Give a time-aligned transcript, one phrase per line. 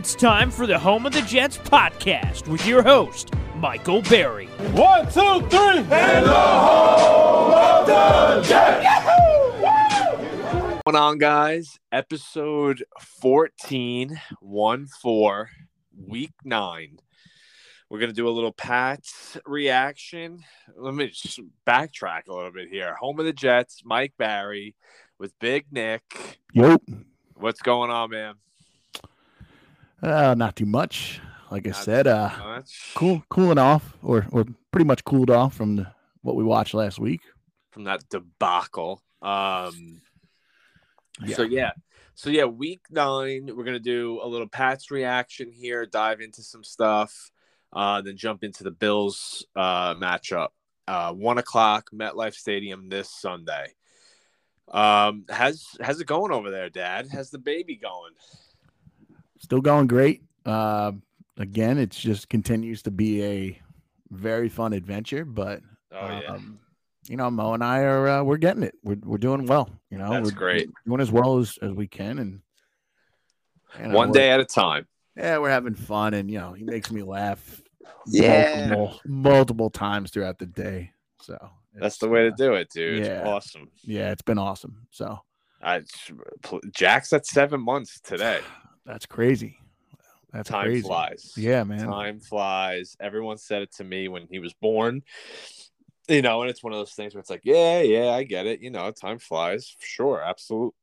[0.00, 4.46] It's time for the Home of the Jets podcast with your host, Michael Berry.
[4.72, 8.86] One, two, three, and the home of the Jets.
[9.60, 11.78] What's going on, guys?
[11.92, 15.50] Episode 14, 1 4,
[16.08, 16.98] week nine.
[17.90, 20.42] We're going to do a little Pats reaction.
[20.78, 22.94] Let me just backtrack a little bit here.
[22.94, 24.74] Home of the Jets, Mike Berry
[25.18, 26.40] with Big Nick.
[26.54, 26.84] Yep.
[27.34, 28.36] What's going on, man?
[30.02, 31.20] Uh, not too much.
[31.50, 35.54] Like I Not said, uh, Much cool, cooling off, or or pretty much cooled off
[35.54, 35.86] from the,
[36.22, 37.20] what we watched last week.
[37.70, 39.02] from that debacle.
[39.22, 40.00] Um,
[41.24, 41.36] Yeah.
[41.36, 41.72] So yeah,
[42.14, 46.64] so yeah, week nine, we're gonna do a little Pats reaction here, dive into some
[46.64, 47.30] stuff,
[47.72, 50.48] uh, then jump into the Bills uh, matchup.
[50.88, 53.74] Uh, one o'clock, MetLife Stadium this Sunday.
[54.68, 57.08] Um, how's how's it going over there, Dad?
[57.12, 58.12] How's the baby going?
[59.40, 60.22] Still going great.
[60.46, 60.92] Uh,
[61.38, 63.60] again, it just continues to be a
[64.10, 65.24] very fun adventure.
[65.24, 66.60] But Oh yeah, um,
[67.08, 68.74] you know, Mo and I are uh, we're getting it.
[68.84, 69.70] We're we're doing well.
[69.90, 70.70] You know, That's we're great.
[70.86, 72.40] Doing as well as, as we can, and
[73.80, 74.86] you know, one day at a time.
[75.16, 77.62] Yeah, we're having fun, and you know, he makes me laugh.
[78.06, 78.68] Yeah.
[78.68, 80.92] multiple, multiple times throughout the day.
[81.20, 81.36] So
[81.74, 83.04] That's the way uh, to do it, dude.
[83.04, 83.24] yeah.
[83.26, 83.68] Awesome.
[83.82, 84.86] Yeah, it's been awesome.
[84.90, 85.18] So
[85.62, 85.82] I,
[86.72, 88.40] Jack's at seven months today.
[88.90, 89.58] that's crazy.
[90.32, 90.82] That's Time crazy.
[90.82, 91.32] flies.
[91.36, 91.86] Yeah, man.
[91.86, 92.96] Time flies.
[93.00, 95.02] Everyone said it to me when he was born.
[96.08, 98.46] You know, and it's one of those things where it's like, yeah, yeah, I get
[98.46, 98.60] it.
[98.60, 99.76] You know, time flies.
[99.80, 100.74] Sure, absolute.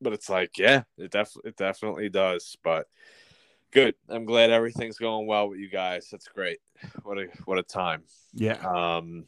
[0.00, 2.56] But it's like, yeah, it def- it definitely does.
[2.64, 2.86] But
[3.70, 3.94] good.
[4.08, 6.08] I'm glad everything's going well with you guys.
[6.10, 6.58] That's great.
[7.02, 8.04] What a what a time.
[8.32, 8.56] Yeah.
[8.66, 9.26] Um,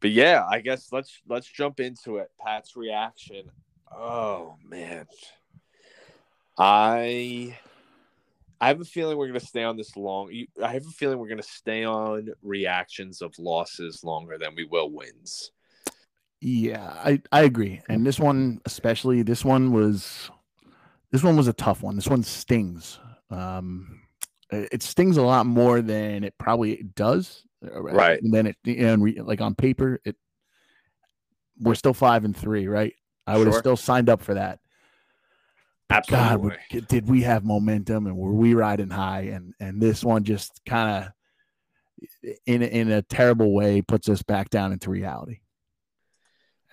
[0.00, 2.30] but yeah, I guess let's let's jump into it.
[2.44, 3.50] Pat's reaction.
[3.90, 5.06] Oh man,
[6.58, 7.58] I
[8.60, 10.30] I have a feeling we're gonna stay on this long.
[10.62, 14.90] I have a feeling we're gonna stay on reactions of losses longer than we will
[14.90, 15.52] wins.
[16.40, 17.80] Yeah, I, I agree.
[17.88, 20.30] And this one, especially this one was
[21.10, 21.96] this one was a tough one.
[21.96, 22.98] This one stings.
[23.30, 24.02] Um
[24.50, 27.42] it stings a lot more than it probably does.
[27.64, 28.22] uh, Right.
[28.22, 30.16] And then it and re, like on paper, it
[31.58, 32.94] we're still five and three, right?
[33.26, 34.60] I would have still signed up for that.
[35.88, 36.56] God, Absolutely.
[36.70, 39.22] w- did we have momentum and were we riding high?
[39.32, 44.22] And and this one just kind of, in a- in a terrible way, puts us
[44.22, 45.40] back down into reality.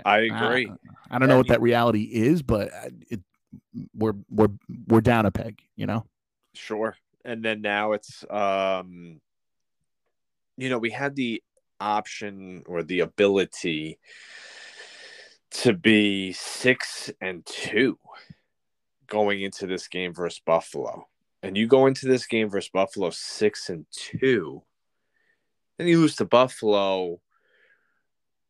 [0.04, 0.72] I agree.
[1.12, 3.22] I don't know what that reality is, but uh, it
[3.96, 4.50] we're we're
[4.88, 5.60] we're down a peg.
[5.76, 6.06] You know.
[6.56, 6.96] Sure.
[7.24, 9.22] And then now it's um
[10.58, 11.42] you know, we had the
[11.80, 13.98] option or the ability
[15.52, 17.98] to be 6 and 2
[19.08, 21.08] going into this game versus Buffalo.
[21.42, 24.64] And you go into this game versus Buffalo 6 and 2.
[25.78, 27.20] Then you lose to Buffalo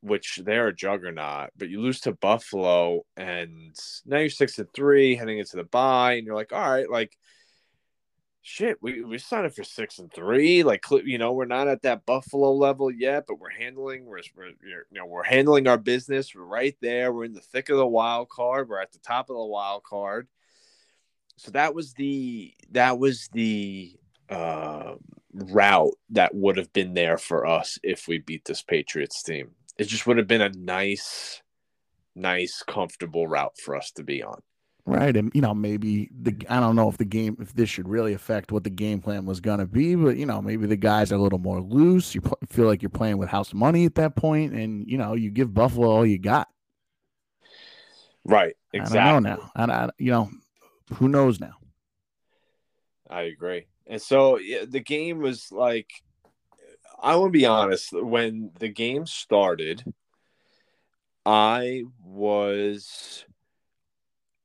[0.02, 3.74] which they're a juggernaut, but you lose to Buffalo and
[4.06, 7.18] now you're 6 and 3 heading into the bye and you're like, "All right, like
[8.44, 10.62] shit, we we signed up for six and three.
[10.62, 14.50] Like you know, we're not at that Buffalo level yet, but we're handling we're, we're
[14.62, 16.36] you know we're handling our business.
[16.36, 17.12] We're right there.
[17.12, 18.70] We're in the thick of the wild card.
[18.70, 20.28] We're at the top of the wild card.
[21.44, 23.94] So that was the that was the
[24.30, 24.94] uh,
[25.34, 29.52] route that would have been there for us if we beat this Patriots team.
[29.78, 31.42] It just would have been a nice,
[32.16, 34.40] nice, comfortable route for us to be on.
[34.86, 37.90] Right, and you know maybe the I don't know if the game if this should
[37.90, 41.12] really affect what the game plan was gonna be, but you know maybe the guys
[41.12, 42.16] are a little more loose.
[42.16, 45.14] You pl- feel like you're playing with house money at that point, and you know
[45.14, 46.48] you give Buffalo all you got.
[48.24, 48.56] Right.
[48.74, 49.12] I Exactly.
[49.12, 50.30] don't know now, and I, you know
[50.94, 51.54] who knows now.
[53.10, 53.68] I agree.
[53.88, 55.90] And so yeah, the game was like,
[57.02, 57.92] I want to be honest.
[57.92, 59.84] When the game started,
[61.26, 63.26] I was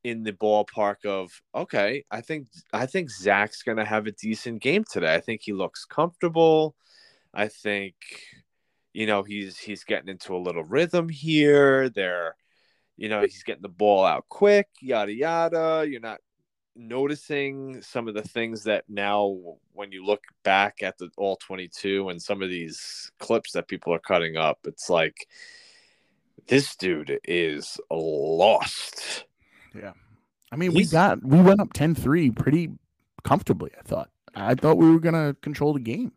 [0.04, 2.04] in the ballpark of okay.
[2.10, 5.14] I think I think Zach's gonna have a decent game today.
[5.14, 6.74] I think he looks comfortable.
[7.32, 7.94] I think
[8.92, 11.88] you know he's he's getting into a little rhythm here.
[11.90, 12.34] They're
[12.96, 14.68] you know he's getting the ball out quick.
[14.80, 15.86] Yada yada.
[15.88, 16.20] You're not
[16.78, 19.36] noticing some of the things that now
[19.72, 23.92] when you look back at the all 22 and some of these clips that people
[23.92, 25.26] are cutting up it's like
[26.46, 29.24] this dude is lost
[29.74, 29.92] Yeah.
[30.50, 32.70] I mean, we got we went up 10-3 pretty
[33.22, 34.10] comfortably, I thought.
[34.34, 36.12] I thought we were gonna control the game.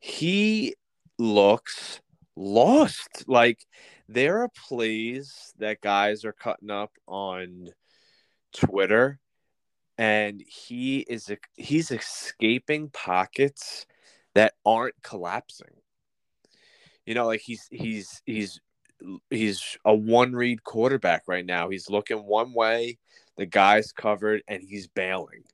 [0.00, 0.74] he
[1.18, 2.00] looks
[2.36, 3.66] lost like
[4.08, 7.68] there are plays that guys are cutting up on
[8.52, 9.20] Twitter
[9.98, 13.84] and he is he's escaping pockets
[14.34, 15.82] that aren't collapsing.
[17.04, 18.60] You know, like he's he's he's
[19.30, 21.68] he's a one read quarterback right now.
[21.68, 22.98] He's looking one way,
[23.36, 25.44] the guy's covered, and he's bailing.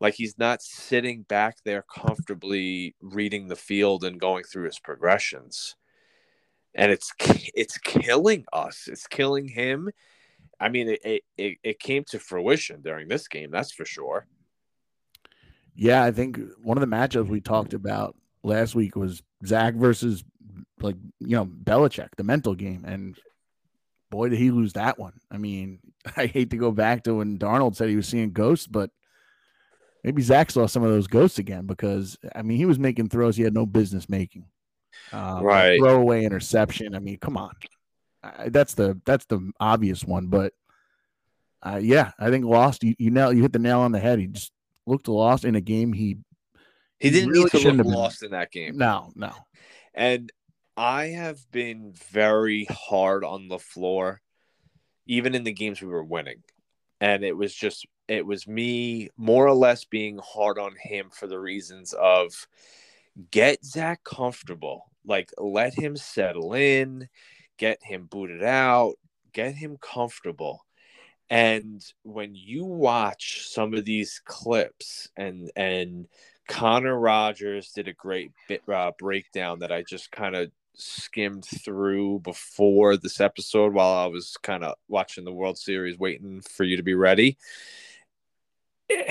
[0.00, 5.76] Like he's not sitting back there comfortably reading the field and going through his progressions.
[6.74, 7.12] And it's
[7.54, 8.88] it's killing us.
[8.90, 9.90] It's killing him.
[10.58, 14.26] I mean, it, it, it came to fruition during this game, that's for sure.
[15.74, 20.24] Yeah, I think one of the matchups we talked about last week was Zach versus
[20.80, 23.18] like you know Belichick, the mental game, and
[24.10, 25.20] boy did he lose that one.
[25.30, 25.80] I mean,
[26.16, 28.90] I hate to go back to when Darnold said he was seeing ghosts, but
[30.02, 33.36] maybe Zach saw some of those ghosts again because I mean he was making throws
[33.36, 34.46] he had no business making.
[35.12, 36.94] Um, right, throwaway interception.
[36.94, 37.52] I mean, come on,
[38.38, 40.26] I, that's the that's the obvious one.
[40.28, 40.52] But
[41.62, 42.84] uh, yeah, I think lost.
[42.84, 44.18] You you nail you hit the nail on the head.
[44.18, 44.52] He just
[44.86, 46.18] looked lost in a game he
[46.98, 48.76] he didn't really need to look lost in that game.
[48.76, 49.32] No, no.
[49.94, 50.32] And
[50.76, 54.18] I have been very hard on LaFleur,
[55.06, 56.42] even in the games we were winning.
[57.00, 61.26] And it was just it was me more or less being hard on him for
[61.26, 62.46] the reasons of
[63.30, 64.90] get Zach comfortable.
[65.04, 67.08] Like let him settle in,
[67.58, 68.94] get him booted out,
[69.32, 70.64] get him comfortable.
[71.28, 76.06] And when you watch some of these clips and and
[76.48, 82.20] Connor Rogers did a great bit uh, breakdown that I just kind of skimmed through
[82.20, 86.76] before this episode while I was kind of watching the World Series, waiting for you
[86.76, 87.38] to be ready.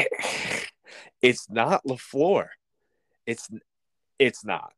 [1.25, 2.50] It's not LaFleur.
[3.25, 3.50] It's
[4.19, 4.74] it's not.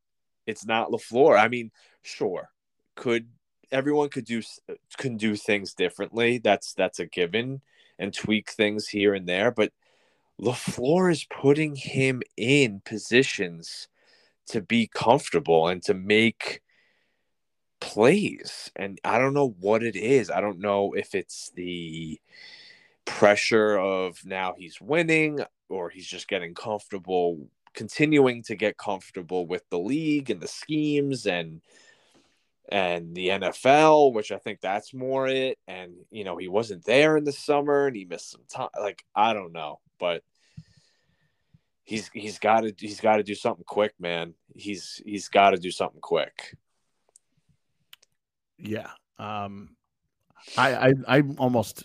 [0.45, 1.37] It's not LaFleur.
[1.37, 1.71] I mean,
[2.03, 2.49] sure,
[2.95, 3.27] could
[3.71, 4.41] everyone could do
[4.97, 6.37] can do things differently.
[6.37, 7.61] That's that's a given,
[7.99, 9.71] and tweak things here and there, but
[10.39, 13.87] LaFleur is putting him in positions
[14.47, 16.61] to be comfortable and to make
[17.79, 18.71] plays.
[18.75, 20.29] And I don't know what it is.
[20.29, 22.19] I don't know if it's the
[23.05, 25.39] pressure of now he's winning
[25.69, 31.25] or he's just getting comfortable, continuing to get comfortable with the league and the schemes
[31.25, 31.61] and
[32.69, 35.57] and the NFL, which I think that's more it.
[35.67, 38.69] And you know, he wasn't there in the summer and he missed some time.
[38.79, 40.23] Like I don't know, but
[41.83, 44.33] he's he's got to he's got to do something quick, man.
[44.55, 46.55] He's he's got to do something quick.
[48.57, 48.89] Yeah.
[49.17, 49.75] Um
[50.57, 51.83] I I I almost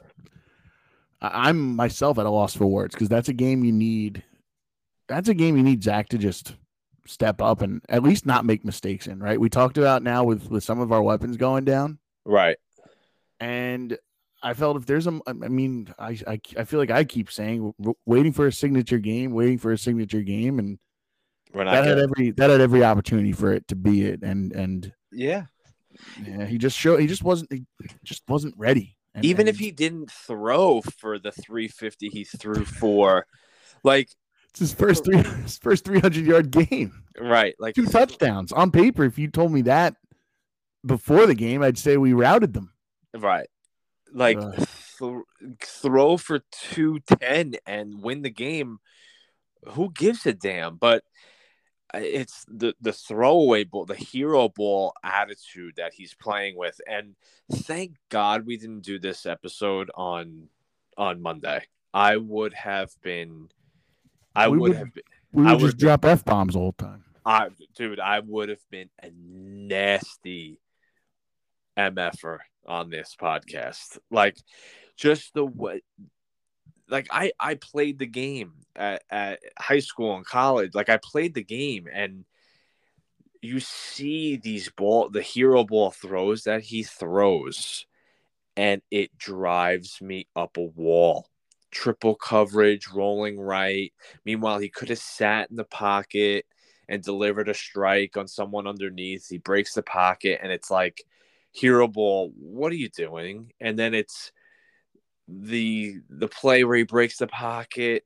[1.20, 4.24] I'm myself at a loss for words because that's a game you need
[5.06, 6.56] that's a game you need Zach to just
[7.06, 9.40] step up and at least not make mistakes in, right?
[9.40, 11.98] We talked about now with with some of our weapons going down.
[12.24, 12.56] Right.
[13.40, 13.98] And
[14.42, 17.74] I felt if there's a, I mean, I, I, I feel like I keep saying
[18.06, 20.78] waiting for a signature game, waiting for a signature game, and
[21.54, 25.44] that had every that had every opportunity for it to be it, and and yeah,
[26.24, 27.64] yeah, he just showed he just wasn't he
[28.04, 28.96] just wasn't ready.
[29.14, 33.26] And, Even and, if he didn't throw for the 350 he threw for,
[33.84, 34.08] like
[34.52, 37.54] it's his first three his first 300 yard game, right?
[37.58, 39.04] Like two touchdowns on paper.
[39.04, 39.96] If you told me that
[40.86, 42.72] before the game, I'd say we routed them.
[43.14, 43.48] Right
[44.12, 44.68] like th-
[45.60, 48.78] throw for 210 and win the game
[49.70, 51.02] who gives a damn but
[51.94, 57.14] uh, it's the the throwaway ball the hero ball attitude that he's playing with and
[57.52, 60.48] thank god we didn't do this episode on
[60.96, 63.48] on monday i would have been
[64.34, 68.00] i would, would, have been we would just drop f-bombs all the time i dude
[68.00, 70.58] i would have been a nasty
[71.76, 73.98] mf'er on this podcast.
[74.10, 74.36] Like
[74.96, 75.82] just the way
[76.88, 80.74] like I I played the game at, at high school and college.
[80.74, 82.24] Like I played the game and
[83.40, 87.86] you see these ball the hero ball throws that he throws
[88.56, 91.28] and it drives me up a wall.
[91.72, 93.92] Triple coverage, rolling right.
[94.24, 96.46] Meanwhile, he could have sat in the pocket
[96.88, 99.28] and delivered a strike on someone underneath.
[99.28, 101.02] He breaks the pocket, and it's like
[101.52, 104.32] hero ball what are you doing and then it's
[105.28, 108.04] the the play where he breaks the pocket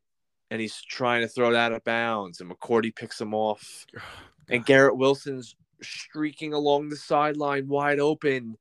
[0.51, 4.03] and he's trying to throw it out of bounds and mccourty picks him off oh,
[4.49, 8.57] and garrett wilson's streaking along the sideline wide open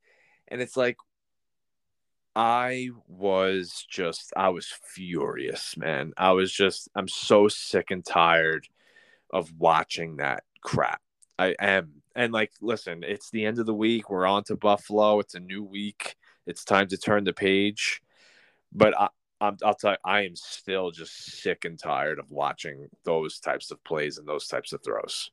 [0.50, 0.98] and it's like
[2.36, 8.68] i was just i was furious man i was just i'm so sick and tired
[9.32, 11.01] of watching that crap
[11.39, 14.10] i am and like, listen, it's the end of the week.
[14.10, 15.20] We're on to Buffalo.
[15.20, 16.15] It's a new week.
[16.48, 18.01] It's time to turn the page.
[18.72, 19.10] But I,
[19.42, 23.70] I'm, I'll tell you, I am still just sick and tired of watching those types
[23.70, 25.30] of plays and those types of throws.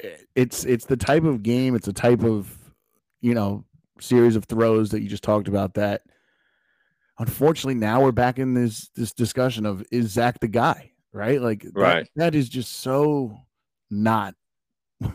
[0.00, 2.54] Eh, it's it's the type of game, it's a type of
[3.22, 3.64] you know
[4.00, 6.02] series of throws that you just talked about that.
[7.18, 11.40] Unfortunately, now we're back in this this discussion of is Zach the guy, right?
[11.40, 12.08] Like right.
[12.16, 13.40] that, that is just so
[13.90, 14.34] not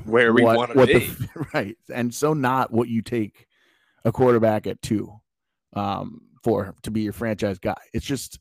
[0.05, 1.77] where we want to be, the, right?
[1.93, 3.47] And so not what you take
[4.05, 5.13] a quarterback at two
[5.73, 7.79] um, for to be your franchise guy.
[7.93, 8.39] It's just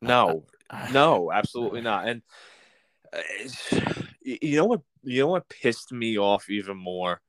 [0.00, 2.08] no, uh, no, absolutely not.
[2.08, 2.22] And
[3.12, 4.80] uh, you know what?
[5.02, 7.20] You know what pissed me off even more,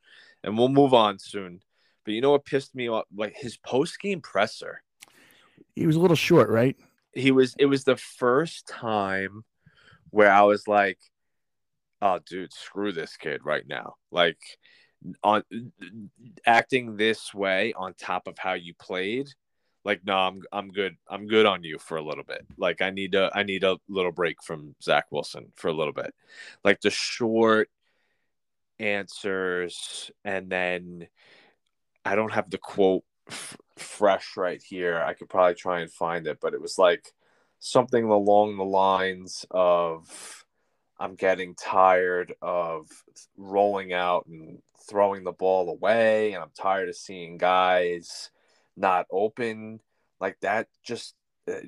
[0.44, 1.62] and we'll move on soon.
[2.08, 3.04] But you know what pissed me off?
[3.14, 4.82] Like his post game presser.
[5.76, 6.78] He was a little short, right?
[7.12, 7.54] He was.
[7.60, 9.44] It was the first time
[10.12, 11.00] where I was like,
[12.02, 14.38] "Oh, dude, screw this kid right now." Like
[15.22, 15.44] on
[16.46, 19.28] acting this way on top of how you played
[19.86, 22.90] like no i'm i'm good i'm good on you for a little bit like i
[22.90, 26.16] need a i need a little break from zach wilson for a little bit
[26.64, 27.70] like the short
[28.80, 31.08] answers and then
[32.08, 35.04] i don't have the quote f- fresh right here.
[35.06, 37.14] I could probably try and find it but it was like
[37.60, 40.46] something along the lines of
[41.00, 42.88] i'm getting tired of
[43.36, 44.60] rolling out and
[44.90, 48.32] throwing the ball away and i'm tired of seeing guys
[48.78, 49.80] not open.
[50.22, 51.16] Like that just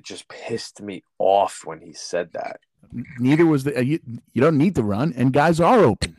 [0.02, 2.60] just pissed me off when he said that.
[3.18, 4.00] Neither was the uh, you,
[4.32, 6.16] you don't need to run and guys are open.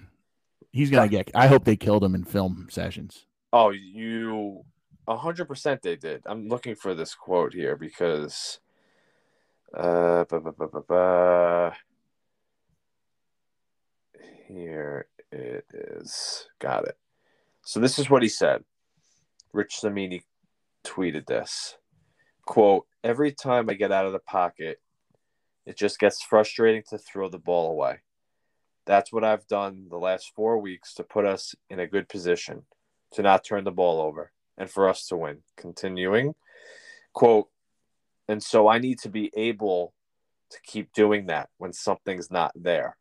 [0.72, 4.64] He's gonna get i hope they killed him in film sessions oh you
[5.08, 6.24] 100% they did.
[6.26, 8.60] I'm looking for this quote here because
[9.76, 11.72] uh bah, bah, bah,
[14.48, 16.48] here it is.
[16.60, 16.98] Got it.
[17.64, 18.64] So this is what he said.
[19.54, 20.24] Rich Cimini
[20.84, 21.78] tweeted this.
[22.46, 24.82] Quote, every time I get out of the pocket,
[25.66, 28.00] it just gets frustrating to throw the ball away.
[28.86, 32.64] That's what I've done the last four weeks to put us in a good position
[33.14, 35.40] to not turn the ball over and for us to win.
[35.58, 36.34] Continuing,
[37.14, 37.48] quote,
[38.28, 39.94] and so I need to be able
[40.52, 42.98] to keep doing that when something's not there.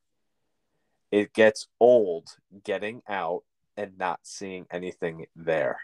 [1.11, 2.29] It gets old
[2.64, 3.43] getting out
[3.76, 5.81] and not seeing anything there.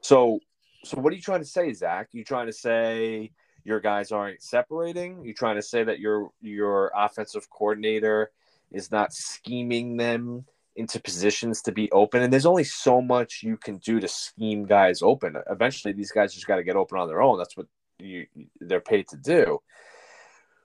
[0.00, 0.40] So
[0.84, 2.08] so what are you trying to say, Zach?
[2.12, 3.32] You trying to say
[3.64, 5.24] your guys aren't separating?
[5.24, 8.30] You trying to say that your your offensive coordinator
[8.70, 12.22] is not scheming them into positions to be open?
[12.22, 15.36] And there's only so much you can do to scheme guys open.
[15.48, 17.38] Eventually, these guys just got to get open on their own.
[17.38, 17.66] That's what
[17.98, 18.26] you
[18.60, 19.60] they're paid to do.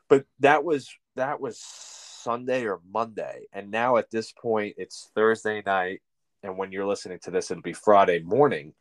[0.09, 5.61] But that was that was Sunday or Monday, and now at this point, it's Thursday
[5.65, 6.01] night.
[6.43, 8.73] And when you're listening to this, it'll be Friday morning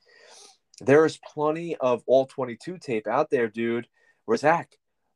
[0.81, 3.87] there is plenty of all 22 tape out there, dude.
[4.25, 4.73] Where Zach,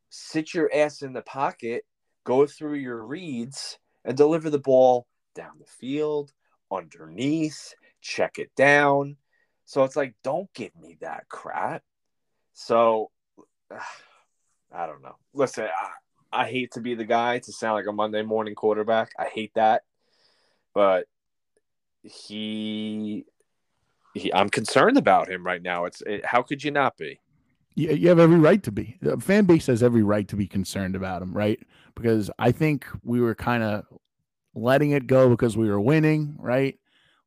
[0.09, 1.83] sit your ass in the pocket,
[2.23, 5.07] go through your reads, and deliver the ball
[5.39, 6.33] down the field,
[6.69, 9.15] underneath, check it down.
[9.63, 11.81] So it's like, don't give me that crap.
[12.53, 13.09] So
[13.71, 15.15] I don't know.
[15.33, 19.11] Listen, I, I hate to be the guy to sound like a Monday morning quarterback.
[19.17, 19.83] I hate that.
[20.73, 21.05] But
[22.03, 23.25] he
[24.13, 25.85] he, I'm concerned about him right now.
[25.85, 27.19] It's it, how could you not be?
[27.75, 28.97] You have every right to be.
[29.01, 31.59] The fan base has every right to be concerned about him, right?
[31.95, 33.85] Because I think we were kind of
[34.55, 36.77] letting it go because we were winning, right?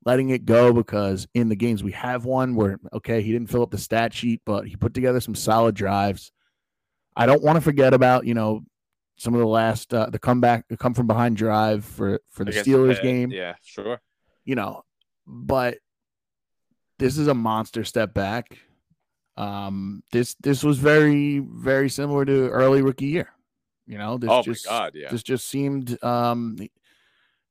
[0.05, 3.63] Letting it go because in the games we have won, where okay, he didn't fill
[3.63, 6.33] up the stat sheet, but he put together some solid drives.
[7.17, 8.65] I don't want to forget about you know
[9.17, 12.51] some of the last uh, the comeback, the come from behind drive for for the
[12.51, 13.31] Steelers the game.
[13.31, 14.01] Yeah, sure.
[14.45, 14.83] You know,
[15.27, 15.79] but
[16.99, 18.59] this is a monster step back.
[19.37, 23.31] Um, this this was very very similar to early rookie year.
[23.87, 25.11] You know, this oh just, god, yeah.
[25.11, 26.57] This just seemed um,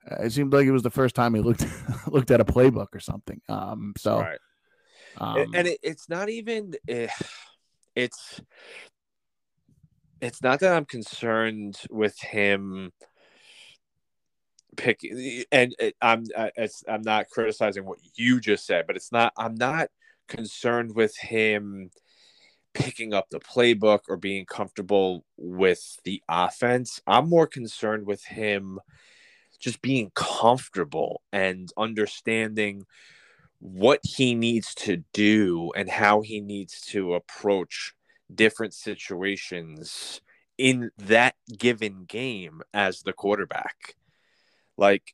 [0.06, 1.66] it seemed like it was the first time he looked
[2.08, 3.42] looked at a playbook or something.
[3.48, 4.40] Um, so, right.
[5.18, 7.08] um, and it, it's not even eh,
[7.96, 8.42] it's
[10.22, 12.92] it's not that I'm concerned with him
[14.78, 16.26] picking, and I'm
[16.88, 19.90] I'm not criticizing what you just said, but it's not I'm not
[20.28, 21.92] concerned with him
[22.74, 27.02] picking up the playbook or being comfortable with the offense.
[27.06, 28.80] I'm more concerned with him
[29.62, 32.86] just being comfortable and understanding
[33.60, 37.94] what he needs to do and how he needs to approach
[38.34, 40.20] different situations
[40.58, 43.96] in that given game as the quarterback.
[44.78, 45.14] Like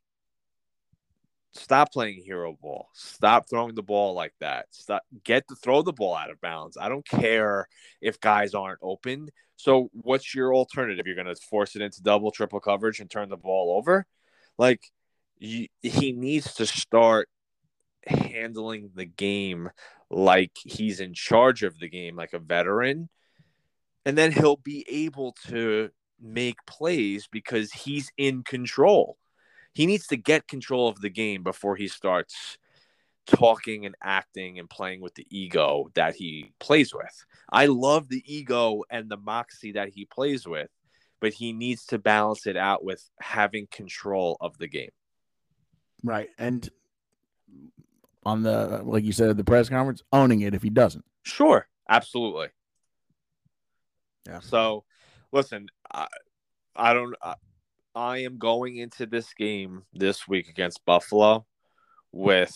[1.54, 2.89] stop playing hero ball.
[2.94, 4.68] Stop throwing the ball like that.
[4.72, 6.77] Stop get to throw the ball out of bounds.
[6.77, 7.68] I don't care
[8.01, 9.30] if guys aren't open.
[9.58, 11.06] So what's your alternative?
[11.06, 14.06] You're to force it into double, triple coverage and turn the ball over?
[14.58, 14.82] Like
[15.38, 17.30] you, he needs to start
[18.06, 19.70] handling the game
[20.10, 23.10] like he's in charge of the game like a veteran
[24.08, 25.90] and then he'll be able to
[26.22, 29.18] make plays because he's in control.
[29.74, 32.58] He needs to get control of the game before he starts
[33.26, 37.26] talking and acting and playing with the ego that he plays with.
[37.52, 40.70] I love the ego and the moxie that he plays with,
[41.19, 44.91] but he needs to balance it out with having control of the game.
[46.03, 46.29] Right.
[46.38, 46.69] And
[48.25, 51.05] on the like you said at the press conference, owning it if he doesn't.
[51.24, 52.47] Sure, absolutely.
[54.27, 54.41] Yeah.
[54.41, 54.83] So,
[55.31, 56.07] listen, I,
[56.75, 57.15] I don't.
[57.21, 57.36] I,
[57.95, 61.47] I am going into this game this week against Buffalo
[62.12, 62.53] with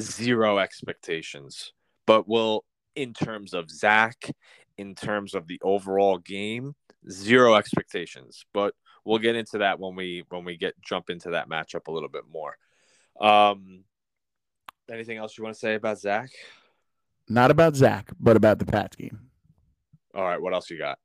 [0.00, 1.72] zero expectations,
[2.06, 2.64] but will,
[2.96, 4.30] in terms of Zach,
[4.76, 6.74] in terms of the overall game,
[7.10, 8.44] zero expectations.
[8.52, 11.92] But we'll get into that when we when we get jump into that matchup a
[11.92, 12.56] little bit more.
[13.20, 13.84] Um,
[14.90, 16.30] anything else you want to say about Zach?
[17.28, 19.18] Not about Zach, but about the Pats game.
[20.14, 20.98] All right, what else you got?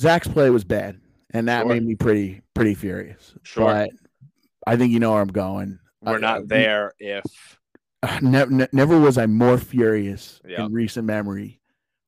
[0.00, 1.68] Zach's play was bad, and that Sure.
[1.74, 3.34] made me pretty pretty furious.
[3.42, 3.64] Sure.
[3.64, 3.90] But
[4.66, 5.78] I think you know where I'm going.
[6.00, 7.24] We're I- not there if
[8.22, 10.64] Never, ne- never was I more furious Yeah.
[10.64, 11.60] in recent memory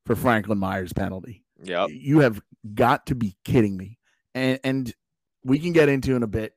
[0.07, 1.42] for Franklin Myers penalty.
[1.63, 1.89] Yep.
[1.91, 2.41] You have
[2.73, 3.97] got to be kidding me.
[4.35, 4.93] And and
[5.43, 6.53] we can get into in a bit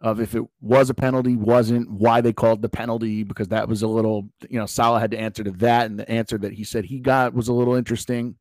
[0.00, 3.82] of if it was a penalty, wasn't, why they called the penalty, because that was
[3.82, 6.64] a little, you know, Salah had to answer to that, and the answer that he
[6.64, 8.36] said he got was a little interesting.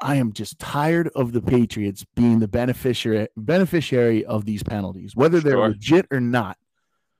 [0.00, 5.40] I am just tired of the Patriots being the beneficiary beneficiary of these penalties, whether
[5.40, 5.68] they're Sure.
[5.68, 6.56] legit or not.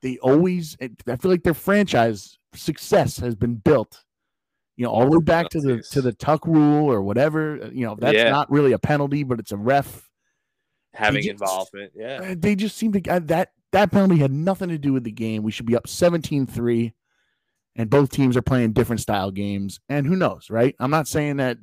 [0.01, 4.05] They always, I feel like their franchise success has been built,
[4.79, 7.65] you know, all the way back to the to the tuck rule or whatever.
[7.65, 8.31] uh, You know, that's Yeah.
[8.31, 10.09] not really a penalty, but it's a ref.
[10.95, 11.93] Having just- involvement.
[11.97, 12.21] Yeah.
[12.23, 15.11] Uh, They just seem to uh, that that penalty had nothing to do with the
[15.11, 15.43] game.
[15.43, 16.95] We should be up 17-3
[17.77, 19.81] and both teams are playing different style games.
[19.89, 20.75] And who knows, right?
[20.79, 21.59] I'm not saying that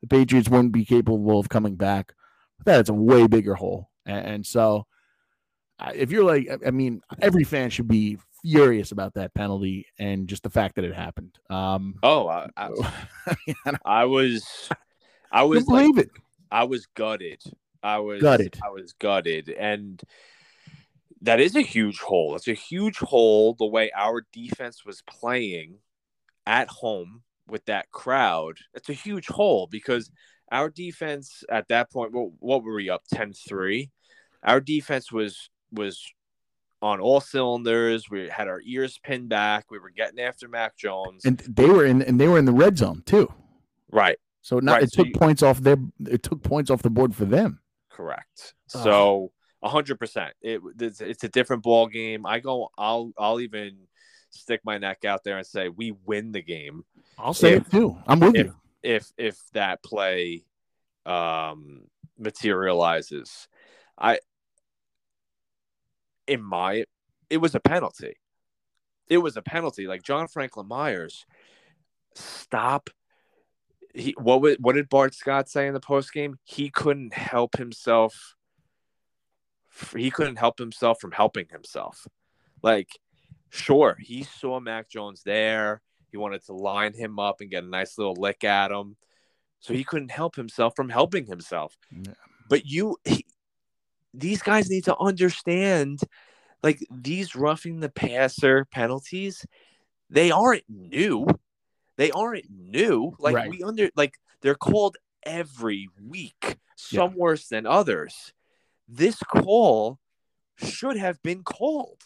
[0.00, 2.14] the Patriots won't be capable of coming back,
[2.58, 3.90] but that it's a way bigger hole.
[4.06, 4.86] And, and so,
[5.94, 10.42] if you're like, I mean, every fan should be furious about that penalty and just
[10.42, 11.38] the fact that it happened.
[11.50, 12.68] Um, Oh, I, I,
[13.26, 14.68] I, mean, I I was,
[15.32, 16.10] I was like, believe it.
[16.50, 17.42] I was gutted.
[17.82, 18.58] I was Gutted.
[18.64, 20.02] I was gutted, and
[21.20, 22.34] that is a huge hole.
[22.34, 23.54] It's a huge hole.
[23.54, 25.76] The way our defense was playing
[26.46, 30.10] at home with that crowd, it's a huge hole because
[30.50, 33.90] our defense at that point, what, what were we up 10-3?
[34.42, 36.02] Our defense was was
[36.84, 38.10] on all cylinders.
[38.10, 39.70] We had our ears pinned back.
[39.70, 41.24] We were getting after Mac Jones.
[41.24, 43.32] And they were in, and they were in the red zone too.
[43.90, 44.18] right.
[44.42, 46.90] So not Right, it so took you- points off their, it took points off the
[46.90, 47.60] board for them.
[47.90, 48.52] Correct.
[48.74, 48.82] Ugh.
[48.84, 50.34] So a hundred percent.
[50.42, 52.26] It it's, it's a different ball game.
[52.26, 52.68] I go.
[52.76, 53.78] I'll I'll even
[54.28, 56.84] stick my neck out there and say we win the game
[57.18, 57.96] I'll say If- it too.
[58.06, 58.54] I'm with if- you.
[58.82, 60.44] if if that play
[61.06, 61.84] um
[62.18, 63.48] materializes.
[63.98, 64.18] I
[66.26, 66.84] in my
[67.30, 68.16] it was a penalty.
[69.08, 69.86] It was a penalty.
[69.86, 71.26] Like John Franklin Myers,
[72.14, 72.90] stop.
[73.94, 76.38] He what was, what did Bart Scott say in the post game?
[76.44, 78.34] He couldn't help himself.
[79.96, 82.06] He couldn't help himself from helping himself.
[82.62, 82.88] Like,
[83.50, 85.82] sure, he saw Mac Jones there.
[86.10, 88.96] He wanted to line him up and get a nice little lick at him.
[89.58, 91.76] So he couldn't help himself from helping himself.
[91.90, 92.12] Yeah.
[92.48, 93.23] But you, he,
[94.14, 96.00] these guys need to understand
[96.62, 99.44] like these roughing the passer penalties,
[100.08, 101.26] they aren't new.
[101.96, 103.14] They aren't new.
[103.18, 103.50] Like Right.
[103.50, 108.32] we under like they're called every week, some worse than others.
[108.88, 109.98] This call
[110.56, 112.02] should have been called.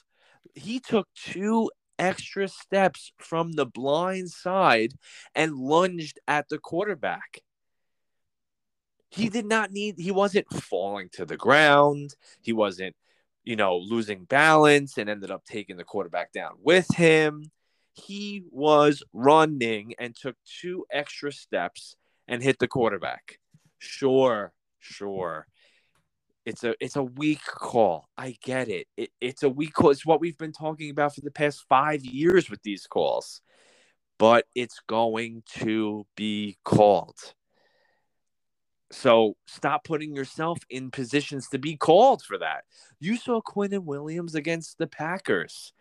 [0.54, 4.94] He took two extra steps from the blind side
[5.34, 7.42] and lunged at the quarterback.
[9.10, 12.14] He did not need, he wasn't falling to the ground.
[12.42, 12.94] He wasn't,
[13.44, 17.50] you know, losing balance and ended up taking the quarterback down with him.
[17.94, 21.96] He was running and took two extra steps
[22.28, 23.38] and hit the quarterback.
[23.78, 25.46] Sure, sure.
[26.44, 28.08] It's a it's a weak call.
[28.16, 28.86] I get it.
[28.96, 29.10] it.
[29.20, 29.90] It's a weak call.
[29.90, 33.40] It's what we've been talking about for the past five years with these calls.
[34.18, 37.34] But it's going to be called.
[38.90, 42.64] So stop putting yourself in positions to be called for that.
[43.00, 45.72] You saw Quinnen Williams against the Packers.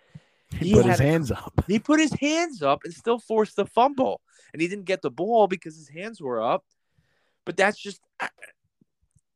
[0.52, 1.63] He, he put his hands up.
[1.67, 4.22] He put his hands up and still forced the fumble.
[4.52, 6.65] And he didn't get the ball because his hands were up.
[7.46, 8.30] But that's just, I,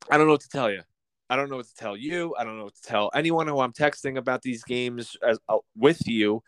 [0.09, 0.81] I don't know what to tell you.
[1.29, 2.35] I don't know what to tell you.
[2.37, 5.59] I don't know what to tell anyone who I'm texting about these games as, uh,
[5.77, 6.43] with you.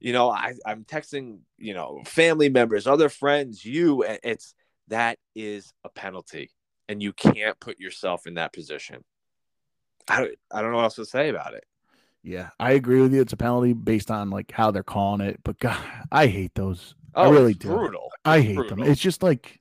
[0.00, 4.04] You know, I, I'm texting, you know, family members, other friends, you.
[4.22, 4.54] It's
[4.88, 6.50] that is a penalty,
[6.88, 9.04] and you can't put yourself in that position.
[10.08, 11.64] I, I don't know what else to say about it.
[12.22, 13.20] Yeah, I agree with you.
[13.20, 15.78] It's a penalty based on like how they're calling it, but God,
[16.10, 16.94] I hate those.
[17.14, 17.68] Oh, I really do.
[17.68, 18.10] Brutal.
[18.24, 18.76] I hate brutal.
[18.76, 18.86] them.
[18.86, 19.60] It's just like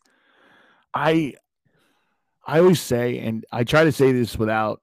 [0.94, 1.36] I
[2.46, 4.82] I always say, and I try to say this without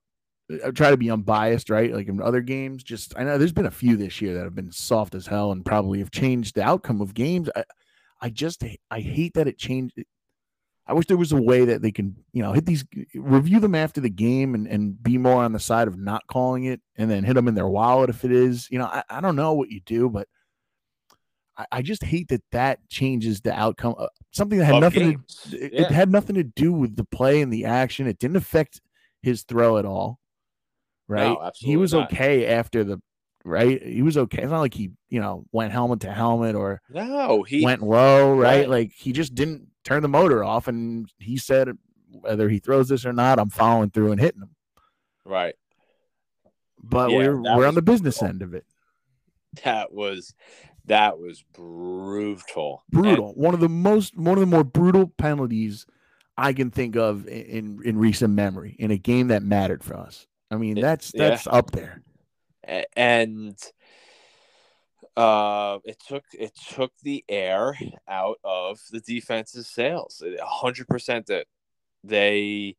[0.64, 1.92] I try to be unbiased, right?
[1.92, 4.54] Like in other games, just I know there's been a few this year that have
[4.54, 7.48] been soft as hell and probably have changed the outcome of games.
[7.56, 7.64] I,
[8.20, 9.98] I just I hate that it changed.
[10.86, 13.74] I wish there was a way that they can, you know, hit these, review them
[13.74, 17.10] after the game and, and be more on the side of not calling it and
[17.10, 18.68] then hit them in their wallet if it is.
[18.70, 20.28] You know, I, I don't know what you do, but
[21.56, 23.94] I, I just hate that that changes the outcome.
[23.98, 25.80] Uh, something that had Of nothing to, it, Yeah.
[25.82, 28.06] it had nothing to do with the play and the action.
[28.06, 28.82] It didn't affect
[29.22, 30.18] his throw at all.
[31.08, 31.36] Right.
[31.56, 32.12] he was not.
[32.12, 33.00] okay after the,
[33.44, 33.82] right.
[33.82, 34.42] He was okay.
[34.42, 38.32] It's not like he, you know, went helmet to helmet or No, he went low,
[38.34, 38.60] right?
[38.60, 38.68] Right.
[38.68, 41.68] Like he just didn't turn the motor off, and he said
[42.10, 44.50] whether he throws this or not, I'm following through and hitting him.
[45.24, 45.54] right.
[46.82, 48.34] But Yeah, we're we're on the business brutal.
[48.34, 48.64] end of it.
[49.64, 50.34] That was
[50.86, 52.84] that was brutal.
[52.90, 53.32] Brutal.
[53.34, 55.86] one of the most one of the more brutal penalties
[56.36, 60.26] I can think of in in, recent memory in a game that mattered for us.
[60.50, 61.30] I mean, It- that's yeah.
[61.30, 62.02] that's up there.
[62.96, 63.56] And,
[65.16, 70.22] uh it took it took the air out of the defense's sails.
[70.22, 71.46] A hundred percent that
[72.02, 72.76] they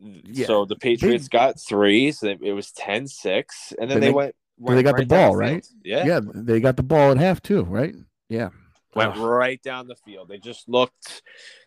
[0.00, 4.34] Yeah, so the Patriots got three, so it was 10-6, and then they, they- went,
[4.58, 5.66] then they got the right down ball, right?
[5.84, 6.06] Yeah.
[6.06, 7.94] Yeah, they got the ball at half too, right?
[8.28, 8.50] Yeah.
[8.94, 10.28] went right down the field.
[10.28, 11.22] They just looked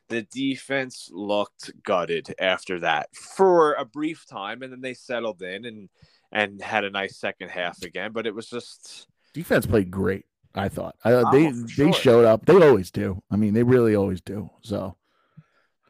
[0.09, 5.65] the defense looked gutted after that for a brief time and then they settled in
[5.65, 5.89] and
[6.31, 10.25] and had a nice second half again, but it was just Defense played great.
[10.55, 12.45] I thought I, Oh, they for they showed up.
[12.45, 13.21] They always do.
[13.29, 14.49] I mean, they really always do.
[14.61, 14.95] So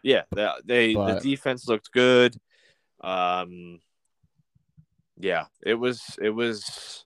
[0.04, 2.36] yeah, they, they But- the defense looked good.
[3.02, 3.80] Um
[5.18, 7.06] yeah, it was it was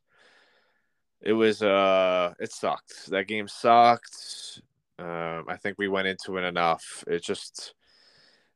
[1.21, 3.07] it was uh it sucked.
[3.11, 4.61] That game sucked.
[4.99, 7.03] Um I think we went into it enough.
[7.07, 7.73] It just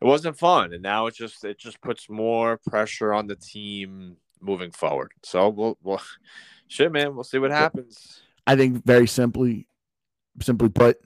[0.02, 4.18] it wasn't fun and now it just it just puts more pressure on the team
[4.42, 5.12] moving forward.
[5.24, 6.02] So we'll we'll
[6.68, 8.22] shit man, we'll see what happens.
[8.46, 9.68] I think very simply,
[10.42, 10.98] simply put,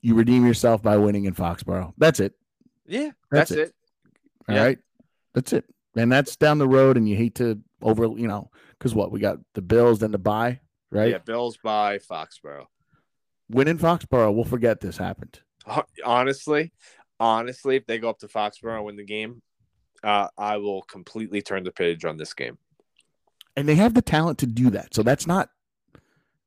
[0.00, 1.92] you redeem yourself by winning in Foxborough.
[1.98, 2.34] That's it.
[2.86, 3.68] Yeah, That's that's, it.
[3.68, 3.74] it.
[4.48, 4.62] All Yeah.
[4.64, 4.78] right,
[5.34, 5.64] that's it.
[5.96, 9.20] And that's down the road, and you hate to over, you know, because what we
[9.20, 11.10] got the Bills, then the bye, right?
[11.10, 12.66] Yeah, Bills bye Foxborough.
[13.50, 15.40] Win in Foxborough, we'll forget this happened.
[16.04, 16.72] Honestly,
[17.18, 19.42] honestly, if they go up to Foxborough and win the game,
[20.02, 22.58] uh, I will completely turn the page on this game.
[23.56, 25.50] And they have the talent to do that, so that's not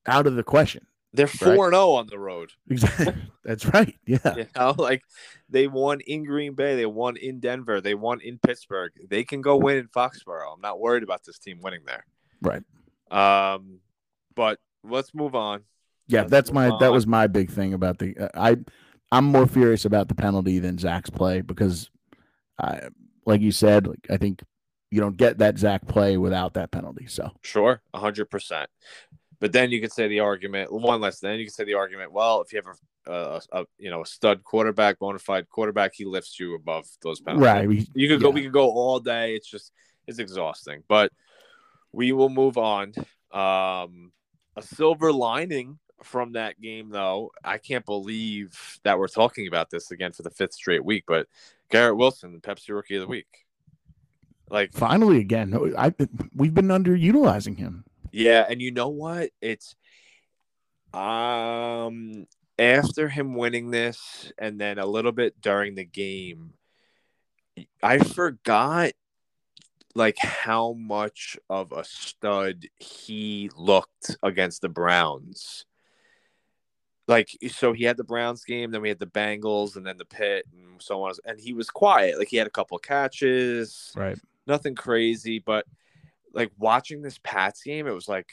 [0.05, 0.85] out of the question.
[1.13, 2.51] They're four and zero on the road.
[2.69, 3.15] Exactly.
[3.43, 3.95] that's right.
[4.05, 4.35] Yeah.
[4.35, 5.03] You know, like
[5.49, 8.91] they won in Green Bay, they won in Denver, they won in Pittsburgh.
[9.09, 10.53] They can go win in Foxborough.
[10.53, 12.05] I'm not worried about this team winning there.
[12.41, 12.63] Right.
[13.09, 13.79] Um,
[14.35, 15.63] but let's move on.
[16.07, 18.57] Yeah, Let's that's my that was my big thing about the uh, I
[19.11, 21.89] I'm more furious about the penalty than Zach's play because
[22.59, 22.89] I
[23.25, 24.41] like you said, like I think
[24.91, 27.07] you don't get that Zach play without that penalty.
[27.07, 28.69] So Sure, hundred percent.
[29.39, 31.19] But then you could say the argument one less.
[31.19, 32.11] Then you could say the argument.
[32.11, 35.93] Well, if you have a, a, a you know a stud quarterback, bona fide quarterback,
[35.93, 37.45] he lifts you above those penalties.
[37.45, 38.29] right, we, You could go.
[38.29, 39.35] We could go all day.
[39.35, 39.71] It's just
[40.07, 40.83] it's exhausting.
[40.87, 41.11] But
[41.91, 42.93] we will move on.
[43.31, 44.11] Um,
[44.55, 49.91] a silver lining from that game, though, I can't believe that we're talking about this
[49.91, 51.03] again for the fifth straight week.
[51.07, 51.27] But
[51.69, 53.46] Garrett Wilson, Pepsi Rookie of the Week.
[54.49, 55.73] Like finally again.
[55.77, 55.93] I
[56.35, 57.83] we've been underutilizing him.
[58.11, 59.31] Yeah, and you know what?
[59.41, 59.75] It's
[60.93, 66.53] um after him winning this and then a little bit during the game,
[67.83, 68.93] I forgot
[69.95, 75.65] like how much of a stud he looked against the Browns.
[77.07, 80.05] Like so he had the Browns game, then we had the Bengals and then the
[80.05, 82.17] pit and so on and he was quiet.
[82.17, 84.17] Like he had a couple catches Right.
[84.47, 85.65] Nothing crazy, but
[86.33, 88.29] like watching this Pats game, it was like,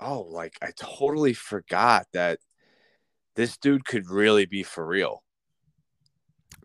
[0.00, 2.38] oh, like I totally forgot that
[3.36, 5.22] this dude could really be for real.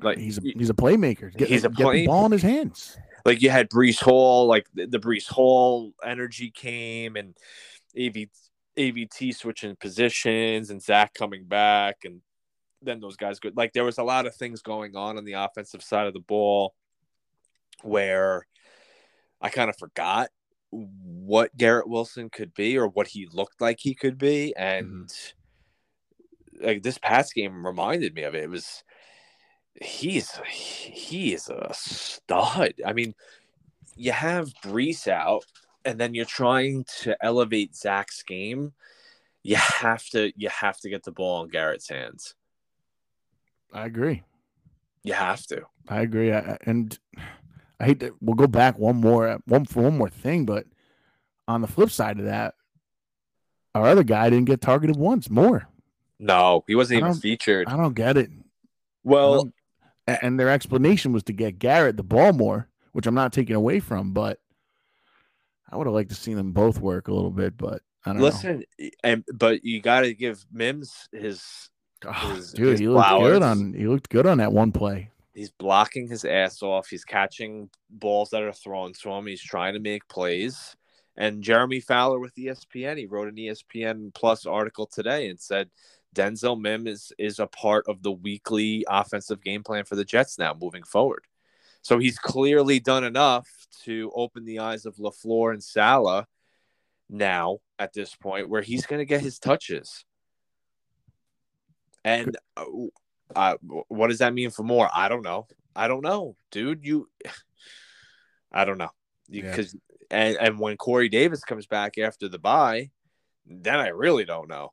[0.02, 1.36] Like he's a he's a playmaker.
[1.36, 2.98] Get, He's a get the ball in his hands.
[3.26, 7.36] like you had Breece Hall, like the, the Breece Hall energy came and
[7.98, 8.28] AV,
[8.78, 12.22] AVT switching positions and Zach coming back and
[12.82, 13.56] then those guys good.
[13.58, 16.20] like there was a lot of things going on on the offensive side of the
[16.20, 16.76] ball
[17.84, 18.46] where
[19.46, 20.32] I kind of forgot
[20.72, 26.66] what Garrett Wilson could be or what he looked like he could be and mm-hmm.
[26.66, 28.46] like this Pats game reminded me of it.
[28.46, 28.84] It was
[29.80, 32.74] he's he is a stud.
[32.84, 33.14] I mean,
[33.96, 35.46] you have Breece out,
[35.86, 38.74] and then you're trying to elevate Zach's game.
[39.44, 42.34] You have to you have to get the ball in Garrett's hands.
[43.72, 44.24] I agree.
[45.04, 45.68] You have to.
[45.88, 46.34] I agree.
[46.34, 46.98] I- and
[47.80, 50.66] I hate that we'll go back one more one for one more thing, but
[51.48, 52.56] on the flip side of that,
[53.74, 55.68] our other guy didn't get targeted once more.
[56.20, 57.68] No, he wasn't even featured.
[57.68, 58.30] I don't get it.
[59.04, 59.52] Well,
[60.08, 63.80] and their explanation was to get Garrett the ball more, which I'm not taking away
[63.80, 64.40] from, but
[65.70, 68.22] I would have liked to see them both work a little bit, but I don't
[68.22, 68.64] listen,
[69.04, 71.70] and but you got to give Mims his.
[72.06, 73.34] Oh, his- dude, his he looked flowers.
[73.34, 75.10] good on he looked good on that one play.
[75.36, 76.88] He's blocking his ass off.
[76.88, 79.28] He's catching balls that are thrown to him.
[79.28, 80.78] He's trying to make plays.
[81.17, 85.69] And Jeremy Fowler with ESPN, he wrote an ESPN Plus article today and said
[86.15, 90.39] Denzel Mims is, is a part of the weekly offensive game plan for the Jets
[90.39, 91.26] now moving forward.
[91.82, 93.48] So he's clearly done enough
[93.84, 96.28] to open the eyes of LaFleur and Salah
[97.10, 100.06] now at this point where he's going to get his touches.
[102.04, 102.65] And uh,
[103.36, 103.56] uh,
[103.88, 104.90] what does that mean for more?
[104.94, 105.48] I don't know.
[105.76, 106.86] I don't know, dude.
[106.86, 107.10] You,
[108.52, 108.92] I don't know.
[109.28, 109.44] Yeah.
[109.50, 109.76] Because
[110.12, 112.92] and and when Corey Davis comes back after the bye,
[113.46, 114.72] then I really don't know.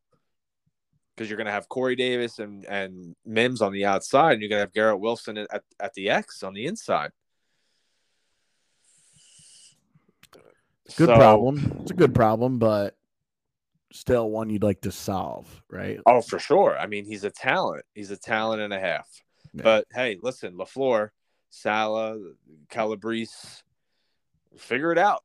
[1.15, 4.61] Because you're gonna have Corey Davis and and Mims on the outside, and you're gonna
[4.61, 7.11] have Garrett Wilson at, at the X on the inside.
[10.97, 11.79] Good So- problem.
[11.83, 12.97] It's a good problem, but
[13.92, 16.00] still one you'd like to solve, right?
[16.07, 16.76] Oh, for sure.
[16.78, 17.85] I mean, he's a talent.
[17.94, 19.09] He's a talent and a half.
[19.52, 19.62] Yeah.
[19.62, 21.11] But hey, listen, LaFleur,
[21.50, 22.18] Salah,
[22.70, 23.62] Calabrese,
[24.57, 25.22] figure it out.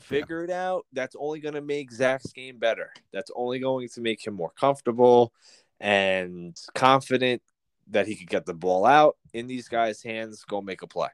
[0.00, 0.84] Figure it out.
[0.92, 2.92] That's only going to make Zach's game better.
[3.12, 5.32] That's only going to make him more comfortable
[5.80, 7.42] and confident
[7.88, 11.08] that he could get the ball out in these guys' hands, go make a play.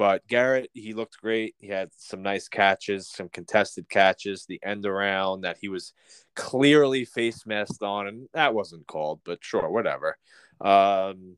[0.00, 1.54] But Garrett, he looked great.
[1.58, 5.92] He had some nice catches, some contested catches, the end around that he was
[6.34, 10.16] clearly face masked on, and that wasn't called, but sure, whatever.
[10.58, 11.36] Um,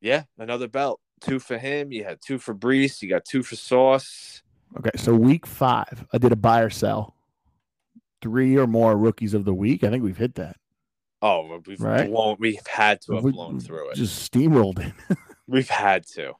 [0.00, 1.00] yeah, another belt.
[1.22, 1.90] Two for him.
[1.90, 3.02] You had two for Breece.
[3.02, 4.40] You got two for Sauce.
[4.78, 7.16] Okay, so week five, I did a buy or sell.
[8.22, 9.82] Three or more rookies of the week.
[9.82, 10.54] I think we've hit that.
[11.20, 12.08] Oh, we've Right.
[12.08, 12.36] blown.
[12.38, 13.96] We've had to have We- blown through it.
[13.96, 14.94] Just steamrolled it.
[15.48, 16.34] We've had to,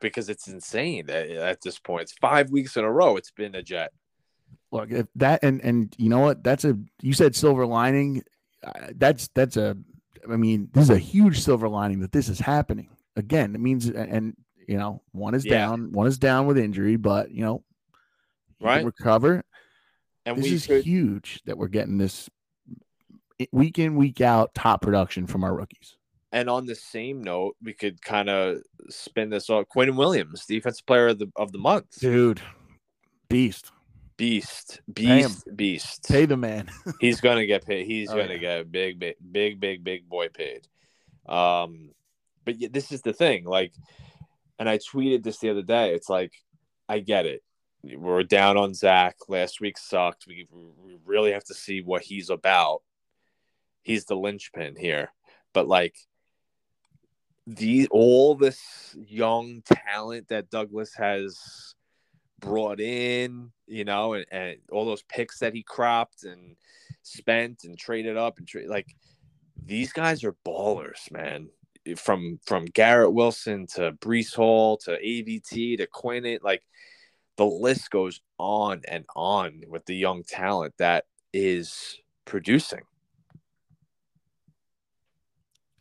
[0.00, 2.02] because it's insane at, at this point.
[2.02, 3.16] It's five weeks in a row.
[3.16, 3.92] It's been a jet.
[4.72, 6.42] Look, if that and and you know what?
[6.42, 8.22] That's a you said silver lining.
[8.94, 9.76] That's that's a.
[10.30, 13.54] I mean, this is a huge silver lining that this is happening again.
[13.54, 14.34] It means and
[14.66, 15.66] you know one is Yeah.
[15.66, 17.62] down, one is down with injury, but you know,
[18.60, 18.84] Right.
[18.84, 19.44] recover.
[20.24, 22.30] And this is could, huge that we're getting this
[23.52, 25.96] week in week out top production from our rookies.
[26.34, 29.66] And on the same note, we could kind of spin this off.
[29.74, 32.40] Quinnen Williams, defensive player of the of the month, Dude,
[33.28, 33.70] beast.
[34.16, 36.08] beast, beast, beast.
[36.08, 36.68] Pay the man.
[37.00, 37.86] He's gonna get paid.
[37.86, 38.58] He's Oh, gonna yeah.
[38.62, 40.66] get big, big, big, big, big boy paid.
[41.26, 41.90] Um,
[42.44, 43.44] but yeah, this is the thing.
[43.44, 43.72] Like,
[44.58, 45.94] and I tweeted this the other day.
[45.94, 46.32] It's like,
[46.88, 47.42] I get it.
[47.84, 49.16] We're down on Zach.
[49.28, 50.26] Last week sucked.
[50.26, 52.82] We, we really have to see what he's about.
[53.82, 55.12] He's the linchpin here.
[55.52, 55.94] But like,
[57.46, 58.60] the all this
[59.06, 61.74] young talent that Douglas has
[62.40, 66.56] brought in, you know, and, and all those picks that he cropped and
[67.02, 68.94] spent and traded up and trade like
[69.62, 71.48] these guys are ballers, man.
[71.96, 76.62] From from Garrett Wilson to Breece Hall to AVT to Quinn, like
[77.36, 81.04] the list goes on and on with the young talent that
[81.34, 82.80] is producing.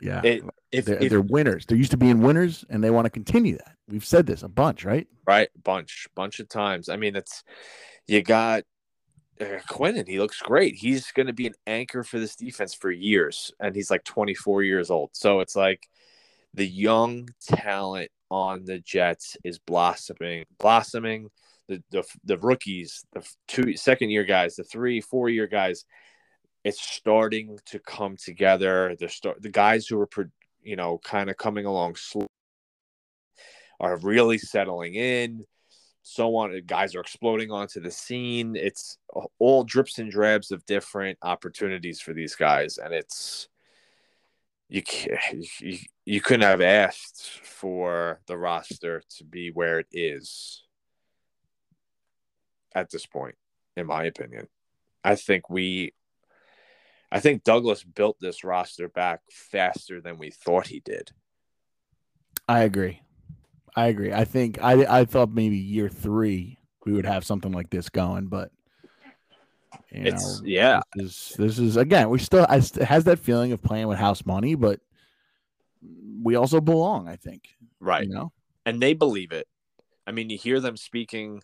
[0.04, 0.22] Yeah.
[0.24, 1.66] It, if, they're, if they're winners.
[1.66, 3.76] They're used to being winners and they want to continue that.
[3.88, 5.08] We've said this a bunch, right?
[5.26, 6.90] right, bunch, bunch of times.
[6.90, 7.44] I mean, it's
[8.08, 8.64] you got
[9.40, 10.08] uh, Quinnen.
[10.08, 10.76] He looks great.
[10.76, 14.64] He's going to be an anchor for this defense for years, and he's like 24
[14.64, 15.12] years old.
[15.14, 15.88] So it's like
[16.54, 21.30] the young talent on the Jets is blossoming, blossoming.
[21.70, 25.86] The the, the rookies, the two second year guys, the three four year guys,
[26.64, 28.96] it's starting to come together.
[29.00, 30.08] The start the guys who were
[30.64, 32.28] you know, kind of coming along slow,
[33.80, 35.46] are really settling in,
[36.04, 36.60] so on.
[36.66, 38.56] Guys are exploding onto the scene.
[38.56, 43.50] It's uh, all drips and drabs of different opportunities for these guys, and it's
[44.70, 50.64] you can you, you couldn't have asked for the roster to be where it is
[52.74, 53.36] at this point,
[53.76, 54.48] in my opinion.
[55.04, 55.94] I think we
[57.14, 61.12] I think Douglas built this roster back faster than we thought he did.
[62.48, 63.02] I agree.
[63.76, 64.12] I agree.
[64.12, 68.26] I think I I thought maybe year three we would have something like this going,
[68.26, 68.52] but
[69.92, 70.82] you it's know, yeah.
[70.96, 74.00] This is, this is again we still I, it has that feeling of playing with
[74.00, 74.80] house money, but
[76.22, 77.08] we also belong.
[77.08, 77.48] I think
[77.80, 78.08] right.
[78.08, 78.32] You know,
[78.66, 79.48] and they believe it.
[80.08, 81.44] I mean, you hear them speaking,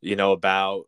[0.00, 0.86] you know, about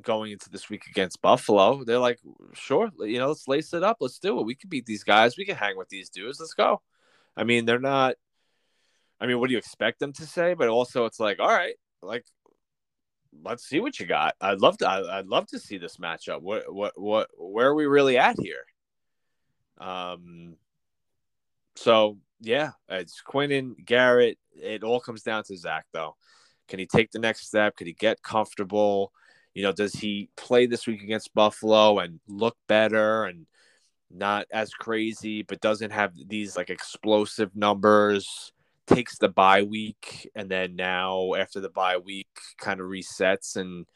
[0.00, 1.84] going into this week against Buffalo.
[1.84, 2.18] They're like,
[2.54, 3.98] sure, you know, let's lace it up.
[4.00, 4.46] Let's do it.
[4.46, 5.36] We can beat these guys.
[5.36, 6.40] We can hang with these dudes.
[6.40, 6.80] Let's go.
[7.36, 8.14] I mean, they're not.
[9.20, 10.54] I mean, what do you expect them to say?
[10.54, 12.24] But also, it's like, all right, like,
[13.44, 14.34] let's see what you got.
[14.40, 14.88] I'd love to.
[14.88, 16.40] I'd love to see this matchup.
[16.40, 17.28] What, what, what?
[17.38, 18.64] Where are we really at here?
[19.78, 20.56] Um.
[21.76, 24.38] So yeah, it's Quinnen, Garrett.
[24.54, 26.16] It all comes down to Zach, though.
[26.68, 27.76] Can he take the next step?
[27.76, 29.12] Could he get comfortable?
[29.54, 33.46] You know, does he play this week against Buffalo and look better and
[34.10, 38.52] not as crazy, but doesn't have these like explosive numbers?
[38.86, 43.86] Takes the bye week and then now after the bye week kind of resets and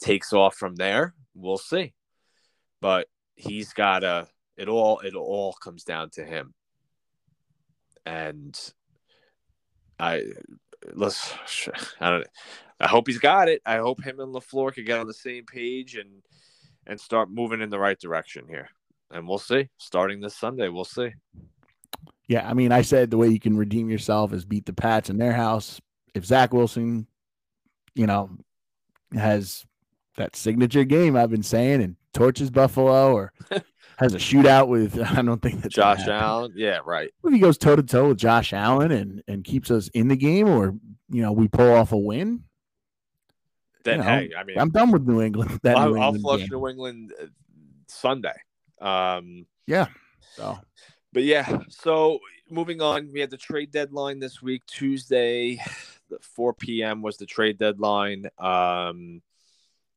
[0.00, 1.14] takes off from there.
[1.34, 1.94] We'll see.
[2.80, 6.54] But he's got a it all it all comes down to him.
[8.06, 8.58] And
[9.98, 10.24] I
[10.94, 11.32] let's
[12.00, 12.26] I don't
[12.80, 13.60] I hope he's got it.
[13.66, 16.22] I hope him and LaFleur can get on the same page and
[16.86, 18.68] and start moving in the right direction here.
[19.10, 19.68] And we'll see.
[19.78, 21.12] Starting this Sunday, we'll see.
[22.28, 25.10] Yeah, I mean, I said the way you can redeem yourself is beat the Pats
[25.10, 25.80] in their house.
[26.14, 27.06] If Zach Wilson,
[27.94, 28.30] you know,
[29.14, 29.64] has
[30.16, 33.32] that signature game I've been saying and torches Buffalo or
[33.96, 36.52] has a shootout with I don't think that Josh Allen.
[36.54, 37.10] Yeah, right.
[37.24, 40.16] If he goes toe to toe with Josh Allen and and keeps us in the
[40.16, 40.74] game, or
[41.08, 42.44] you know we pull off a win,
[43.84, 45.60] then you know, hey, I mean, I'm done with New England.
[45.62, 46.48] That I'll, New England I'll flush game.
[46.52, 47.26] New England uh,
[47.88, 48.36] Sunday.
[48.80, 49.86] Um, yeah.
[50.36, 50.58] So,
[51.12, 51.58] but yeah.
[51.68, 52.18] So
[52.50, 54.62] moving on, we had the trade deadline this week.
[54.66, 55.60] Tuesday,
[56.10, 57.02] the 4 p.m.
[57.02, 58.26] was the trade deadline.
[58.38, 59.22] Um,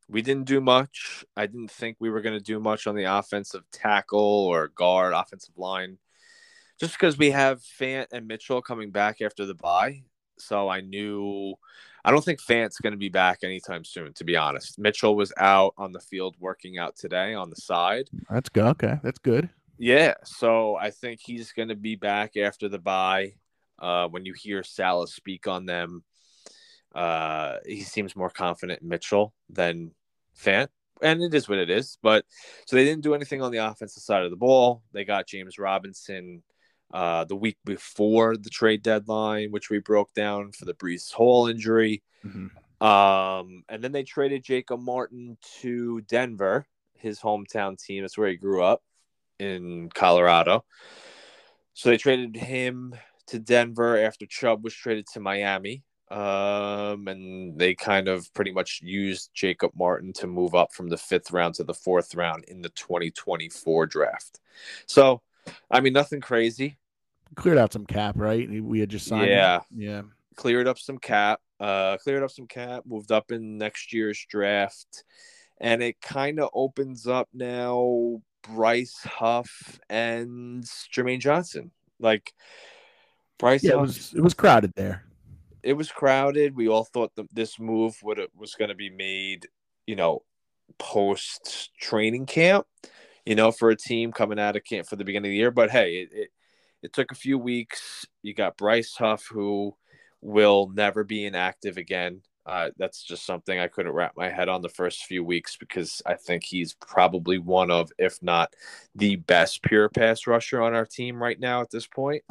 [0.10, 1.24] we didn't do much.
[1.38, 5.14] I didn't think we were going to do much on the offensive tackle or guard,
[5.14, 5.98] offensive line,
[6.80, 10.04] just because we have Fant and Mitchell coming back after the bye.
[10.38, 11.56] So I knew
[12.04, 14.80] I don't think Fant's going to be back anytime soon, to be honest.
[14.80, 18.10] Mitchell was out on the field working out today on the side.
[18.30, 18.66] That's good.
[18.66, 19.00] Okay.
[19.04, 19.50] That's good.
[19.78, 20.16] Yeah.
[20.24, 23.34] So I think he's going to be back after the bye.
[23.80, 26.04] Uh, when you hear Saleh speak on them,
[26.94, 29.92] uh, he seems more confident in Mitchell than
[30.40, 30.68] Fant.
[31.02, 31.98] And it is what it is.
[32.04, 32.26] But
[32.68, 34.84] so they didn't do anything on the offensive side of the ball.
[34.94, 36.44] They got James Robinson
[36.94, 41.48] uh, the week before the trade deadline, which we broke down for the Breece Hall
[41.48, 42.04] injury.
[42.26, 42.86] Mm-hmm.
[42.86, 48.04] Um, and then they traded Jacob Martin to Denver, his hometown team.
[48.04, 48.82] That's where he grew up
[49.40, 50.66] in Colorado.
[51.74, 52.96] So they traded him
[53.28, 55.84] to Denver after Chubb was traded to Miami.
[56.10, 60.98] Um, and they kind of pretty much used Jacob Martin to move up from the
[60.98, 64.42] fifth round to the fourth round in the 2024 draft.
[64.88, 65.22] So,
[65.70, 66.78] I mean, nothing crazy
[67.36, 68.50] cleared out some cap, right?
[68.62, 69.30] We had just signed.
[69.30, 70.04] Yeah, yeah.
[70.36, 71.40] Cleared up some cap.
[71.60, 72.84] Uh, cleared up some cap.
[72.86, 75.04] Moved up in next year's draft,
[75.60, 78.22] and it kind of opens up now.
[78.44, 81.72] Bryce Huff and Jermaine Johnson.
[82.00, 82.34] Like
[83.38, 85.06] Bryce, yeah, Huff, it was it was crowded there.
[85.62, 86.56] It was crowded.
[86.56, 89.48] We all thought that this move would was going to be made,
[89.86, 90.24] you know,
[90.80, 92.66] post training camp,
[93.32, 95.52] you know, for a team coming out of camp for the beginning of the year.
[95.52, 96.30] But hey, it, it
[96.84, 98.06] it took a few weeks.
[98.24, 99.74] You got Bryce Huff, who
[100.20, 102.24] will never be inactive again.
[102.46, 106.02] Uh, that's just something I couldn't wrap my head on the first few weeks because
[106.06, 108.54] I think he's probably one of, if not
[108.96, 112.24] the best pure pass rusher on our team right now at this point,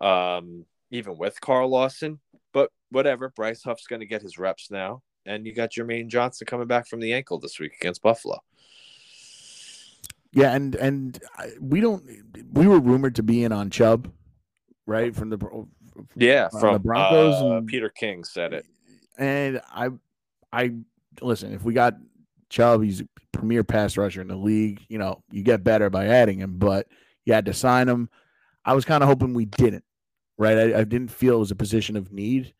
[0.00, 2.20] um, even with Carl Lawson.
[2.52, 5.02] But whatever, Bryce Huff's going to get his reps now.
[5.24, 8.38] And you got Jermaine Johnson coming back from the ankle this week against Buffalo.
[10.36, 11.18] Yeah, and and
[11.58, 12.04] we don't.
[12.52, 14.12] We were rumored to be in on Chubb,
[14.86, 15.16] right?
[15.16, 15.66] From the
[16.14, 17.42] yeah from the Broncos.
[17.42, 18.66] Uh, and, Peter King said it,
[19.16, 19.88] and I,
[20.52, 20.72] I
[21.22, 21.54] listen.
[21.54, 21.94] If we got
[22.50, 24.84] Chubb, he's a premier pass rusher in the league.
[24.90, 26.86] You know, you get better by adding him, but
[27.24, 28.10] you had to sign him.
[28.62, 29.84] I was kind of hoping we didn't.
[30.36, 32.52] Right, I, I didn't feel it was a position of need,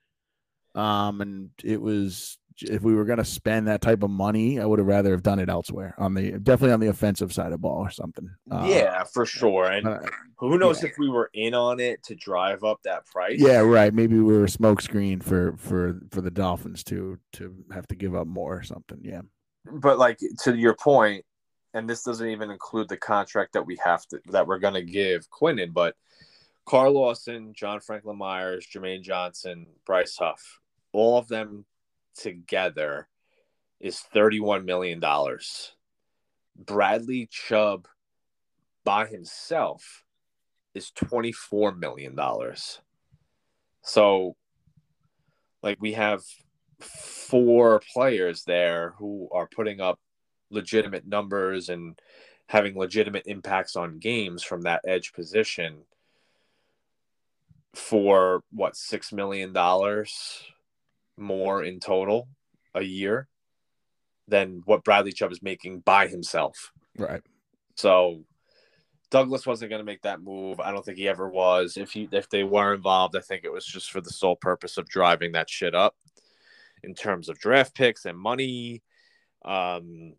[0.75, 4.65] um, and it was if we were going to spend that type of money, I
[4.65, 7.61] would have rather have done it elsewhere on the definitely on the offensive side of
[7.61, 8.31] ball or something.
[8.51, 9.71] Uh, yeah, for sure.
[9.71, 10.01] And uh,
[10.39, 10.91] who knows yeah.
[10.91, 13.39] if we were in on it to drive up that price?
[13.39, 13.93] Yeah, right.
[13.93, 18.27] Maybe we were smokescreen for for for the Dolphins to to have to give up
[18.27, 19.01] more or something.
[19.03, 19.23] Yeah.
[19.65, 21.25] But like to your point,
[21.75, 24.83] and this doesn't even include the contract that we have to that we're going to
[24.83, 25.95] give Quinnen, but
[26.65, 30.61] Carl Lawson, John Franklin Myers, Jermaine Johnson, Bryce Huff,
[30.93, 31.65] all of them
[32.17, 33.09] together
[33.81, 35.03] is $31 million.
[36.57, 37.87] Bradley Chubb
[38.85, 40.05] by himself
[40.75, 42.17] is $24 million.
[43.83, 44.37] So,
[45.63, 46.23] like, we have
[46.81, 49.99] four players there who are putting up
[50.51, 51.99] legitimate numbers and
[52.49, 55.79] having legitimate impacts on games from that edge position
[57.75, 59.53] for what, $6 million
[61.17, 62.29] more in total
[62.75, 63.29] a year
[64.29, 66.73] than what Bradley Chubb is making by himself.
[66.99, 67.23] Right.
[67.77, 68.25] So
[69.11, 70.61] Douglas wasn't going to make that move.
[70.61, 71.77] I don't think he ever was.
[71.77, 74.79] If he if they were involved, I think it was just for the sole purpose
[74.79, 75.95] of driving that shit up
[76.83, 78.83] in terms of draft picks and money.
[79.45, 80.15] Um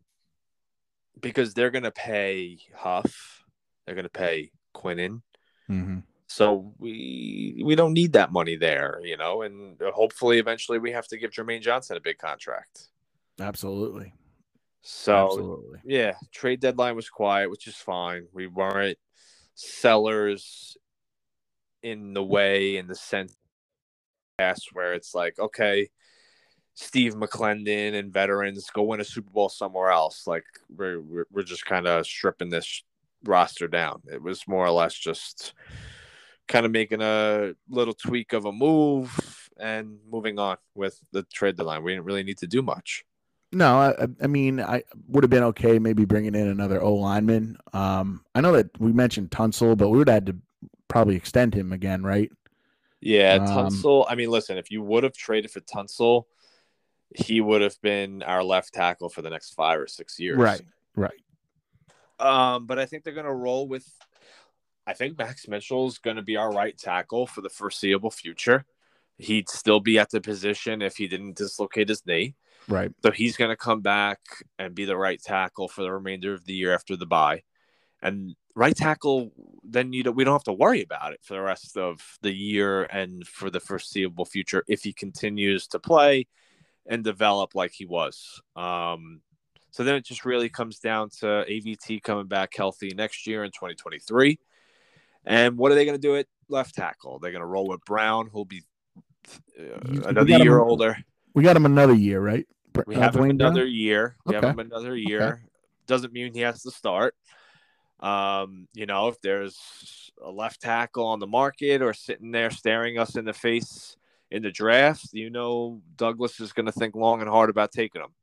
[1.20, 3.44] because they're going to pay Huff,
[3.86, 5.22] they're going to pay Quinnen.
[5.70, 6.00] Mm-hmm.
[6.28, 11.08] So we we don't need that money there, you know, and hopefully eventually we have
[11.08, 12.90] to give Jermaine Johnson a big contract.
[13.40, 14.14] Absolutely.
[14.82, 15.80] So Absolutely.
[15.86, 18.28] yeah, trade deadline was quiet, which is fine.
[18.34, 18.98] We weren't
[19.56, 20.78] sellers
[21.82, 23.36] in the way in the sense
[24.74, 25.90] where it's like, okay,
[26.74, 30.28] Steve McLendon and veterans go win a Super Bowl somewhere else.
[30.28, 32.84] Like we're we're, we're just kind of stripping this
[33.24, 34.02] roster down.
[34.12, 35.54] It was more or less just
[36.48, 41.58] kind of making a little tweak of a move and moving on with the trade
[41.58, 41.84] deadline.
[41.84, 43.06] We didn't really need to do much.
[43.52, 47.58] No, I, I mean, I would have been okay maybe bringing in another O lineman.
[47.72, 50.36] Um, I know that we mentioned Tunsil, but we would have had to
[50.90, 52.30] probably extend him again, right?
[53.00, 54.06] Yeah, um, Tunsil.
[54.10, 56.26] I mean, listen, if you would have traded for Tunsil,
[57.16, 60.38] he would have been our left tackle for the next five or six years.
[60.38, 60.62] Right,
[60.96, 61.14] right.
[62.20, 63.88] Um, but I think they're going to roll with
[64.88, 68.66] I think Max Mitchell is going to be our right tackle for the foreseeable future.
[69.18, 72.36] He'd still be at the position if he didn't dislocate his knee.
[72.70, 72.92] Right.
[73.04, 74.20] So he's going to come back
[74.58, 77.44] and be the right tackle for the remainder of the year after the bye.
[78.02, 79.32] And right tackle,
[79.64, 82.32] then you don't, we don't have to worry about it for the rest of the
[82.32, 86.28] year and for the foreseeable future if he continues to play
[86.86, 88.42] and develop like he was.
[88.56, 89.22] Um,
[89.72, 93.52] so then it just really comes down to AVT coming back healthy next year in
[93.52, 94.40] 2023
[95.28, 97.20] and what are they going to do at left tackle?
[97.20, 98.64] They're going to roll with Brown, who'll be
[99.60, 100.98] uh, another year him, older.
[101.36, 102.48] We got him another year, right?
[102.86, 103.74] We have him another Brown?
[103.74, 104.16] year.
[104.26, 104.48] We okay.
[104.48, 105.22] have him another year.
[105.22, 105.42] Okay.
[105.86, 107.14] Doesn't mean he has to start.
[108.00, 112.98] Um, you know, if there's a left tackle on the market or sitting there staring
[112.98, 113.98] us in the face
[114.32, 118.02] in the draft, you know, Douglas is going to think long and hard about taking
[118.02, 118.14] him.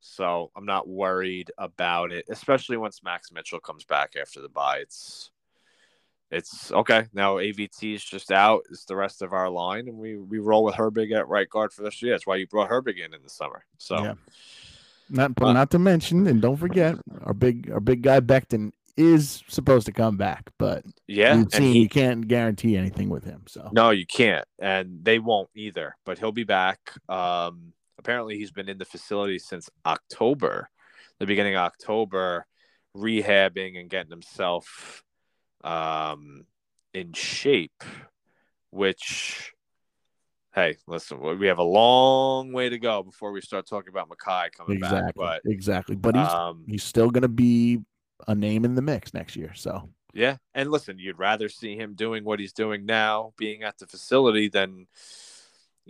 [0.00, 4.78] So I'm not worried about it, especially once Max Mitchell comes back after the bye.
[4.78, 5.30] It's
[6.30, 7.06] it's okay.
[7.12, 8.62] Now AVT is just out.
[8.70, 11.72] It's the rest of our line, and we we roll with Herbig at right guard
[11.72, 12.12] for this year.
[12.12, 13.64] That's why you brought Herbig in in the summer.
[13.78, 14.14] So, yeah.
[15.08, 19.42] not uh, not to mention, and don't forget our big our big guy Becton is
[19.48, 23.42] supposed to come back, but yeah, you've seen he, you can't guarantee anything with him.
[23.48, 25.96] So no, you can't, and they won't either.
[26.04, 26.78] But he'll be back.
[27.08, 30.68] Um, apparently, he's been in the facility since October,
[31.18, 32.46] the beginning of October,
[32.96, 35.02] rehabbing and getting himself
[35.62, 36.44] um,
[36.94, 37.84] in shape,
[38.70, 39.52] which,
[40.54, 44.52] hey, listen, we have a long way to go before we start talking about Mekhi
[44.52, 45.14] coming exactly, back.
[45.44, 47.80] But exactly, but he's um, he's still going to be
[48.28, 49.52] a name in the mix next year.
[49.54, 53.78] So yeah, and listen, you'd rather see him doing what he's doing now, being at
[53.78, 54.86] the facility, than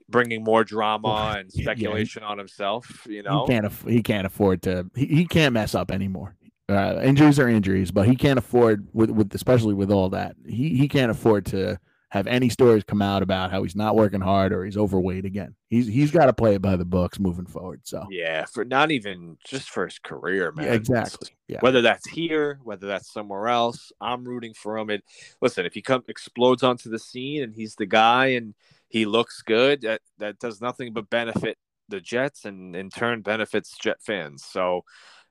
[0.08, 3.06] bringing more drama and speculation yeah, he, on himself.
[3.08, 6.36] You know, he can't aff- he can't afford to he, he can't mess up anymore.
[6.70, 10.36] Uh, injuries are injuries, but he can't afford with, with especially with all that.
[10.46, 11.78] He he can't afford to
[12.10, 15.54] have any stories come out about how he's not working hard or he's overweight again.
[15.68, 17.82] He's he's got to play it by the books moving forward.
[17.84, 20.66] So yeah, for not even just for his career, man.
[20.66, 21.30] Yeah, exactly.
[21.46, 21.58] Yeah.
[21.60, 24.90] Whether that's here, whether that's somewhere else, I'm rooting for him.
[24.90, 25.02] And
[25.40, 28.54] listen, if he come explodes onto the scene and he's the guy and
[28.88, 31.58] he looks good, that that does nothing but benefit
[31.88, 34.44] the Jets and in turn benefits Jet fans.
[34.44, 34.84] So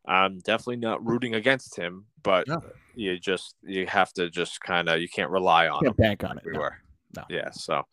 [0.08, 2.62] I'm definitely not rooting against him, but No.
[2.96, 6.38] you just you have to just kind of you can't rely on Can't bank on
[6.38, 6.44] it.
[6.46, 6.70] no.
[7.16, 7.24] No.
[7.30, 7.50] Yeah.
[7.52, 7.84] So,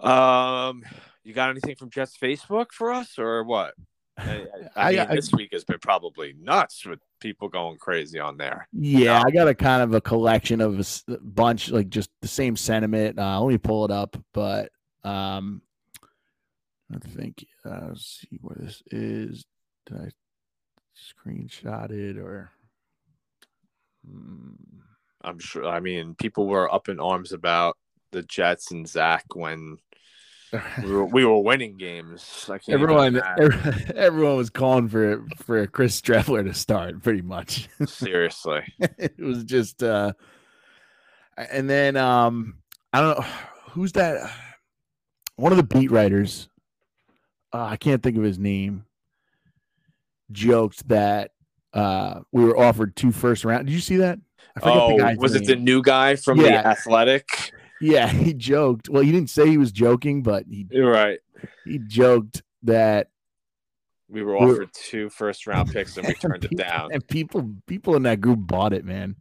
[0.00, 0.82] um,
[1.24, 3.74] you got anything from Jets Facebook for us or what?
[4.18, 4.46] I,
[4.76, 8.68] I, mean, I- this week has been probably nuts with people going crazy on there.
[8.72, 9.22] Yeah.
[9.24, 13.18] I got a kind of a collection of a bunch, like just the same sentiment.
[13.18, 14.70] Uh, let me pull it up, but
[15.04, 15.62] um,
[16.94, 19.44] I think uh, let's see where this is.
[19.86, 20.08] Did I
[20.96, 22.50] screenshot it or?
[24.06, 24.54] Hmm.
[25.24, 25.66] I'm sure.
[25.66, 27.76] I mean, people were up in arms about
[28.10, 29.78] the Jets and Zach when
[30.82, 32.50] we were, we were winning games.
[32.68, 33.20] Everyone,
[33.94, 37.68] everyone was calling for for Chris Streveler to start, pretty much.
[37.86, 38.62] seriously.
[38.78, 40.12] it was just uh
[41.36, 42.58] and then um
[42.92, 43.26] i don't know
[43.70, 44.30] who's that
[45.36, 46.50] one of the beat writers
[47.54, 48.84] uh, i can't think of his name
[50.30, 51.32] joked that
[51.74, 54.18] uh we were offered two first round did you see that
[54.56, 56.62] i Oh, guy's was it the new guy from Yeah.
[56.62, 57.26] the Athletic?
[57.80, 61.18] yeah he joked well he didn't say he was joking but he You're right.
[61.64, 63.08] he joked that
[64.08, 66.92] We were We're- offered two first round picks and we turned it people- down.
[66.92, 69.16] and people people in that group bought it man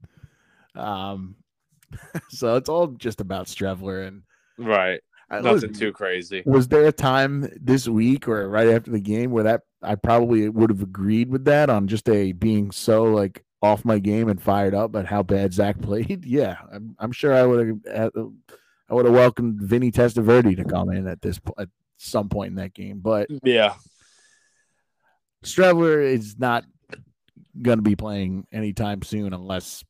[0.75, 1.35] um
[2.29, 4.23] so it's all just about Streveler and
[4.57, 5.01] Right.
[5.31, 6.43] I- Nothing listen, too crazy.
[6.45, 10.47] was there a time this week or right after the game where that I probably
[10.49, 14.41] would have agreed with that on just a being so like off my game and
[14.41, 16.25] fired up at how bad Zach played?
[16.25, 18.11] Yeah, I'm, I'm sure I would have
[18.89, 22.55] I would have welcomed Vinny Testaverde to come in at this at some point in
[22.55, 23.75] that game, but Yeah.
[25.45, 26.65] Streveler is not
[27.61, 29.83] going to be playing anytime soon unless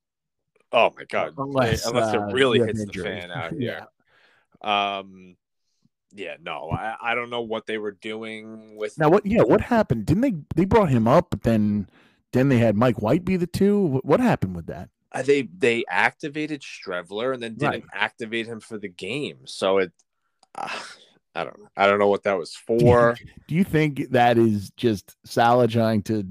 [0.71, 1.33] Oh my god.
[1.37, 3.03] unless, Unless uh, it really hits injuries.
[3.03, 3.85] the fan out Yeah.
[4.63, 5.35] Um
[6.13, 9.25] yeah, no, I, I don't know what they were doing with Now what?
[9.25, 10.05] Yeah, what happened?
[10.05, 10.33] Didn't they?
[10.55, 11.87] They brought him up, but then
[12.33, 14.01] then they had Mike White be the two.
[14.03, 14.89] What, happened with that?
[15.11, 17.83] Uh, they they activated Streveler and then didn't Right.
[17.93, 19.39] activate him for the game.
[19.45, 19.91] So it
[20.55, 20.79] uh,
[21.35, 21.69] I don't know.
[21.77, 23.17] I don't know what that was for.
[23.47, 26.25] Do you think that is just Saleh trying to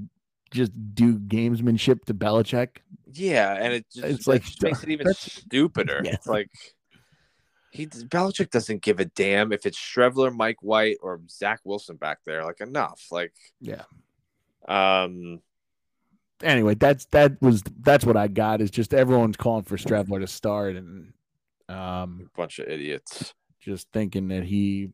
[0.51, 2.77] just do gamesmanship to Belichick?
[3.13, 6.01] Yeah, and it just, It's it like, just makes it even stupider.
[6.05, 6.13] Yeah.
[6.13, 6.49] It's like
[7.71, 12.19] he Belichick doesn't give a damn if it's Streveler, Mike White, or Zach Wilson back
[12.25, 12.43] there.
[12.43, 13.07] Like enough.
[13.11, 13.83] Like Yeah.
[14.67, 15.41] um
[16.43, 18.61] Anyway, that's that was that's what I got.
[18.61, 21.13] Is just everyone's calling for Streveler to start and
[21.69, 23.33] um bunch of idiots.
[23.59, 24.89] just thinking that he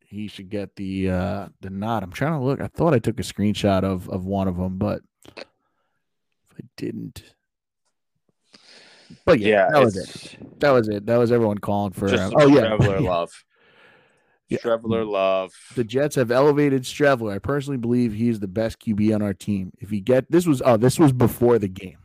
[0.00, 2.02] he should get the uh the nod.
[2.02, 2.60] I'm trying to look.
[2.60, 5.02] I thought I took a screenshot of of one of them, but
[5.36, 5.44] if
[6.58, 7.22] I didn't.
[9.24, 10.60] But yeah, Yeah, that was it.
[10.60, 11.06] That was it.
[11.06, 12.08] That was everyone calling for.
[12.08, 13.44] just uh, oh yeah, Streveler love.
[14.48, 14.58] Yeah.
[14.58, 15.52] Streveler love.
[15.74, 17.34] The Jets have elevated Streveler.
[17.34, 19.72] I personally believe he's the best QB on our team.
[19.78, 21.98] If you get this was oh this was before the game.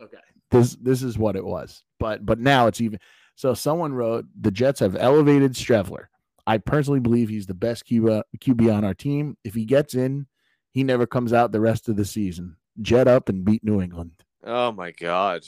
[0.00, 0.18] Okay.
[0.50, 1.82] This this is what it was.
[1.98, 3.00] But but now it's even
[3.34, 6.06] so someone wrote the Jets have elevated Streveler.
[6.46, 9.36] I personally believe he's the best QB, QB on our team.
[9.44, 10.26] If he gets in,
[10.72, 12.56] he never comes out the rest of the season.
[12.80, 14.12] Jet up and beat New England.
[14.44, 15.42] Oh my god.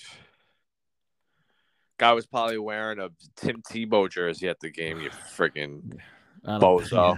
[2.02, 6.00] Guy was probably wearing a Tim Tebow jersey at the game, you freaking
[6.44, 7.16] bozo.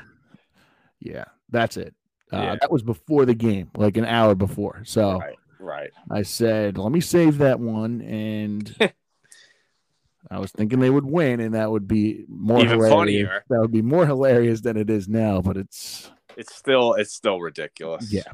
[1.00, 1.94] Yeah, yeah, that's it.
[2.30, 2.56] Uh, Yeah.
[2.60, 4.82] That was before the game, like an hour before.
[4.84, 5.90] So Right, right.
[6.10, 8.02] I said, let me save that one.
[8.02, 8.76] And
[10.30, 12.92] I was thinking they would win, and that would be more Even hilarious.
[12.94, 13.44] funnier.
[13.48, 17.40] That would be more hilarious than it is now, but it's It's still it's still
[17.40, 18.12] ridiculous.
[18.12, 18.30] Yeah.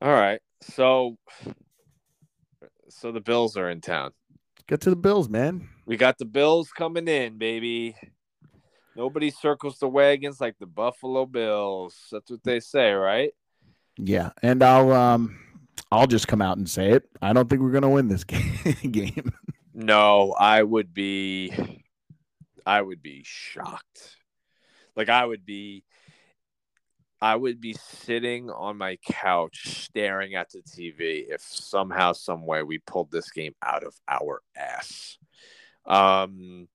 [0.00, 0.40] All right.
[0.62, 1.18] So
[2.88, 4.12] so the Bills are in town.
[4.68, 5.68] Get to the Bills, man.
[5.86, 7.96] We got the Bills coming in, baby.
[8.96, 11.96] Nobody circles the wagons like the Buffalo Bills.
[12.12, 13.32] That's what they say, right?
[13.96, 14.30] Yeah.
[14.42, 15.38] And I'll um
[15.90, 17.04] I'll just come out and say it.
[17.20, 18.24] I don't think we're gonna win this
[18.90, 19.32] game.
[19.74, 21.52] No, I would be
[22.64, 24.16] I would be shocked.
[24.96, 25.84] Like I would be
[27.24, 32.62] I would be sitting on my couch staring at the TV if somehow some way
[32.62, 35.16] we pulled this game out of our ass.
[35.86, 36.68] Um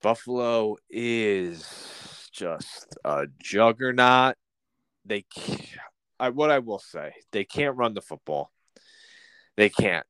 [0.00, 4.36] Buffalo is just a juggernaut.
[5.04, 5.26] They
[6.18, 8.50] I what I will say, they can't run the football.
[9.58, 10.06] They can't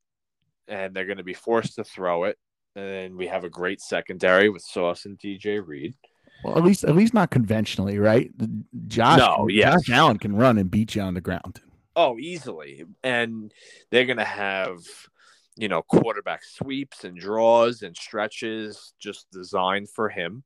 [0.68, 2.38] and they're going to be forced to throw it.
[2.76, 5.96] And we have a great secondary with Sauce and DJ Reed.
[6.44, 8.30] Well, at least at least not conventionally, right?
[8.88, 9.84] Josh, No, yes.
[9.86, 11.60] Josh Allen can run and beat you on the ground.
[11.96, 12.84] Oh, easily.
[13.02, 13.52] And
[13.90, 14.78] they're going to have,
[15.56, 20.44] you know, quarterback sweeps and draws and stretches just designed for him.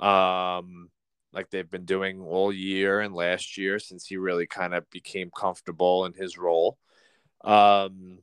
[0.00, 0.90] Um,
[1.32, 5.30] like they've been doing all year and last year since he really kind of became
[5.36, 6.78] comfortable in his role.
[7.42, 8.18] Um,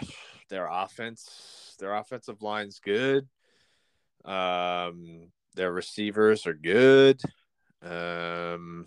[0.48, 3.26] their offense, their offensive line's good.
[4.24, 7.20] Um, their receivers are good.
[7.82, 8.86] Um,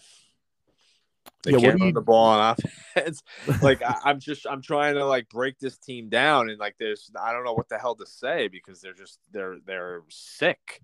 [1.43, 2.55] they Yeah, can't run you- the ball on
[2.95, 3.21] offense.
[3.61, 7.11] like I, I'm just I'm trying to like break this team down and like there's
[7.19, 10.81] I don't know what the hell to say because they're just they're they're sick.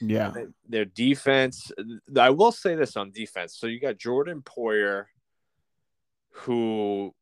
[0.00, 0.30] Yeah.
[0.30, 1.72] They- Their defense.
[2.16, 3.56] I will say this on defense.
[3.56, 5.06] So you got Jordan Poyer,
[6.32, 7.14] who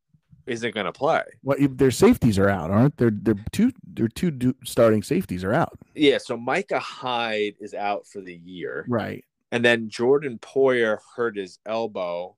[0.45, 1.23] isn't going to play.
[1.41, 3.09] What if their safeties are out, aren't they?
[3.09, 5.77] Their two their two starting safeties are out.
[5.95, 6.17] Yeah.
[6.17, 9.23] So Micah Hyde is out for the year, Right.
[9.51, 12.35] and then Jordan Poyer hurt his elbow,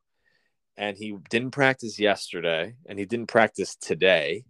[0.77, 4.45] and he didn't practice yesterday, and he didn't practice today.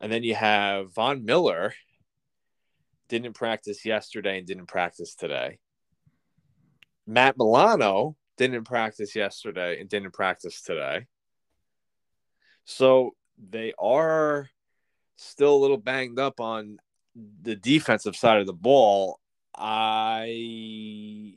[0.00, 1.74] And then you have Von Miller,
[3.08, 5.58] didn't practice yesterday and didn't practice today.
[7.06, 11.06] Matt Milano didn't practice yesterday and didn't practice today.
[12.64, 14.48] So they are
[15.16, 16.78] still a little banged up on
[17.42, 19.18] the defensive side of the ball.
[19.56, 21.34] I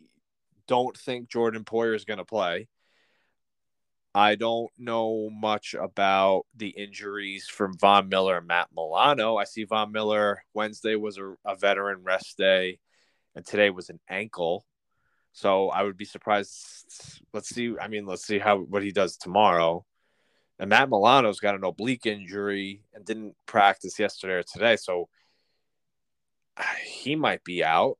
[0.68, 2.68] don't think Jordan Poyer is going to play.
[4.16, 9.38] I don't know much about the injuries from Von Miller and Matt Milano.
[9.38, 12.78] I see Von Miller Wednesday was a, a veteran rest day,
[13.36, 14.66] and today was an ankle.
[15.32, 17.22] So I would be surprised.
[17.34, 17.74] Let's see.
[17.82, 19.84] I mean, let's see how what he does tomorrow.
[20.64, 25.10] And Matt Milano's got an oblique injury and didn't practice yesterday or today, so
[26.56, 27.98] uh, he might be out.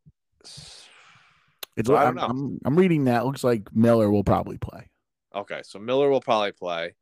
[1.76, 2.28] It's So I I'm, don't know.
[2.28, 3.26] I'm I'm reading that.
[3.26, 4.90] Looks like Miller will probably play.
[5.36, 6.96] Okay, so Miller will probably play,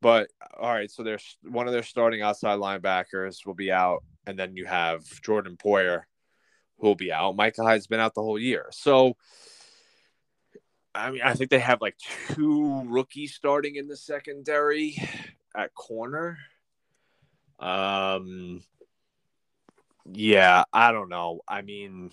[0.00, 0.88] but all right.
[0.88, 5.02] So there's one of their starting outside linebackers will be out, and then you have
[5.20, 6.02] Jordan Poyer,
[6.78, 7.34] who will be out.
[7.34, 9.16] Micah Hyde's been out the whole year, so
[10.96, 11.96] I mean, I think they have like
[12.28, 14.96] two rookies starting in the secondary
[15.54, 16.38] at corner.
[17.58, 18.62] Um,
[20.12, 21.40] yeah, I don't know.
[21.46, 22.10] I mean,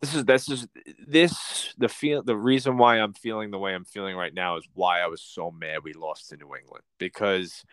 [0.00, 0.66] this is this is
[1.06, 4.68] this the feel the reason why I'm feeling the way I'm feeling right now is
[4.74, 7.64] why I was so mad we lost to New England because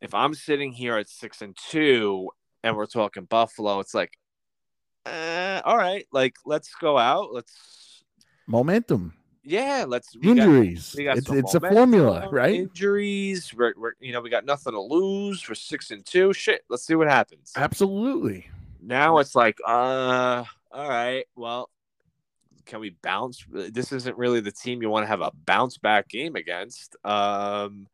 [0.00, 2.30] if I'm sitting here at six and two
[2.62, 4.18] and we're talking Buffalo, it's like,
[5.06, 8.02] uh, all right, like let's go out, let's
[8.46, 9.14] Momentum,
[9.44, 10.94] yeah, let's we got- injuries.
[10.96, 12.54] we got it's it's a formula, right?
[12.54, 15.46] Injuries, we're, we're you know we got nothing to lose.
[15.48, 16.32] We're six and two.
[16.32, 17.52] Shit, let's see what happens.
[17.56, 18.48] Absolutely.
[18.80, 21.70] Now it's like, uh, all right, well,
[22.66, 23.44] can we bounce?
[23.50, 26.96] This isn't really the team you want to have a bounce back game against.
[27.04, 27.86] Um,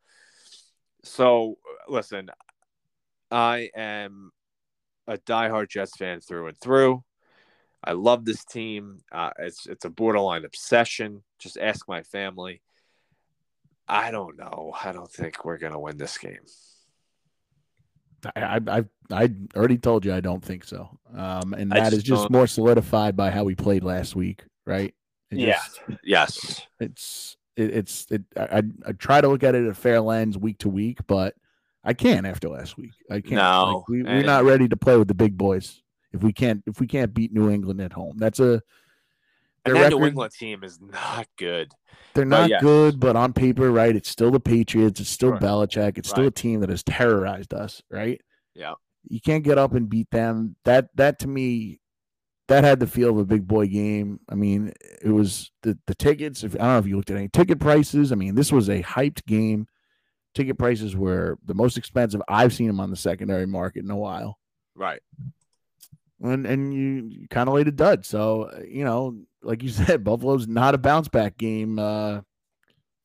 [1.03, 2.29] so listen,
[3.29, 4.31] I am
[5.07, 7.03] a diehard Jets fan through and through.
[7.83, 8.99] I love this team.
[9.11, 11.23] Uh, it's it's a borderline obsession.
[11.39, 12.61] Just ask my family.
[13.87, 14.73] I don't know.
[14.83, 16.39] I don't think we're gonna win this game.
[18.35, 20.97] I I I, already told you I don't think so.
[21.15, 24.43] Um, and that just is just don't- more solidified by how we played last week,
[24.65, 24.93] right?
[25.31, 25.53] It Yeah.
[25.55, 26.67] just- Yes.
[26.79, 28.21] it's it, it's it.
[28.37, 31.35] I, I try to look at it a fair lens week to week, but
[31.83, 32.91] I can't after last week.
[33.09, 33.33] I can't.
[33.33, 35.81] No, Like, we, we're and- not ready to play with the big boys
[36.13, 38.17] if we can't if we can't beat New England at home.
[38.17, 38.61] That's a
[39.65, 41.71] And Their that New England team is not good.
[42.13, 43.95] they're But not good, but on paper, right?
[43.95, 44.99] It's still the Patriots.
[44.99, 45.41] It's still Right.
[45.41, 45.97] Belichick.
[45.97, 48.19] It's still a team that has terrorized us, right?
[48.55, 48.73] Yeah.
[49.07, 50.55] You can't get up and beat them.
[50.65, 51.79] That that to me,
[52.47, 54.19] that had the feel of a big boy game.
[54.29, 56.43] I mean, it was the the tickets.
[56.43, 58.11] If I don't know if you looked at any ticket prices.
[58.11, 59.67] I mean, this was a hyped game.
[60.35, 63.97] Ticket prices were the most expensive I've seen them on the secondary market in a
[63.97, 64.37] while.
[64.75, 65.01] Right.
[66.21, 68.05] And and you, you kind of laid a dud.
[68.05, 72.21] So you know, like you said, Buffalo's not a bounce back game uh,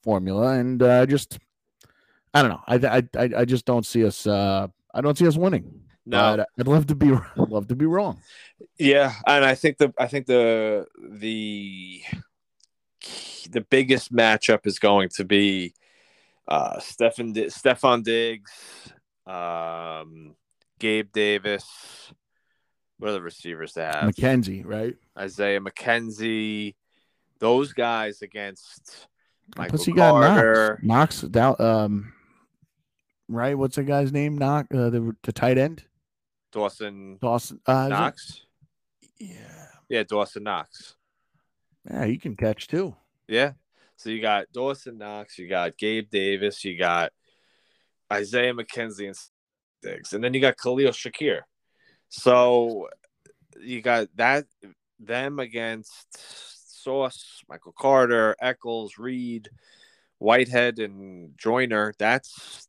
[0.02, 1.38] formula, and uh, just
[2.34, 2.62] I don't know.
[2.66, 4.26] I, I I I just don't see us.
[4.26, 5.82] Uh, I don't see us winning.
[6.06, 6.36] No.
[6.36, 8.22] But I'd love to be I'd love to be wrong.
[8.78, 12.02] Yeah, and I think the I think the the
[13.50, 15.74] the biggest matchup is going to be
[16.46, 18.52] uh Stefon Stefon Diggs,
[19.26, 20.36] um
[20.78, 21.66] Gabe Davis.
[22.98, 24.04] What are the receivers they have?
[24.14, 24.96] McKenzie, right?
[25.18, 26.74] Isaiah McKenzie.
[27.38, 29.06] Those guys against
[29.56, 30.78] Michael Plus you got Carter.
[30.82, 31.22] Knox.
[31.22, 31.56] Knox down.
[31.58, 32.12] Um,
[33.28, 33.56] right.
[33.56, 34.38] What's the guy's name?
[34.38, 34.68] Knox.
[34.74, 35.84] Uh, the the tight end.
[36.52, 37.60] Dawson Dawson.
[37.66, 38.40] Uh, is it- Knox.
[39.18, 39.66] Yeah.
[39.88, 40.96] Yeah, Dawson Knox.
[41.88, 42.96] Yeah, he can catch too.
[43.28, 43.52] Yeah.
[43.96, 47.12] So you got Dawson Knox, you got Gabe Davis, you got
[48.12, 49.16] Isaiah McKenzie and
[49.82, 51.40] Diggs, and then you got Khalil Shakir.
[52.08, 52.88] So
[53.60, 54.46] you got that
[54.98, 59.50] them against Sauce, Michael Carter, Echols, Reed,
[60.18, 61.92] Whitehead, and Joyner.
[61.98, 62.68] That's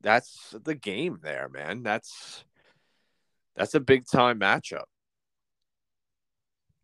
[0.00, 1.82] that's the game there, man.
[1.82, 2.44] That's
[3.56, 4.84] that's a big time matchup.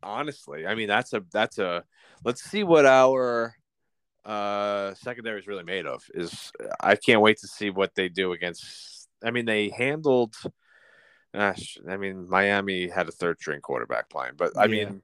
[0.02, 1.84] Honestly, I mean that's a that's a
[2.24, 3.54] let's see what our
[4.24, 6.02] uh secondary is really made of.
[6.14, 9.08] Is I can't wait to see what they do against.
[9.24, 10.34] I mean they handled.
[11.34, 14.70] Ah, Gosh, I mean Miami had a third string quarterback playing, but I Yeah.
[14.70, 15.02] mean,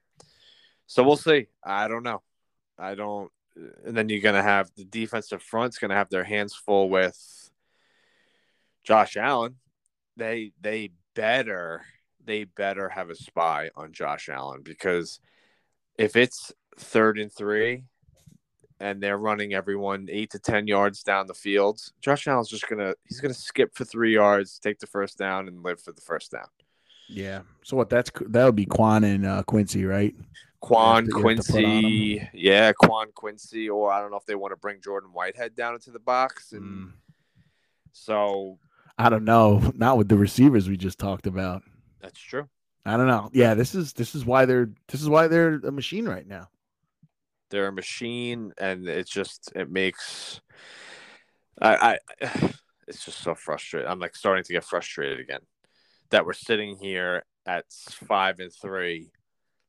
[0.86, 1.48] so we'll see.
[1.62, 2.22] I don't know.
[2.78, 3.30] I don't.
[3.84, 7.50] And then you're gonna have the defensive front's gonna have their hands full with
[8.84, 9.56] Josh Allen.
[10.16, 11.84] They they better
[12.24, 15.20] they better have a spy on Josh Allen because
[15.98, 17.84] if it's third and three
[18.80, 22.94] and they're running everyone eight to ten yards down the field, Josh Allen's just gonna
[23.06, 26.32] he's gonna skip for three yards, take the first down, and live for the first
[26.32, 26.46] down.
[27.08, 27.42] Yeah.
[27.64, 27.90] So what?
[27.90, 30.14] That's that would be Kwon and uh, Quincy, right?
[30.62, 34.18] Kwon to- you have to put on Quincy, yeah, Kwon Quincy, or I don't know
[34.18, 36.92] if they want to bring Jordan Whitehead down into the box, and Mm,
[37.92, 38.58] so
[38.98, 39.72] I don't know.
[39.74, 41.62] Not with the receivers we just talked about.
[42.00, 42.48] that's true.
[42.84, 43.30] I don't know.
[43.32, 46.48] Yeah, this is this is why they're this is why they're a machine right now.
[47.50, 50.40] They're a machine and it's just it makes
[51.60, 52.52] I, I
[52.88, 53.88] it's just so frustrating.
[53.90, 55.40] I'm like starting to get frustrated again
[56.10, 59.10] that we're sitting here at five and three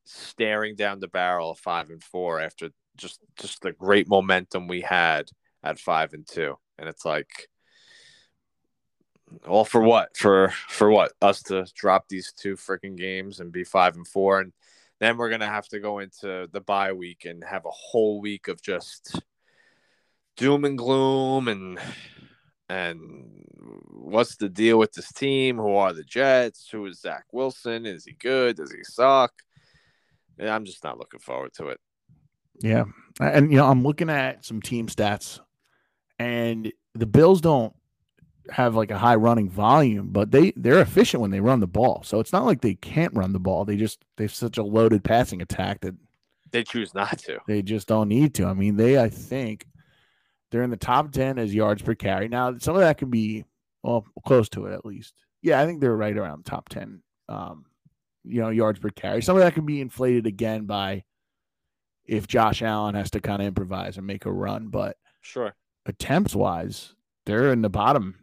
[0.04, 4.82] staring down the barrel of five and four after just just the great momentum we
[4.82, 5.30] had
[5.64, 6.56] at five and two.
[6.78, 7.48] And it's like
[9.48, 10.18] all for what?
[10.18, 11.14] For for what?
[11.22, 14.54] Us to drop these two freaking games and be five and four and
[15.02, 18.48] then we're gonna have to go into the bye week and have a whole week
[18.48, 19.20] of just
[20.38, 21.80] doom and gloom and
[22.70, 23.44] and
[23.90, 25.58] what's the deal with this team?
[25.58, 26.70] Who are the Jets?
[26.72, 27.86] Who is Zach Wilson?
[27.86, 28.56] Is he good?
[28.56, 29.34] Does he suck?
[30.38, 31.80] And I'm just not looking forward to it.
[32.62, 32.86] Yeah.
[33.20, 35.40] And you know, I'm looking at some team stats
[36.20, 37.74] and the Bills don't
[38.50, 42.02] have like a high running volume, but they they're efficient when they run the ball.
[42.04, 43.66] So it's not like they can't run the ball.
[43.66, 45.96] They just they've such a loaded passing attack that
[46.52, 47.40] They choose not to.
[47.48, 48.46] they just don't need to.
[48.46, 49.68] I mean, they I think
[50.50, 52.28] they're in the top 10 as yards per carry.
[52.28, 53.46] Now, some of that can be
[53.84, 55.14] well close to it at least.
[55.42, 57.66] Yeah, I think they're right around top 10 um
[58.24, 59.22] you know, yards per carry.
[59.22, 61.04] Some of that can be inflated again by
[62.06, 65.56] if Josh Allen has to kind of improvise and make a run, but Sure.
[65.86, 66.94] attempts wise,
[67.26, 68.16] they're in the bottom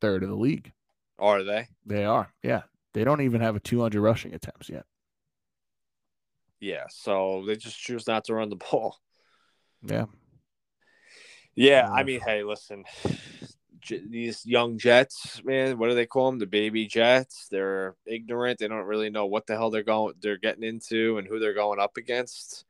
[0.00, 0.72] third of the league.
[1.18, 1.68] Are they?
[1.86, 2.32] They are.
[2.42, 2.62] Yeah.
[2.92, 4.84] They don't even have a 200 rushing attempts yet.
[6.60, 6.84] Yeah.
[6.88, 8.98] So they just choose not to run the ball.
[9.82, 10.06] Yeah.
[11.54, 11.90] Yeah.
[11.90, 12.84] I mean, hey, listen,
[13.80, 16.38] J- these young Jets, man, what do they call them?
[16.38, 17.48] The baby Jets.
[17.50, 18.58] They're ignorant.
[18.58, 21.54] They don't really know what the hell they're going, they're getting into, and who they're
[21.54, 22.64] going up against.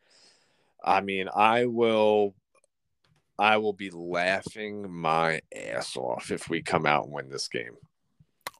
[0.83, 2.35] I mean, I will,
[3.39, 7.77] I will be laughing my ass off if we come out and win this game.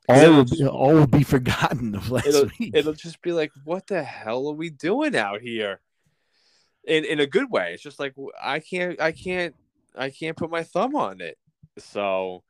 [0.09, 2.73] All It'll be, all will be forgotten of last It'll, week.
[2.75, 5.81] it'll just be like, what the hell are we doing out here?
[6.87, 7.73] In in a good way.
[7.73, 9.55] It's just like I can't, I can't,
[9.97, 11.39] I can't put my thumb on it.
[11.79, 12.43] So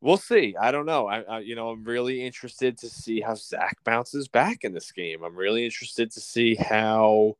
[0.00, 0.56] we'll see.
[0.60, 1.06] I don't know.
[1.06, 4.90] I, I you know, I'm really interested to see how Zach bounces back in this
[4.90, 5.22] game.
[5.22, 7.36] I'm really interested to see how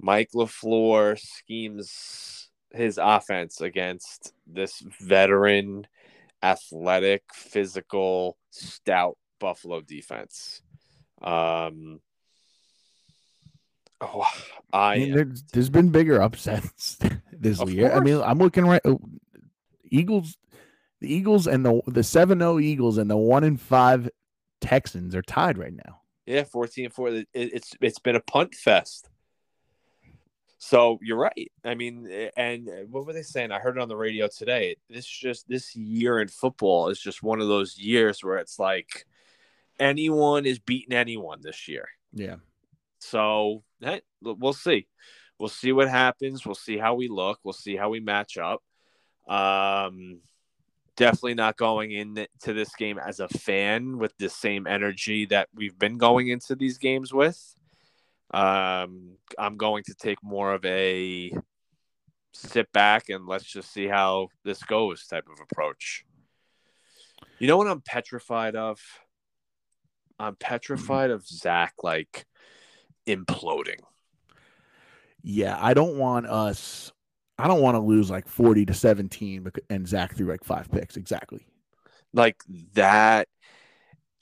[0.00, 2.45] Mike LaFleur schemes
[2.76, 5.86] his offense against this veteran,
[6.42, 10.62] athletic, physical, stout Buffalo defense.
[11.22, 12.00] Um,
[14.00, 14.26] oh,
[14.72, 16.98] I I mean, there's, there's been bigger upsets
[17.32, 17.92] this year.
[17.92, 18.20] I mean.
[18.22, 18.82] I'm looking right.
[18.84, 19.00] oh,
[19.84, 20.36] Eagles,
[21.00, 24.10] the Eagles, and the the seven zero Eagles and the one in five
[24.60, 26.00] Texans are tied right now.
[26.26, 27.08] yeah, fourteen four.
[27.08, 29.08] It, it's it's been a punt fest.
[30.66, 31.52] So you're right.
[31.64, 33.52] I mean, and what were they saying?
[33.52, 34.74] I heard it on the radio today.
[34.90, 39.06] This just this year in football is just one of those years where it's like
[39.78, 41.86] anyone is beating anyone this year.
[42.12, 42.36] Yeah,
[42.98, 44.88] So hey, we'll see.
[45.38, 46.44] We'll see what happens.
[46.44, 47.38] We'll see how we look.
[47.44, 48.64] We'll see how we match up.
[49.28, 50.18] Um,
[50.96, 55.78] definitely not going into this game as a fan with the same energy that we've
[55.78, 57.55] been going into these games with.
[58.32, 61.32] Um, I'm going to take more of a
[62.34, 66.04] sit back and let's just see how this goes type of approach.
[67.38, 68.78] You know what I'm petrified of?
[70.18, 72.26] I'm petrified of Zach like
[73.06, 73.80] imploding.
[75.22, 75.56] yeah.
[75.60, 76.92] I don't want us.
[77.38, 80.96] I don't want to lose like forty to seventeen, and Zach threw like five picks
[80.96, 81.46] exactly.
[82.12, 82.36] Like
[82.74, 83.28] that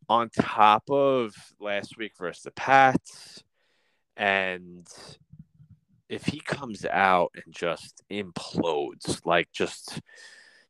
[0.08, 3.42] on top of last week versus the Pats
[4.16, 4.86] And
[6.08, 10.00] if he comes out and just implodes, like just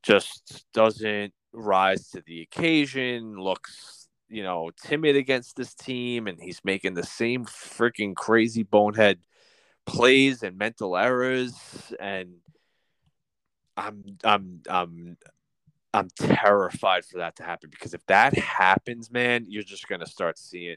[0.02, 6.60] just doesn't rise to the occasion, looks, you know, timid against this team, and he's
[6.64, 9.18] making the same freaking crazy bonehead
[9.86, 12.36] plays and mental errors and
[13.76, 15.16] I'm I'm I'm
[15.92, 20.38] I'm terrified for that to happen because if that happens, man, you're just gonna start
[20.38, 20.76] seeing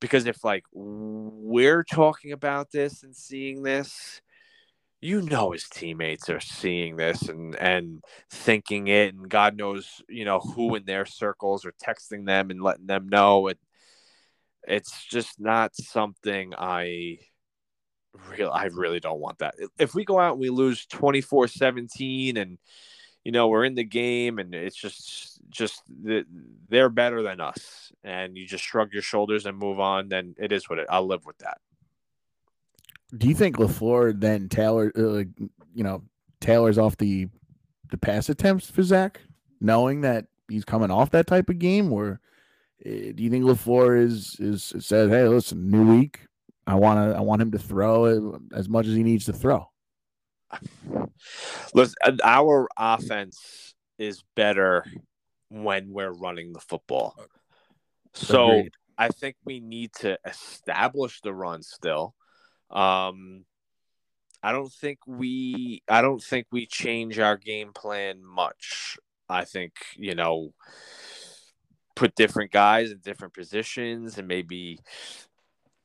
[0.00, 4.20] because if like we're talking about this and seeing this,
[5.00, 10.26] you know his teammates are seeing this and and thinking it and god knows you
[10.26, 13.48] know who in their circles are texting them and letting them know.
[13.48, 13.58] It
[14.64, 17.18] it's just not something i
[18.28, 19.54] real i really don't want that.
[19.78, 22.58] If we go out and we lose 24-17 and
[23.24, 25.82] you know we're in the game and it's just just
[26.68, 27.92] they're better than us.
[28.02, 31.06] And you just shrug your shoulders and move on then it is what it i'll
[31.06, 31.58] live with that.
[33.16, 35.24] Do you think LaFleur then Taylor, uh,
[35.74, 36.04] you know,
[36.40, 37.28] Taylor's off the
[37.90, 39.20] the pass attempts for Zach,
[39.60, 42.20] knowing that he's coming off that type of game, or
[42.86, 46.20] uh, do you think LaFleur is is says, "Hey, listen, new week,
[46.66, 49.68] I want to I want him to throw as much as he needs to throw."
[51.74, 51.94] Listen,
[52.24, 54.84] our offense is better
[55.48, 57.14] when we're running the football.
[58.14, 58.72] So Agreed.
[58.98, 62.14] I think we need to establish the run still.
[62.70, 63.44] Um,
[64.42, 68.96] I don't think we I don't think we change our game plan much.
[69.28, 70.54] I think, you know,
[71.94, 74.78] put different guys in different positions and maybe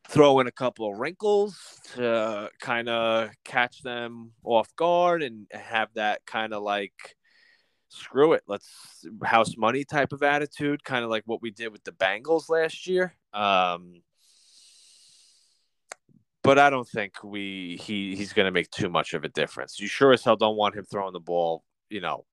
[0.10, 5.90] throw in a couple of wrinkles to kind of catch them off guard and have
[5.96, 7.16] that kind of like
[7.90, 11.84] screw it let's house money type of attitude kind of like what we did with
[11.84, 14.02] the Bengals last year um
[16.46, 19.80] but I don't think we he he's going to make too much of a difference.
[19.80, 22.26] You sure as hell don't want him throwing the ball, you know,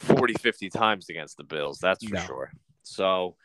[0.00, 1.78] 40 50 times against the Bills.
[1.78, 2.20] That's for no.
[2.22, 2.52] sure.
[2.82, 3.36] So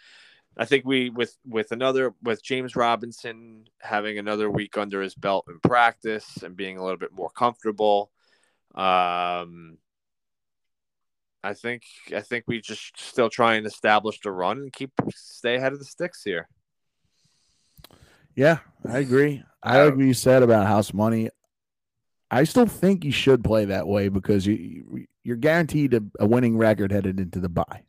[0.58, 5.46] I think we with with another with James Robinson having another week under his belt
[5.50, 8.12] in practice and being a little bit more comfortable
[8.74, 9.78] um
[11.44, 11.84] I think
[12.16, 15.80] I think we just still try and establish the run and keep stay ahead of
[15.80, 16.48] the sticks here.
[18.36, 19.44] Yeah, I agree.
[19.62, 21.30] I like what you said about house money.
[22.32, 26.58] I still think you should play that way because you you're guaranteed a, a winning
[26.58, 27.84] record headed into the bye.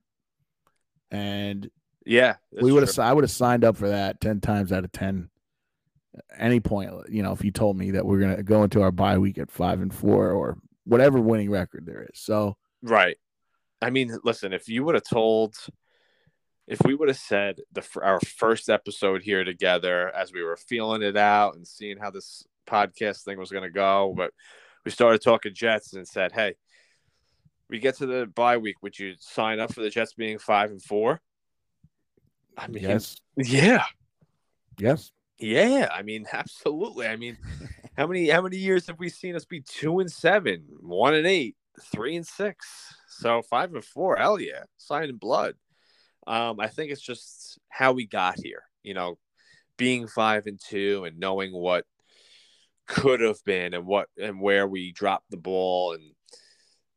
[1.11, 1.71] And
[2.07, 4.93] yeah, we would have I would have signed up for that ten times out of
[4.93, 5.29] ten.
[6.39, 9.19] Any point, you know, if you told me that we're gonna go into our bye
[9.19, 12.19] week at five and four or whatever winning record there is.
[12.19, 13.17] So right.
[13.83, 15.55] I mean, listen, if you would have told
[16.67, 21.03] if we would have said the our first episode here together as we were feeling
[21.03, 24.33] it out and seeing how this podcast thing was going to go, but
[24.85, 26.55] we started talking Jets and said, "Hey,
[27.69, 28.83] we get to the bye week.
[28.83, 31.21] Would you sign up for the Jets being five and four?
[32.57, 33.85] I mean, yes, yeah,
[34.79, 35.89] yes, yeah.
[35.93, 37.07] I mean, absolutely.
[37.07, 37.39] I mean,
[37.97, 41.27] how many how many years have we seen us be two and seven, one and
[41.27, 41.57] eight,
[41.93, 42.67] three and six?
[43.09, 45.55] So five and four, hell yeah, sign in blood.
[46.27, 48.63] Um, I think it's just how we got here.
[48.83, 49.19] You know,
[49.77, 51.85] being five and two and knowing what
[52.87, 56.13] could have been and what and where we dropped the ball and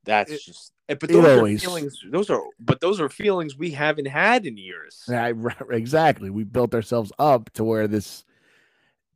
[0.05, 3.71] that's it, just but those are always, feelings those are but those are feelings we
[3.71, 5.31] haven't had in years yeah,
[5.69, 8.25] exactly we built ourselves up to where this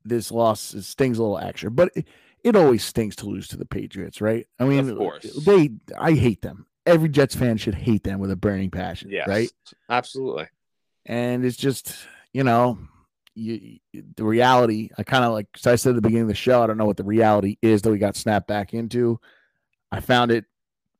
[0.05, 2.07] this loss stings a little extra but it,
[2.43, 6.11] it always stings to lose to the patriots right i mean of course they i
[6.11, 9.09] hate them every Jets fan should hate them with a burning passion.
[9.09, 9.51] Yes, right?
[9.89, 10.47] Absolutely.
[11.05, 11.95] And it's just,
[12.33, 12.77] you know,
[13.35, 13.79] you,
[14.15, 14.89] the reality.
[14.97, 16.77] I kind of like, so I said at the beginning of the show, I don't
[16.77, 19.19] know what the reality is that we got snapped back into.
[19.91, 20.45] I found it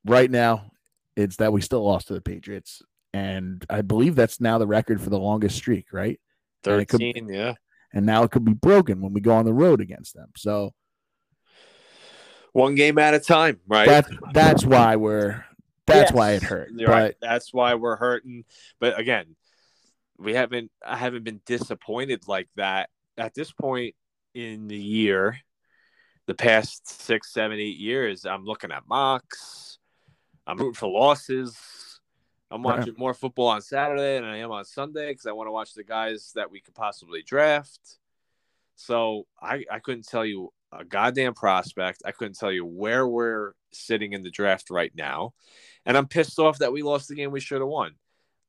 [0.04, 0.70] right now.
[1.16, 2.82] It's that we still lost to the Patriots.
[3.12, 6.18] And I believe that's now the record for the longest streak, right?
[6.64, 7.54] 13, could, yeah.
[7.92, 10.30] And now it could be broken when we go on the road against them.
[10.36, 10.72] So,
[12.52, 13.86] one game at a time, right?
[13.86, 15.44] That's that's why we're
[15.86, 16.70] that's yes, why it hurt.
[16.76, 17.14] But right.
[17.20, 18.44] That's why we're hurting.
[18.80, 19.36] But again,
[20.18, 23.94] we haven't I haven't been disappointed like that at this point
[24.34, 25.38] in the year.
[26.26, 29.78] The past six, seven, eight years, I'm looking at mocks.
[30.46, 32.00] I'm rooting for losses.
[32.50, 35.52] I'm watching more football on Saturday than I am on Sunday because I want to
[35.52, 37.98] watch the guys that we could possibly draft.
[38.76, 42.02] So I, I couldn't tell you a goddamn prospect.
[42.04, 45.32] I couldn't tell you where we're sitting in the draft right now
[45.86, 47.92] and I'm pissed off that we lost the game we should have won.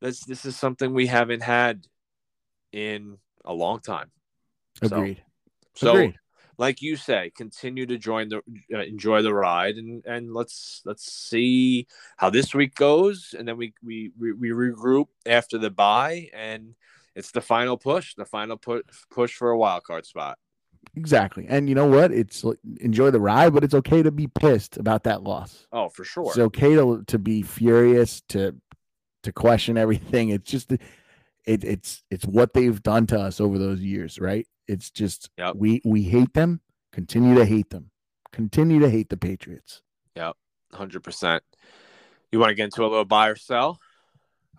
[0.02, 1.88] This this is something we haven't had
[2.72, 4.12] in a long time.
[4.82, 5.24] Agreed.
[5.76, 6.16] So, Agreed.
[6.58, 8.42] Like you say, continue to join the
[8.74, 11.88] uh, enjoy the ride, and and let's let's see
[12.18, 16.76] how this week goes, and then we we we, we regroup after the bye, and
[17.16, 20.38] it's the final push, the final push push for a wild card spot.
[20.96, 21.46] Exactly.
[21.50, 22.12] And you know what?
[22.12, 22.46] It's
[22.80, 25.68] enjoy the ride, but it's okay to be pissed about that loss.
[25.72, 26.28] Oh, for sure.
[26.28, 28.56] It's okay to to be furious, to
[29.24, 30.30] to question everything.
[30.30, 34.48] It's just it, it's it's what they've done to us over those years, right?
[34.68, 35.56] It's just Yep.
[35.56, 36.62] we we hate them,
[36.92, 37.92] continue to hate them.
[38.32, 39.82] Continue to hate the Patriots.
[40.16, 40.36] Yep,
[40.74, 41.44] Hundred percent.
[42.32, 43.80] You want to get into a little buy or sell?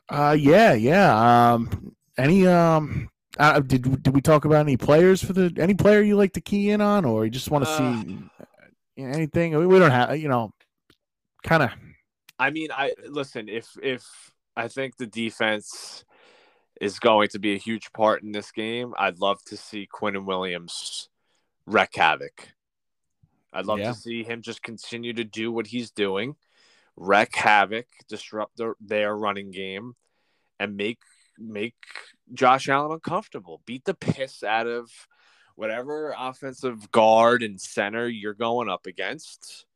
[0.08, 1.52] Uh yeah, yeah.
[1.52, 6.00] Um any um uh, did did we talk about any players for the any player
[6.00, 8.18] you like to key in on or you just want to Uh, see
[8.96, 9.54] anything?
[9.54, 10.52] I mean, we don't have you know
[11.42, 11.70] kind of
[12.38, 13.48] I mean, I listen.
[13.48, 14.06] If if
[14.56, 16.05] I think the defense
[16.80, 20.24] is going to be a huge part in this game, I'd love to see Quinnen
[20.24, 21.08] Williams
[21.66, 22.48] wreck havoc.
[23.52, 23.92] I'd love Yeah.
[23.92, 26.36] to see him just continue to do what he's doing,
[26.96, 29.96] wreck havoc, disrupt their, their running game,
[30.58, 31.00] and make
[31.38, 31.74] make
[32.32, 33.60] Josh Allen uncomfortable.
[33.66, 34.90] Beat the piss out of
[35.54, 39.66] whatever offensive guard and center you're going up against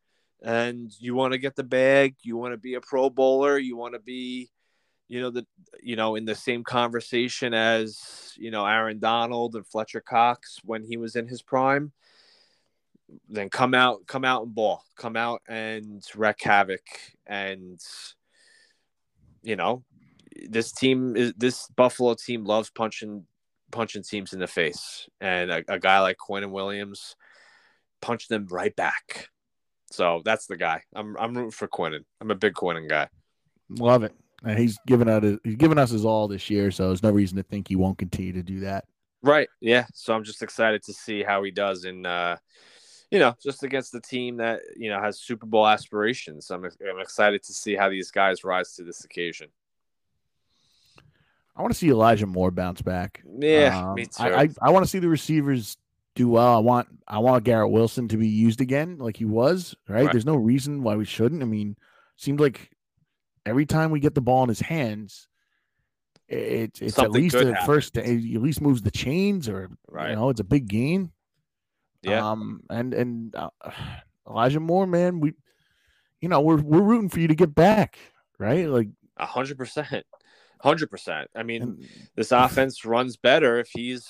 [0.42, 3.76] and you want to get the bag, you want to be a pro bowler, you
[3.76, 4.50] want to be,
[5.10, 5.44] you know, the
[5.82, 10.84] you know, in the same conversation as, you know, Aaron Donald and Fletcher Cox when
[10.84, 11.90] he was in his prime,
[13.28, 14.84] then come out, come out and ball.
[14.96, 16.86] Come out and wreak havoc.
[17.26, 17.80] And
[19.42, 19.82] you know,
[20.48, 23.26] this team is this Buffalo team loves punching
[23.72, 25.08] punching teams in the face.
[25.20, 27.16] And a, a guy like Quinnen Williams
[28.00, 29.28] punch them right back.
[29.90, 30.82] So that's the guy.
[30.94, 32.04] I'm I'm rooting for Quinnen.
[32.20, 33.08] I'm a big Quinnen guy.
[33.68, 34.14] love it.
[34.44, 37.10] And he's given out his, he's given us his all this year, so there's no
[37.10, 38.86] reason to think he won't continue to do that.
[39.22, 39.48] Right.
[39.60, 39.86] Yeah.
[39.92, 42.36] So I'm just excited to see how he does in uh
[43.10, 46.50] you know, just against the team that, you know, has Super Bowl aspirations.
[46.50, 49.48] I'm I'm excited to see how these guys rise to this occasion.
[51.56, 53.22] I want to see Elijah Moore bounce back.
[53.38, 54.22] Yeah, Um, me too.
[54.22, 55.76] I, I, I want to see the receivers
[56.14, 56.54] do well.
[56.54, 59.74] I want I want Garrett Wilson to be used again like he was.
[59.88, 60.04] Right?
[60.04, 60.12] Right.
[60.12, 61.42] There's no reason why we shouldn't.
[61.42, 61.76] I mean,
[62.16, 62.70] seems like
[63.50, 65.28] every time we get the ball in his hands,
[66.28, 67.98] it, it's at least a first.
[67.98, 70.10] At least moves the chains, or Right.
[70.10, 71.10] you know, it's a big gain.
[72.02, 72.26] yeah.
[72.30, 73.50] Um, and and uh,
[74.28, 75.34] Elijah Moore, man, we,
[76.20, 77.98] you know, we're we're rooting for you to get back,
[78.38, 78.68] right?
[78.68, 80.06] Like, A hundred percent.
[80.62, 81.28] Hundred percent.
[81.34, 84.06] I mean, and this offense runs better if he's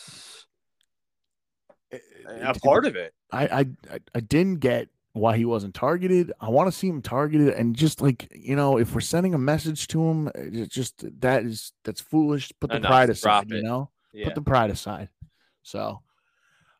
[2.29, 3.15] a part of it.
[3.33, 3.45] I
[3.91, 6.33] I- I didn't get why he wasn't targeted.
[6.41, 9.39] I want to see him targeted, and just like you know, if we're sending a
[9.39, 12.53] message to him, it's just that is that's foolish.
[12.61, 13.91] Put the Enough, pride aside, you know.
[14.13, 14.27] Yeah.
[14.27, 15.09] Put the pride aside.
[15.63, 16.01] So,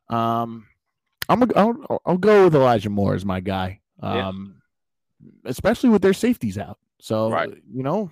[0.09, 0.67] um,
[1.29, 3.81] I'm gonna I'll, I'll go with Elijah Moore as my guy.
[4.03, 4.29] Yeah.
[4.29, 4.63] Um,
[5.45, 6.79] especially with their safeties out.
[7.01, 7.51] So Right.
[7.73, 8.11] you know,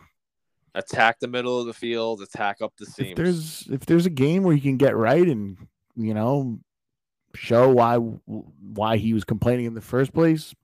[0.74, 4.42] attack the middle of the field, attack up the if there's if there's a game
[4.42, 5.56] where you can get right and
[5.96, 6.58] you know
[7.38, 10.54] show why why he was complaining in the first place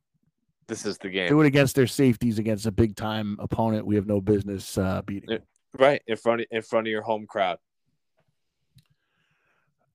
[0.67, 1.29] This is the game.
[1.29, 5.03] do it against their safeties against a big time opponent we have no business uh,
[5.07, 5.39] beating Yeah.
[5.79, 7.59] Right in front of, in front of your home crowd.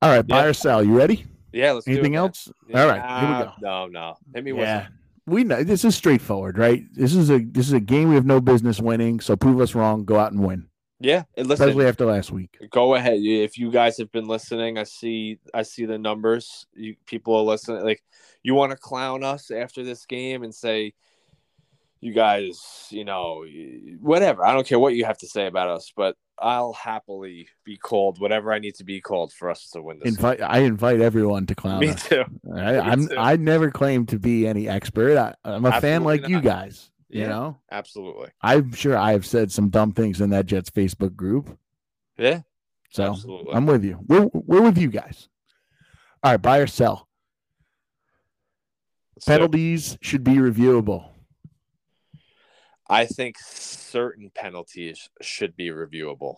[0.02, 0.50] all right buy Yeah.
[0.50, 2.22] or sell you ready Yeah, let's do it, anything man.
[2.22, 4.18] else all right here we go No, no.
[4.34, 4.92] Hit me yeah it.
[5.26, 8.26] we know this is straightforward right this is a this is a game we have
[8.26, 10.69] no business winning so prove us wrong go out and win
[11.00, 11.52] Yeah, listen.
[11.54, 12.58] especially after last week.
[12.72, 13.20] go ahead.
[13.20, 16.68] If you guys have been listening i see i see the numbers.
[16.76, 18.04] You people are listening like
[18.44, 20.94] you want to clown us after this game and say
[22.02, 23.46] you guys you know
[24.02, 24.46] whatever.
[24.46, 28.20] I don't care what you have to say about us but i'll happily be called
[28.20, 31.46] whatever i need to be called for us to win this invite i invite everyone
[31.46, 32.08] to clown me us.
[32.08, 32.24] too.
[32.48, 33.16] All right Me i'm too.
[33.18, 35.18] i never claim to be any expert.
[35.18, 37.28] I, i'm a fan Absolutely like you guys you Yeah.
[37.30, 41.58] know absolutely I'm sure I have said some dumb things in that Jets Facebook group.
[42.18, 42.42] yeah
[42.92, 44.00] So absolutely I'm with you.
[44.08, 45.28] We're we're with you guys.
[46.24, 47.08] All right, buy or sell.
[49.16, 49.36] Let's do it.
[49.36, 51.10] Penalties should be reviewable.
[52.90, 56.38] I think certain penalties should be reviewable.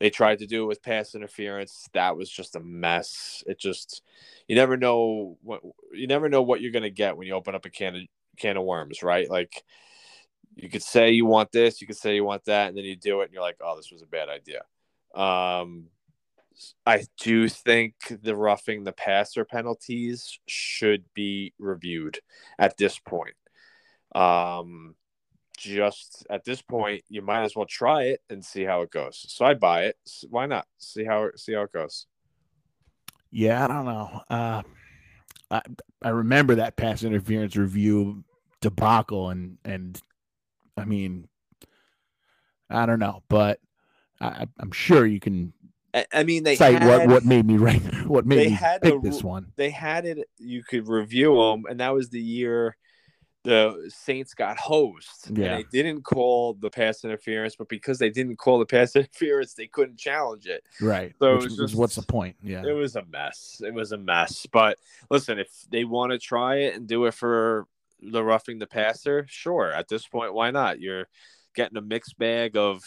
[0.00, 1.88] They tried to do it with pass interference.
[1.92, 3.42] That was just a mess.
[3.46, 4.02] It just
[4.46, 5.60] you never know what
[5.92, 8.02] you never know what you're gonna get when you open up a can of
[8.36, 9.28] can of worms, right?
[9.28, 9.62] Like
[10.58, 12.96] you could say you want this, you could say you want that, and then you
[12.96, 14.62] do it, and you're like, oh, this was a bad idea.
[15.14, 15.86] Um,
[16.84, 22.18] I do think the roughing the passer penalties should be reviewed
[22.58, 23.36] at this point.
[24.14, 24.96] Um,
[25.56, 29.24] just at this point, you might as well try it and see how it goes.
[29.28, 29.96] So I buy it.
[30.28, 30.66] Why not?
[30.78, 32.06] See how see how it goes.
[33.30, 34.20] Yeah, I don't know.
[34.28, 34.62] Uh,
[35.52, 35.62] I
[36.02, 38.24] I remember that pass interference review
[38.60, 40.00] debacle, and and
[40.78, 41.28] I mean,
[42.70, 43.60] I don't know, but
[44.20, 45.52] I, I'm sure you can
[45.94, 48.50] I, I mean, they cite had, what what made me rank what made they me
[48.50, 49.52] had pick this one.
[49.56, 50.18] they had it.
[50.38, 52.76] You could review them, and that was the year
[53.44, 55.30] the Saints got hosed.
[55.36, 55.56] Yeah.
[55.56, 59.54] and they didn't call the pass interference, but because they didn't call the pass interference,
[59.54, 60.62] they couldn't challenge it.
[60.80, 61.14] Right.
[61.18, 62.36] So it Which was just- what's the point?
[62.42, 62.64] Yeah.
[62.66, 63.62] It was a mess.
[63.64, 64.44] It was a mess.
[64.52, 64.78] But
[65.10, 67.66] listen, if they want to try it and do it for
[68.00, 69.72] the roughing the passer, sure.
[69.72, 70.80] At this point, why not?
[70.80, 71.08] You're
[71.54, 72.82] getting a mixed bag of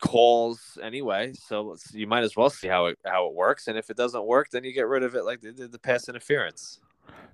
[0.00, 3.68] calls anyway, so you might as well see how it how it works.
[3.68, 5.78] And if it doesn't work, then you get rid of it like they did the
[5.78, 6.80] pass interference.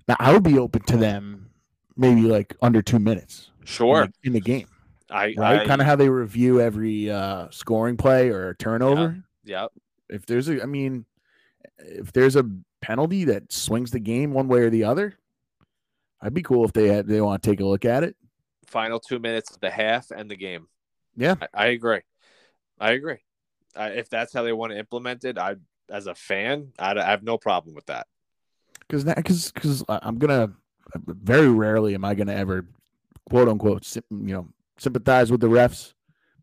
[0.07, 1.49] Now I would be open to them
[1.95, 4.67] maybe like under two minutes in Sure, the, in the game.
[5.09, 5.61] I, Right.
[5.61, 9.23] I kind of how they review every uh scoring play or turnover.
[9.43, 9.67] yeah.
[10.09, 11.05] If there's a I mean,
[11.79, 12.49] if there's a
[12.81, 15.17] penalty that swings the game one way or the other,
[16.21, 18.15] I'd be cool if they had they want to take a look at it.
[18.65, 20.67] Final two minutes of the half and the game.
[21.15, 21.35] Yeah.
[21.41, 22.01] I, I agree.
[22.79, 23.17] I agree.
[23.75, 25.55] I, if that's how they want to implement it, I
[25.89, 28.07] as a fan, I, I have no problem with that.
[28.87, 30.51] because because because I'm gonna
[30.95, 32.65] very rarely am I gonna ever
[33.29, 34.47] quote unquote you know
[34.77, 35.93] sympathize with the refs,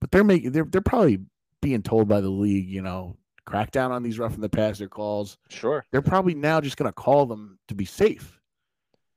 [0.01, 1.21] but they're making they're they're probably
[1.61, 3.17] being told by the league you know
[3.47, 5.37] crack down on these roughing the passer calls.
[5.51, 5.85] Sure.
[5.93, 8.41] They're probably now just gonna call them to be safe.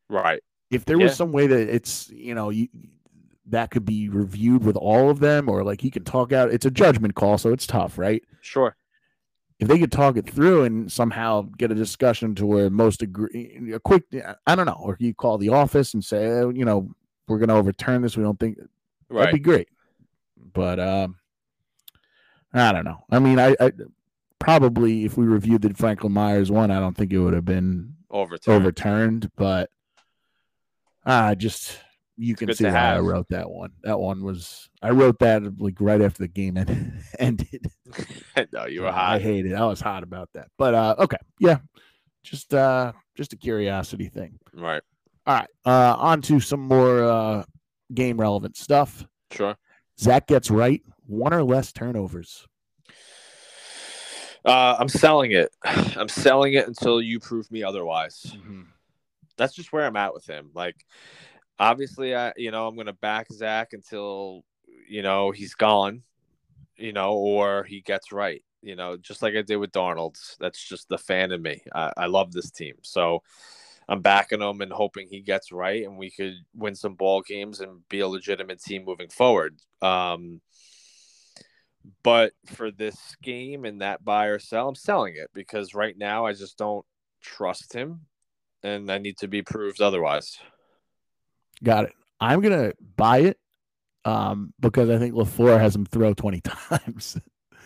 [0.10, 0.42] Right.
[0.72, 1.04] If there Yeah.
[1.06, 2.68] was some way that it's you know you
[3.50, 6.66] that could be reviewed with all of them or like he can talk out it's
[6.66, 8.76] a judgment call so it's tough right Sure.
[9.60, 13.72] if they could talk it through and somehow get a discussion to where most agree
[13.74, 14.04] a quick
[14.46, 16.90] i don't know or you call the office and say "Oh, you know
[17.30, 18.58] we're going to overturn this we don't think
[19.10, 19.70] that'd be great
[20.54, 21.16] but um
[22.54, 23.72] i don't know i mean i, I
[24.40, 27.94] probably if we reviewed the franklin myers one i don't think it would have been
[28.12, 28.62] Overturned.
[28.62, 29.70] overturned but
[31.08, 31.80] i just
[32.18, 35.60] you can good see why i wrote that one that one was i wrote that
[35.60, 37.72] like right after the game en- ended
[38.54, 39.54] no, you were yeah, I hated.
[39.54, 40.50] I was hot about that.
[40.58, 41.18] But uh okay.
[41.40, 41.60] Yeah.
[42.24, 44.40] Just uh just a curiosity thing.
[44.54, 44.82] Right.
[45.26, 45.50] All right.
[45.66, 47.44] Uh on to some more uh
[47.94, 49.06] game relevant stuff.
[49.32, 49.56] Sure.
[50.00, 50.82] Zach gets right.
[51.06, 52.46] One or less turnovers.
[54.46, 55.50] Uh, I'm selling it.
[55.64, 58.38] I'm selling it until you prove me otherwise.
[59.38, 60.52] That's just where I'm at with him.
[60.54, 60.86] Like,
[61.60, 64.44] obviously, I you know I'm gonna back Zach until
[64.88, 66.04] you know he's gone,
[66.78, 68.44] you know, or he gets right.
[68.62, 70.18] You know, just like I did with Darnold.
[70.40, 71.62] That's just the fan in me.
[71.74, 73.22] I, I love this team, so
[73.88, 77.62] I'm backing him and hoping he gets right, and we could win some ball games
[77.62, 79.60] and be a legitimate team moving forward.
[79.82, 80.42] Um,
[82.04, 86.26] but for this game and that buy or sell, I'm selling it because right now
[86.26, 86.86] I just don't
[87.22, 88.02] trust him,
[88.64, 90.38] and I need to be proved otherwise.
[91.64, 91.94] Got it.
[92.20, 93.40] I'm gonna buy it
[94.06, 97.18] um because I think LaFleur has him throw 20 times.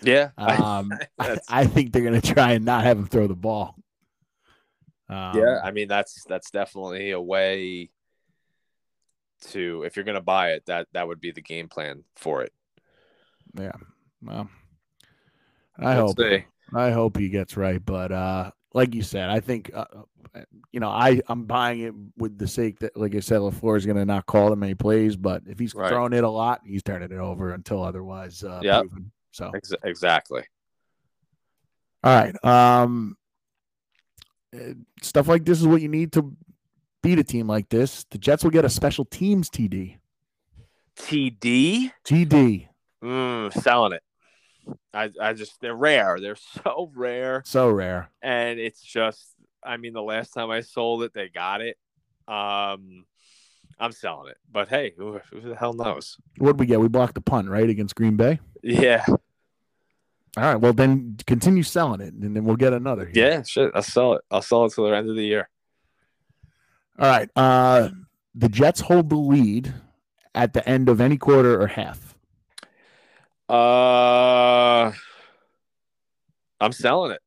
[0.01, 3.75] Yeah, Um I, I think they're gonna try and not have him throw the ball.
[5.09, 5.59] Um, yeah.
[5.63, 7.89] I mean, that's that's definitely a way
[9.49, 12.53] to if you're gonna buy it, that that would be the game plan for it.
[13.59, 13.73] yeah.
[14.23, 14.49] Well,
[15.77, 16.45] I Let's hope see.
[16.73, 19.85] I hope he gets right, but uh, like you said, I think uh,
[20.35, 20.41] uh,
[20.71, 23.85] you know I I'm buying it with the sake that, like I said, LaFleur is
[23.85, 25.89] going to not call them any plays, but if he's Right.
[25.89, 29.11] throwing it a lot, he's turning it over until otherwise uh, proven.
[29.31, 30.43] So Ex- exactly.
[32.03, 33.15] all right, um,
[34.55, 36.35] uh, stuff like this is what you need to
[37.03, 38.05] beat a team like this.
[38.11, 39.97] The Jets will get a special teams TD.
[40.97, 42.67] TD, TD,
[43.03, 44.03] mm, selling it.
[44.93, 46.19] I I just they're rare.
[46.19, 47.41] They're so rare.
[47.45, 48.09] so rare.
[48.21, 49.33] and it's just
[49.63, 51.77] i mean the last time i sold it they got it
[52.27, 53.05] um
[53.79, 56.79] i'm selling it but hey who, who the hell knows What did we get?
[56.81, 58.39] We blocked the punt right against Green Bay.
[58.63, 59.17] yeah All
[60.37, 63.05] right, well then continue selling it, and then we'll get another.
[63.05, 63.13] here.
[63.27, 65.47] yeah shit i'll sell it i'll sell it till the end of the year
[66.97, 67.29] All right.
[67.35, 67.89] Uh
[68.33, 69.73] the Jets hold the lead
[70.33, 72.10] at the end of any quarter or half.
[73.51, 74.91] Uh
[76.59, 77.21] i'm selling it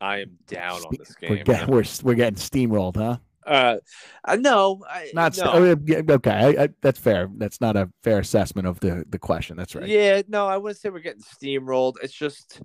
[0.00, 3.18] i am down on this We're, game get, we're we're getting steamrolled, huh?
[3.46, 5.52] uh no I, Not st- no.
[5.52, 6.30] oh, yeah, okay.
[6.30, 7.28] I, I, that's fair.
[7.36, 9.56] That's not a fair assessment of the the question.
[9.56, 9.88] That's right.
[9.88, 11.94] Yeah, no, I wouldn't say we're getting steamrolled.
[12.02, 12.60] It's just,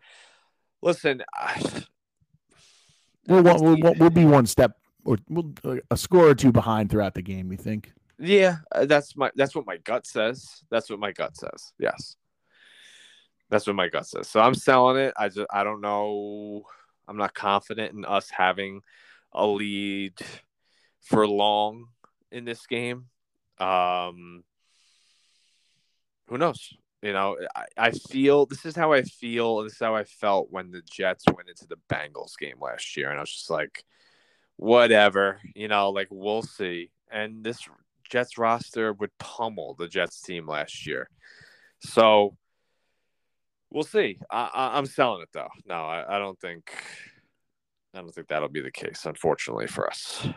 [0.81, 1.61] listen, I,
[3.27, 6.89] We'll, we'll, we'll, we'll- be one step or we'll, uh, a score or two behind
[6.89, 7.47] throughout the game.
[7.47, 7.91] We think.
[8.19, 10.45] yeah, uh, that's my that's what my gut says.
[10.69, 11.71] That's what my gut says.
[11.79, 12.15] Yes,
[13.49, 14.27] that's what my gut says.
[14.27, 15.13] So I'm selling it.
[15.17, 16.63] I just I don't know.
[17.07, 18.81] I'm not confident in us having
[19.31, 20.13] a lead
[21.01, 21.87] for long
[22.31, 23.05] in this game.
[23.59, 24.43] Um,
[26.27, 26.73] who knows?
[27.01, 29.61] You know, I, I feel this is how I feel.
[29.61, 33.09] This is how I felt when the Jets went into the Bengals game last year.
[33.09, 33.85] And I was just like,
[34.55, 36.89] whatever, you know, like we'll see.
[37.11, 37.59] And this
[38.09, 41.09] Jets roster would pummel the Jets team last year.
[41.79, 42.37] So
[43.75, 44.17] we'll see.
[44.31, 45.49] I, am selling it though.
[45.65, 46.71] No, I, I don't think.
[47.93, 50.27] I don't think that'll be the case, unfortunately for us.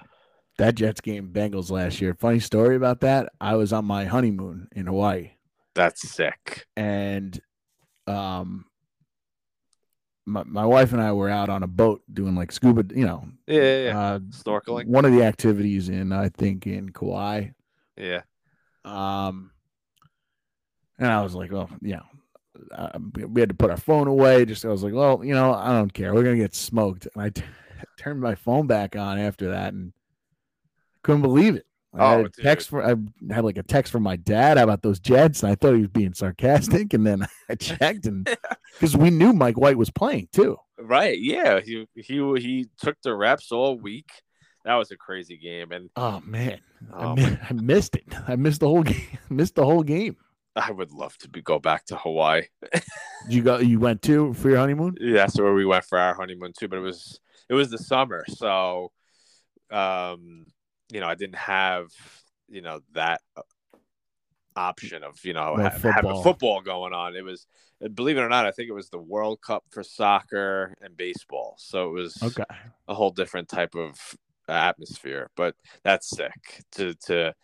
[0.59, 2.15] That Jets game, Bengals last year.
[2.15, 3.31] Funny story about that.
[3.41, 5.31] I was on my honeymoon in Hawaii.
[5.75, 6.67] That's sick.
[6.77, 7.41] And
[8.07, 8.65] um
[10.27, 13.25] my, my wife and I were out on a boat doing like scuba, you know,
[13.47, 13.99] yeah, yeah, yeah.
[13.99, 14.87] Uh, snorkeling.
[14.87, 17.49] One of the activities in I think in Kauai.
[17.97, 18.23] Yeah.
[18.85, 19.53] Um,
[20.99, 22.01] and I was like, well, yeah,
[22.73, 22.99] uh,
[23.29, 24.45] we had to put our phone away.
[24.45, 26.15] Just I was like, well, you know, I don't care.
[26.15, 27.09] We're gonna get smoked.
[27.15, 27.43] And I t-
[27.99, 29.93] turned my phone back on after that and
[31.03, 31.67] couldn't believe it.
[31.95, 32.95] I oh, had a text for I
[33.33, 35.89] had like a text from my dad about those Jets, and I thought he was
[35.89, 36.93] being sarcastic.
[36.93, 38.29] And then I checked, and
[38.75, 40.59] because we knew Mike White was playing too.
[40.79, 41.19] Right?
[41.19, 41.61] Yeah.
[41.61, 44.11] He he he took the reps all week.
[44.65, 45.73] That was a crazy game.
[45.73, 46.61] And oh man,
[46.93, 48.05] oh, I, mi- I missed it.
[48.27, 49.19] I missed the whole game.
[49.31, 50.17] missed the whole game.
[50.57, 52.45] I would love to be, go back to Hawaii.
[53.29, 53.59] you go.
[53.59, 54.97] You went to for your honeymoon?
[55.01, 56.69] Yeah, that's where we went for our honeymoon too.
[56.69, 58.93] But it was it was the summer, so
[59.71, 60.47] um,
[60.93, 61.89] you know, I didn't have
[62.49, 63.43] you know that uh,
[64.57, 67.15] option of you know no ha- having football going on.
[67.15, 67.47] It was
[67.95, 71.55] believe it or not, I think it was the World Cup for soccer and baseball.
[71.59, 72.45] So it was okay
[72.89, 74.17] a whole different type of
[74.49, 75.31] atmosphere.
[75.37, 75.55] But
[75.85, 77.35] that's sick to to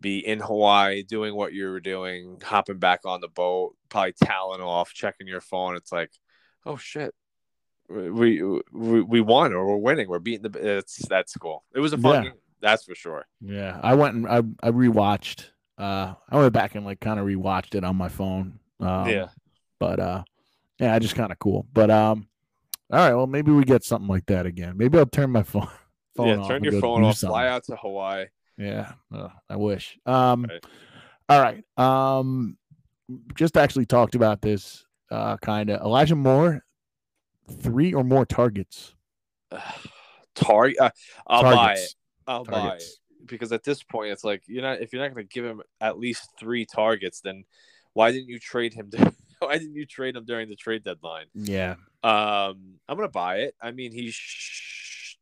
[0.00, 4.60] be in Hawaii doing what you were doing, hopping back on the boat, probably toweling
[4.60, 5.76] off, checking your phone.
[5.76, 6.10] It's like,
[6.64, 7.14] oh shit,
[7.88, 8.42] we
[8.72, 10.08] we, we won or we're winning.
[10.08, 10.78] We're beating the.
[10.78, 11.64] It's that's cool.
[11.74, 12.30] It was a fun yeah.
[12.30, 12.38] game.
[12.60, 13.26] That's for sure.
[13.40, 15.46] Yeah, I went and I I rewatched.
[15.78, 18.58] Uh, I went back and like kind of rewatched it on my phone.
[18.80, 19.28] Um, yeah,
[19.78, 20.24] but uh,
[20.78, 21.66] yeah, i just kind of cool.
[21.72, 22.28] But um,
[22.90, 24.76] all right, well maybe we get something like that again.
[24.76, 25.68] Maybe I'll turn my phone.
[26.16, 27.16] phone yeah, turn your phone off.
[27.16, 27.32] Something.
[27.32, 28.26] Fly out to Hawaii.
[28.58, 28.92] Yeah,
[29.48, 29.98] I wish.
[30.06, 30.64] Um, right.
[31.28, 31.64] all right.
[31.76, 32.56] Um,
[33.34, 34.84] just actually talked about this.
[35.10, 36.64] Uh, kind of Elijah Moore,
[37.60, 38.94] three or more targets.
[40.34, 40.76] Target.
[40.80, 40.90] Uh,
[41.26, 41.62] I'll targets.
[41.62, 41.94] buy it.
[42.26, 42.66] I'll targets.
[42.66, 44.80] buy it because at this point, it's like you're not.
[44.80, 47.44] If you're not going to give him at least three targets, then
[47.92, 48.90] why didn't you trade him?
[48.90, 51.26] To, why didn't you trade him during the trade deadline?
[51.34, 51.76] Yeah.
[52.02, 53.54] Um, I'm gonna buy it.
[53.60, 54.14] I mean, he's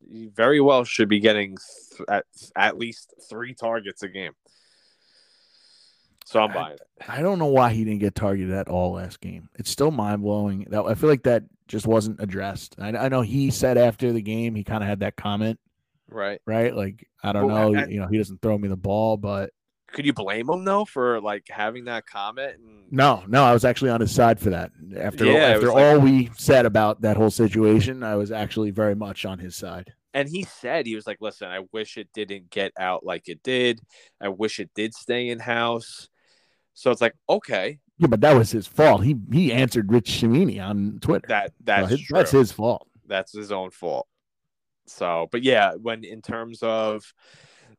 [0.00, 1.56] he very well should be getting
[1.96, 2.24] th- at,
[2.56, 4.32] at least three targets a game.
[6.26, 6.80] So I'm buying it.
[7.06, 9.50] I don't know why he didn't get targeted at all last game.
[9.56, 10.66] It's still mind blowing.
[10.70, 12.76] That I feel like that just wasn't addressed.
[12.78, 15.60] I, I know he said after the game he kind of had that comment,
[16.08, 16.40] right?
[16.46, 16.74] Right?
[16.74, 19.50] Like I don't well, know, you know, he doesn't throw me the ball, but
[19.94, 22.58] could you blame him though for like having that comment?
[22.58, 22.84] And...
[22.90, 24.72] No, no, I was actually on his side for that.
[24.98, 26.02] After yeah, after all like...
[26.02, 29.94] we said about that whole situation, I was actually very much on his side.
[30.12, 33.42] And he said he was like, "Listen, I wish it didn't get out like it
[33.42, 33.80] did.
[34.20, 36.08] I wish it did stay in house."
[36.74, 39.04] So it's like, okay, yeah, but that was his fault.
[39.04, 41.26] He he answered Rich Cimini on Twitter.
[41.28, 42.88] That that's so his, that's his fault.
[43.06, 44.06] That's his own fault.
[44.86, 47.04] So, but yeah, when in terms of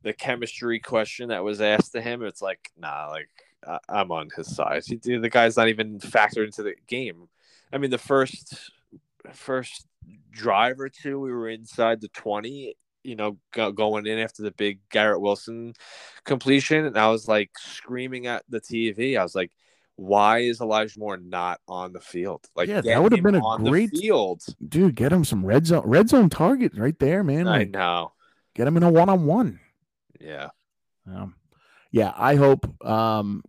[0.05, 3.27] the chemistry question that was asked to him, it's like, nah, like
[3.67, 4.83] I, am on his side.
[4.85, 7.27] He, the guy's not even factored into the game.
[7.73, 8.71] I mean, the first
[9.33, 9.87] first
[10.31, 14.51] drive or two, we were inside the 20, you know, go, going in after the
[14.51, 15.73] big Garrett Wilson
[16.23, 16.85] completion.
[16.85, 19.17] And I was like screaming at the TV.
[19.17, 19.51] I was like,
[19.95, 22.45] why is Elijah Moore not on the field?
[22.55, 24.93] Like, yeah, that would have been a great field, dude.
[24.93, 27.45] Get him some red zone, red zone target right there, man.
[27.45, 28.11] Like, I know.
[28.53, 29.59] Get him in a one on one.
[30.25, 30.49] Yeah.
[31.07, 31.35] Um,
[31.91, 32.65] yeah, I hope.
[32.85, 33.43] Um,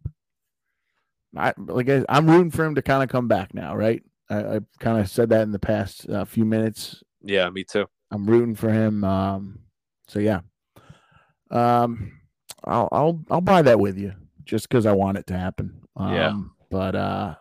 [1.37, 4.03] I like I, am rooting for him to kind of come back now, right?
[4.31, 7.03] I, I kind of said that in the past uh, few minutes.
[7.23, 7.87] Yeah, me too.
[8.11, 9.05] I'm rooting for him.
[9.05, 9.61] Um,
[10.09, 10.41] so yeah.
[11.51, 12.21] Um,
[12.65, 14.13] I'll I'll I'll buy that with you
[14.45, 15.81] just because I want it to happen.
[15.97, 16.41] Um, yeah.
[16.71, 17.35] But uh,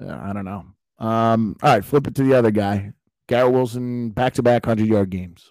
[0.00, 0.64] I don't know.
[0.98, 2.92] Um, all right, flip it to the other guy.
[3.28, 5.50] Garrett Wilson, back to back hundred yard games.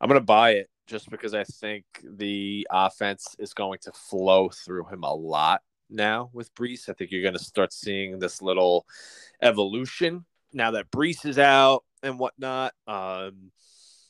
[0.00, 4.86] I'm gonna buy it just because I think the offense is going to flow through
[4.86, 6.88] him a lot now with Breece.
[6.88, 8.86] I think you're going to start seeing this little
[9.40, 12.72] evolution now that Breece is out and whatnot.
[12.86, 13.52] Um,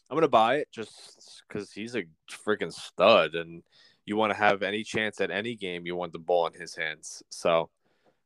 [0.08, 3.62] I'm going to buy it just because he's a freaking stud, and
[4.04, 6.74] you want to have any chance at any game, you want the ball in his
[6.74, 7.22] hands.
[7.30, 7.70] So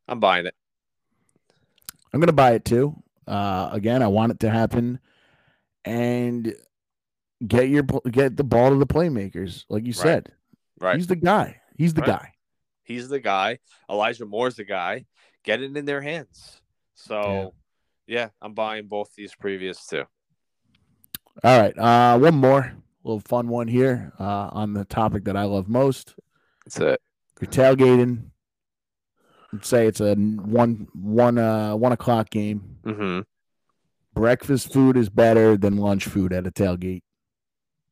[0.09, 0.55] I'm buying it.
[2.13, 3.03] I'm going to buy it too.
[3.27, 5.01] Uh, again, I want it to happen,
[5.85, 6.55] and
[7.47, 9.97] get your get the ball to the playmakers, like you Right.
[9.97, 10.33] said.
[10.81, 10.97] Right.
[10.97, 11.61] He's the guy.
[11.77, 12.09] He's the Right.
[12.09, 12.33] guy.
[12.85, 13.59] He's the guy.
[13.91, 15.07] Elijah Moore's the guy.
[15.43, 16.61] Get it in their hands.
[16.95, 17.55] So,
[18.07, 20.05] yeah, I'm buying both these previous two.
[21.45, 21.77] All right.
[21.77, 22.73] Uh, one more
[23.05, 26.15] little fun one here uh, on the topic that I love most.
[26.65, 27.01] That's it.
[27.41, 28.31] You're tailgating.
[29.53, 32.79] Let's say it's a one one uh one o'clock game.
[32.85, 33.21] Mm-hmm.
[34.15, 37.03] Breakfast food is better than lunch food at a tailgate.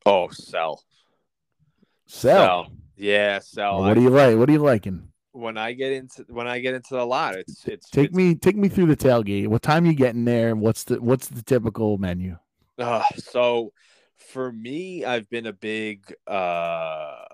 [0.06, 0.82] Oh, sell.
[2.06, 2.70] Sell.
[2.96, 3.80] Yeah, sell.
[3.80, 4.36] What do you like?
[4.36, 5.08] What are you liking?
[5.34, 8.34] when I get into when I get into the lot, it's it's Take it's, me
[8.36, 9.48] take me through the tailgate.
[9.48, 10.54] What time you getting there?
[10.54, 12.38] What's the what's the typical menu?
[12.78, 13.72] Uh, so
[14.16, 17.24] for me, I've been a big uh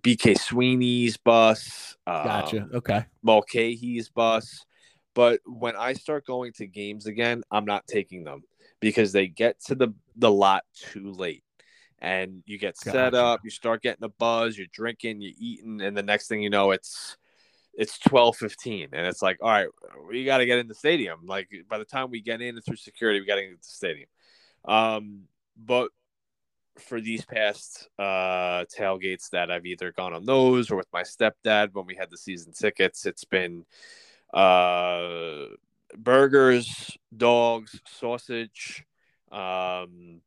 [0.00, 2.62] BK Sweeney's bus, Gotcha.
[2.62, 3.06] um, okay.
[3.22, 4.64] Mulcahy's bus.
[5.14, 8.42] But when I start going to games again, I'm not taking them
[8.80, 11.42] because they get to the the lot too late.
[12.00, 15.96] And you get set up, you start getting a buzz, you're drinking, you're eating, and
[15.96, 17.16] the next thing you know, it's
[17.72, 19.68] it's twelve fifteen, and it's like, all right,
[20.08, 21.20] we got to get in the stadium.
[21.24, 23.62] Like by the time we get in and through security, we got to get into
[23.62, 24.08] the stadium.
[24.66, 25.22] Um,
[25.56, 25.90] but
[26.78, 31.70] for these past uh, tailgates that I've either gone on those or with my stepdad
[31.72, 33.64] when we had the season tickets, it's been
[34.34, 35.46] uh,
[35.96, 38.84] burgers, dogs, sausage,
[39.32, 40.20] um,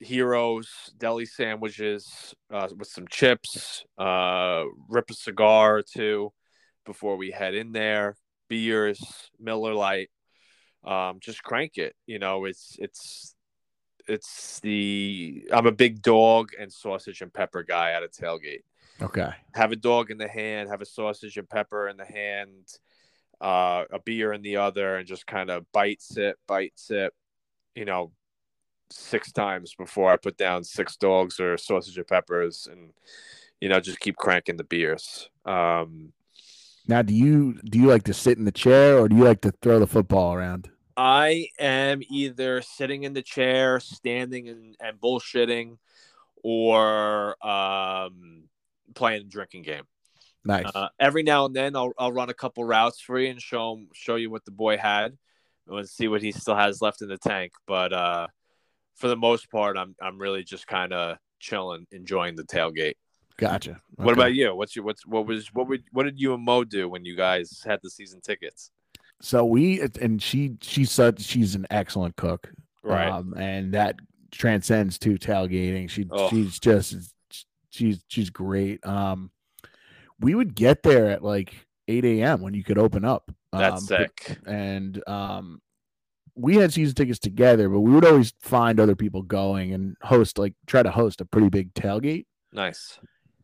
[0.00, 6.32] heroes, deli sandwiches uh, with some chips, uh, rip a cigar or two
[6.84, 8.16] before we head in there,
[8.48, 10.10] beers, Miller Lite,
[10.84, 11.94] um, just crank it.
[12.06, 13.34] You know, it's it's
[14.06, 18.62] it's the I'm a big dog and sausage and pepper guy at a tailgate.
[19.00, 19.30] Okay.
[19.54, 22.66] Have a dog in the hand, have a sausage and pepper in the hand,
[23.40, 27.12] uh, a beer in the other, and just kind of bite sip, bite sip.
[27.74, 28.12] You know,
[28.90, 32.92] six times before I put down six dogs or sausage and peppers, and
[33.60, 35.28] you know, just keep cranking the beers.
[35.44, 36.12] Um,
[36.86, 39.42] Now, do you do you like to sit in the chair or do you like
[39.42, 40.70] to throw the football around?
[40.96, 45.76] I am either sitting in the chair, standing and, and bullshitting,
[46.42, 48.44] or um,
[48.94, 49.84] playing a drinking game.
[50.44, 50.64] Nice.
[50.74, 53.80] Uh, every now and then, I'll, I'll run a couple routes for you and show
[53.92, 55.18] show you what the boy had,
[55.68, 57.52] and see what he still has left in the tank.
[57.66, 58.26] But uh,
[58.98, 62.94] for the most part, I'm I'm really just kind of chilling, enjoying the tailgate.
[63.38, 63.80] gotcha.
[63.94, 64.54] What about you?
[64.54, 67.16] What's your what's what was what would what did you and Mo do when you
[67.16, 68.70] guys had the season tickets?
[69.20, 72.50] So we and she she said she's an excellent cook.
[72.82, 73.08] Right.
[73.08, 73.96] Um, and that
[74.30, 75.88] transcends to tailgating.
[75.88, 76.28] She Oh.
[76.28, 77.14] she's just
[77.70, 78.84] she's she's great.
[78.84, 79.30] Um,
[80.20, 81.54] we would get there at like
[81.86, 82.40] eight a.m.
[82.40, 83.30] when you could open up.
[83.52, 84.38] That's um, sick.
[84.46, 85.60] And um,
[86.38, 90.38] we had season tickets together, but we would always find other people going and host
[90.38, 92.26] like try to host a pretty big tailgate.
[92.52, 92.98] Nice.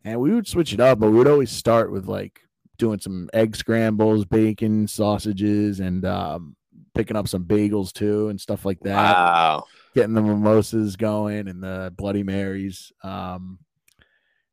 [0.05, 2.41] And we would switch it up, but we would always start with like
[2.79, 6.57] doing some egg scrambles, bacon, sausages, and um,
[6.95, 8.95] picking up some bagels too and stuff like that.
[8.95, 9.65] Wow.
[9.95, 12.93] Getting the mimosas going and the Bloody Marys.
[13.03, 13.59] Um,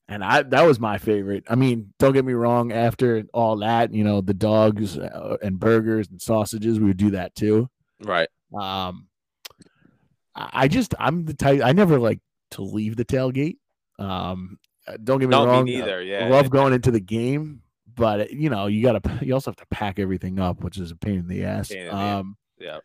[0.07, 1.45] and I that was my favorite.
[1.47, 2.73] I mean, don't get me wrong.
[2.73, 7.11] After all that, you know, the dogs uh, and burgers and sausages, we would do
[7.11, 7.69] that too.
[8.03, 8.27] Right.
[8.53, 9.07] Um,
[10.35, 12.19] I just I'm the type I never like
[12.51, 13.57] to leave the tailgate.
[13.99, 14.57] Um,
[14.87, 15.65] uh, don't get me No, wrong.
[15.65, 16.01] me uh, neither.
[16.01, 16.25] Yeah.
[16.25, 17.61] I love going into the game,
[17.93, 20.91] but uh, you know, you gotta you also have to pack everything up, which is
[20.91, 21.71] a pain in the ass.
[21.71, 22.19] In the ass.
[22.21, 22.79] Um, Yeah.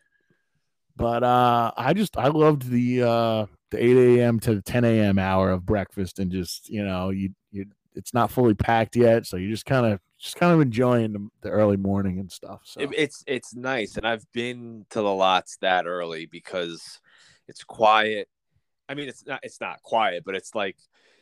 [0.95, 4.39] but uh, I just I loved the uh the eight a.m.
[4.41, 5.17] to ten a.m.
[5.17, 7.65] hour of breakfast, and just you know you you
[7.95, 11.29] it's not fully packed yet, so you're just kind of just kind of enjoying the,
[11.41, 12.61] the early morning and stuff.
[12.65, 16.99] So It, it's it's nice, and I've been to the lots that early because
[17.47, 18.27] it's quiet.
[18.89, 20.77] I mean, it's not it's not quiet, but it's like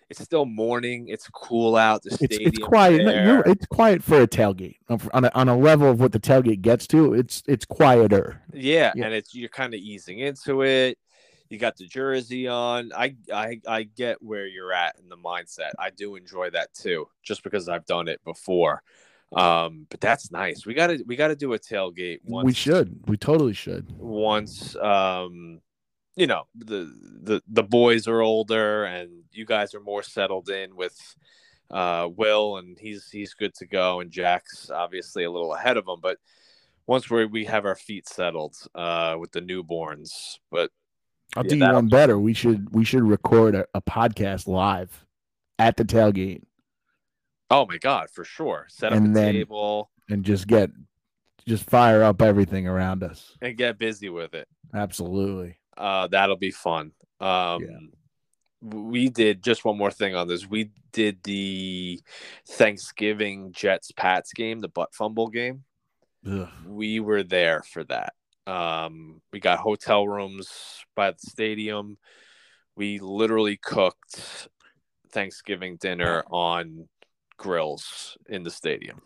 [0.09, 1.07] it's still morning.
[1.07, 2.03] It's cool out.
[2.03, 2.49] The it's, stadium.
[2.49, 3.03] it's quiet.
[3.05, 6.19] no, It's quiet for a tailgate on on a, on a level of what the
[6.19, 7.13] tailgate gets to.
[7.15, 8.41] It's it's quieter.
[8.53, 9.05] Yeah, Yeah.
[9.05, 10.97] and it's you're kind of easing into it.
[11.49, 12.91] You got the jersey on.
[12.95, 15.71] I, I I get where you're at in the mindset.
[15.77, 18.81] I do enjoy that too, just because I've done it before.
[19.35, 20.65] Um, but that's nice.
[20.65, 22.19] We gotta we gotta do a tailgate.
[22.23, 22.99] Once, We should.
[23.07, 23.91] We totally should.
[23.97, 25.59] once um
[26.15, 26.91] you know the
[27.23, 30.97] the the boys are older and you guys are more settled in with
[31.71, 35.85] uh will and he's he's good to go and jack's obviously a little ahead of
[35.87, 36.17] him but
[36.87, 40.69] once we we have our feet settled uh with the newborns but
[41.35, 42.17] I'll do you one better.
[42.17, 45.05] We should we should record a, a podcast live
[45.59, 46.43] at the tailgate
[47.51, 50.69] oh my god for sure set up And a then- table and just get
[51.47, 53.37] just fire up everything around us.
[53.41, 54.47] and get busy with it.
[54.73, 55.57] Absolutely.
[55.77, 56.91] Uh, that'll be fun.
[57.19, 57.77] Um, Yeah.
[58.61, 60.49] We did just one more thing on this.
[60.49, 62.01] We did the
[62.47, 65.63] Thanksgiving Jets Pats game, the butt fumble game.
[66.27, 66.47] Ugh.
[66.65, 68.13] We were there for that.
[68.47, 70.49] Um, we got hotel rooms
[70.95, 71.97] by the stadium.
[72.75, 74.47] We literally cooked
[75.11, 76.87] Thanksgiving dinner on
[77.37, 79.01] grills in the stadium.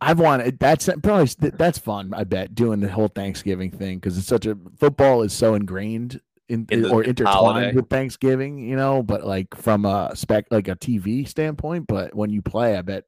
[0.00, 2.12] I've wanted that's probably that's fun.
[2.14, 6.20] I bet doing the whole Thanksgiving thing because it's such a football is so ingrained
[6.48, 7.72] in, In the or intertwined holiday.
[7.72, 9.02] with Thanksgiving, you know.
[9.02, 13.04] But like from a spec like a TV standpoint, but when you play, I bet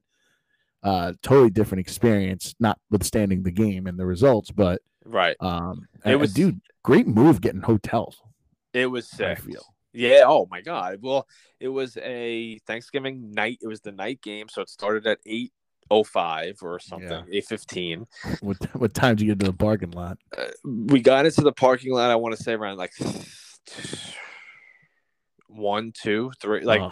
[0.83, 2.55] uh totally different experience.
[2.59, 5.37] Notwithstanding the game and the results, but Right.
[5.41, 8.21] um, It was- dude, great move getting hotels.
[8.75, 9.41] It was sick.
[9.93, 10.23] Yeah.
[10.27, 10.99] Oh my God.
[11.03, 11.27] Well,
[11.59, 13.59] it was a Thanksgiving night.
[13.63, 15.53] It was the night game, so it started at eight
[15.91, 17.23] oh five or something, Yeah.
[17.33, 18.07] eight fifteen.
[18.43, 20.19] What what time did you get to the parking lot?
[20.37, 22.11] Uh, we got into the parking lot.
[22.11, 22.93] I want to say around like
[25.49, 26.63] one, two, three.
[26.65, 26.83] Like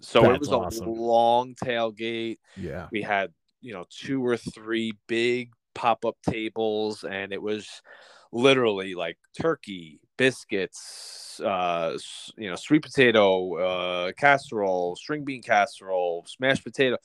[0.00, 0.86] so, it was awesome.
[0.88, 2.38] a long tailgate.
[2.56, 7.82] yeah, We had you know two or three big pop up tables, and it was
[8.32, 11.96] literally like turkey, biscuits, uh,
[12.36, 16.96] you know, sweet potato uh, casserole, string bean casserole, smashed potato.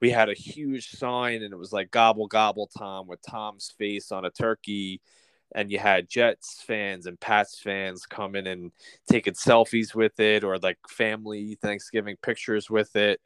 [0.00, 4.10] We had a huge sign, and it was like "Gobble Gobble Tom" with Tom's face
[4.12, 5.00] on a turkey,
[5.54, 8.72] and you had Jets fans and Pats fans coming and
[9.08, 13.20] taking selfies with it, or like family Thanksgiving pictures with it.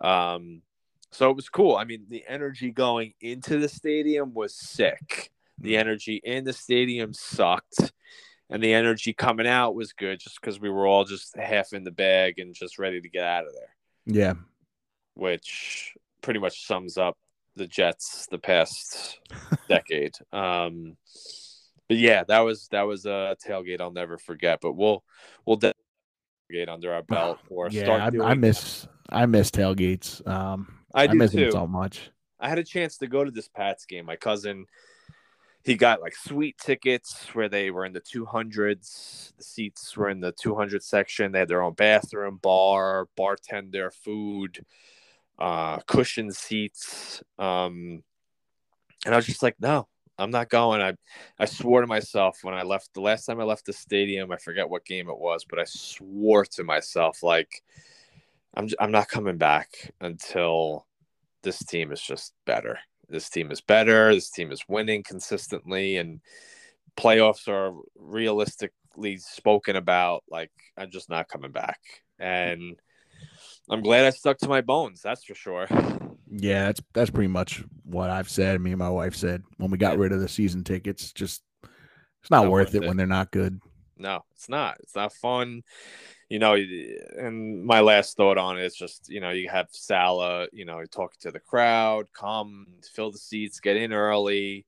[0.00, 0.62] Um,
[1.10, 1.76] so it was cool.
[1.76, 5.30] I mean, the energy going into the stadium was sick.
[5.58, 7.92] The energy in the stadium sucked.
[8.48, 11.82] And the energy coming out was good just because we were all just half in
[11.82, 14.34] the bag and just ready to get out of there, yeah.
[15.14, 17.16] which pretty much sums up
[17.56, 19.18] the Jets the past
[19.68, 20.14] decade.
[20.32, 20.96] Um,
[21.88, 24.60] but yeah, that was that was a tailgate I'll never forget.
[24.60, 25.02] But we'll
[25.44, 25.82] we'll definitely
[26.52, 28.30] get under our belt or yeah, start I.
[28.30, 30.26] I miss I miss tailgates.
[30.26, 31.42] Um, I I, do miss too.
[31.42, 32.10] them so much.
[32.40, 34.06] I had a chance to go to this Pats game.
[34.06, 34.66] My cousin,
[35.62, 39.36] he got like sweet tickets where they were in the 200s.
[39.36, 41.32] The seats were in the 200 section.
[41.32, 44.64] They had their own bathroom, bar, bartender, food,
[45.38, 47.22] uh, cushion seats.
[47.38, 48.02] Um,
[49.04, 50.80] and I was just like, no, I'm not going.
[50.80, 50.94] I,
[51.38, 54.32] I swore to myself when I left the last time I left the stadium.
[54.32, 57.62] I forget what game it was, but I swore to myself like,
[58.56, 59.68] I'm, I'm not coming back
[60.00, 60.86] until
[61.42, 62.78] this team is just better.
[63.08, 64.14] This team is better.
[64.14, 66.20] This team is winning consistently, and
[66.96, 70.24] playoffs are realistically spoken about.
[70.28, 71.78] Like I'm just not coming back,
[72.18, 72.80] and
[73.70, 75.02] I'm glad I stuck to my bones.
[75.02, 75.68] That's for sure.
[76.28, 78.60] Yeah, that's that's pretty much what I've said.
[78.60, 80.00] Me and my wife said when we got Yeah.
[80.00, 81.12] rid of the season tickets.
[81.12, 82.88] Just it's not, Not worth worth it, it.
[82.88, 83.60] when they're not good.
[83.98, 84.78] No, it's not.
[84.80, 85.62] It's not fun.
[86.28, 90.48] You know, and my last thought on it is just, you know, you have Saleh,
[90.52, 94.66] you know, talking to the crowd, come, fill the seats, get in early.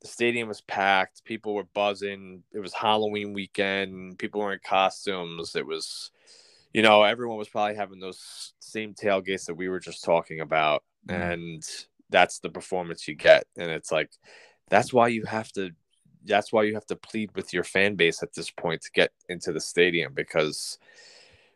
[0.00, 1.24] The stadium was packed.
[1.24, 2.44] People were buzzing.
[2.52, 4.18] It was Halloween weekend.
[4.18, 5.56] People were in costumes.
[5.56, 6.12] It was,
[6.72, 10.84] you know, everyone was probably having those same tailgates that we were just talking about.
[11.08, 11.32] Mhm.
[11.32, 11.62] And
[12.10, 13.44] that's the performance you get.
[13.56, 14.10] And it's like,
[14.68, 15.70] that's why you have to
[16.24, 19.10] that's why you have to plead with your fan base at this point to get
[19.28, 20.78] into the stadium because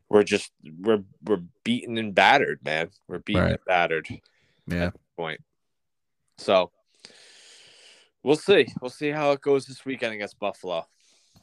[0.08, 2.90] we're just we're we're beaten and battered, man.
[3.08, 3.50] We're beaten Right.
[3.52, 4.08] and battered
[4.66, 5.40] Yeah, point.
[6.38, 6.70] So
[8.22, 8.66] we'll see.
[8.80, 10.86] We'll see how it goes this weekend against Buffalo.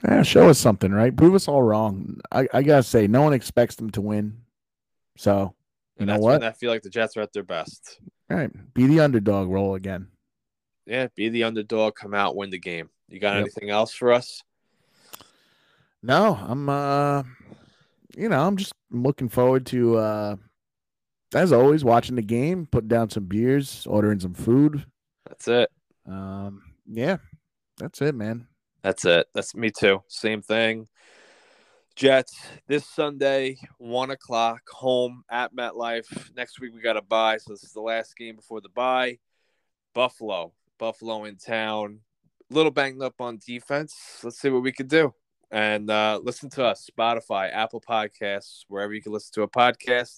[0.04, 0.24] yeah.
[0.24, 1.16] Show us something, right?
[1.16, 2.20] Prove us all wrong.
[2.32, 4.38] I, I gotta say, no one expects them to win.
[5.18, 5.54] So
[5.98, 6.42] you And know what?
[6.42, 8.00] when I feel like the Jets are at their best.
[8.32, 10.08] All right, be the underdog role again.
[10.86, 12.90] Yeah, be the underdog, come out, win the game.
[13.08, 13.42] You got Yep.
[13.42, 14.44] anything else for us?
[16.02, 17.24] No, I'm uh
[18.16, 20.36] you know, I'm just looking forward to uh
[21.34, 24.86] as always watching the game, putting down some beers, ordering some food.
[25.28, 25.70] That's it.
[26.06, 27.18] Um yeah.
[27.78, 28.48] That's it, man.
[28.84, 29.28] That's it.
[29.34, 30.04] That's me too.
[30.08, 30.88] Same thing.
[31.96, 32.36] Jets
[32.68, 36.36] this Sunday, one o'clock, home at MetLife.
[36.36, 39.20] Next week we got a bye, so this is the last game before the bye.
[39.94, 42.00] Buffalo, Buffalo in town.
[42.50, 44.20] A little banged up on defense.
[44.24, 45.14] Let's see what we could do.
[45.52, 50.16] And uh, listen to us, Spotify, Apple Podcasts, wherever you can listen to a podcast.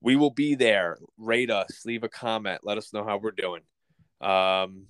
[0.00, 0.98] We will be there.
[1.18, 3.62] Rate us, leave a comment, let us know how we're doing.
[4.20, 4.86] Um,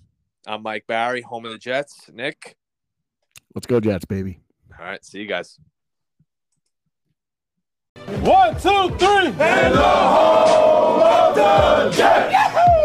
[0.46, 2.10] I'm Mike Berry, home of the Jets.
[2.12, 2.56] Nick.
[3.54, 4.40] Let's go Jets, baby.
[4.78, 5.04] All right.
[5.04, 5.58] See you guys.
[8.20, 9.32] One, two, three.
[9.40, 12.75] And the home of the Jets.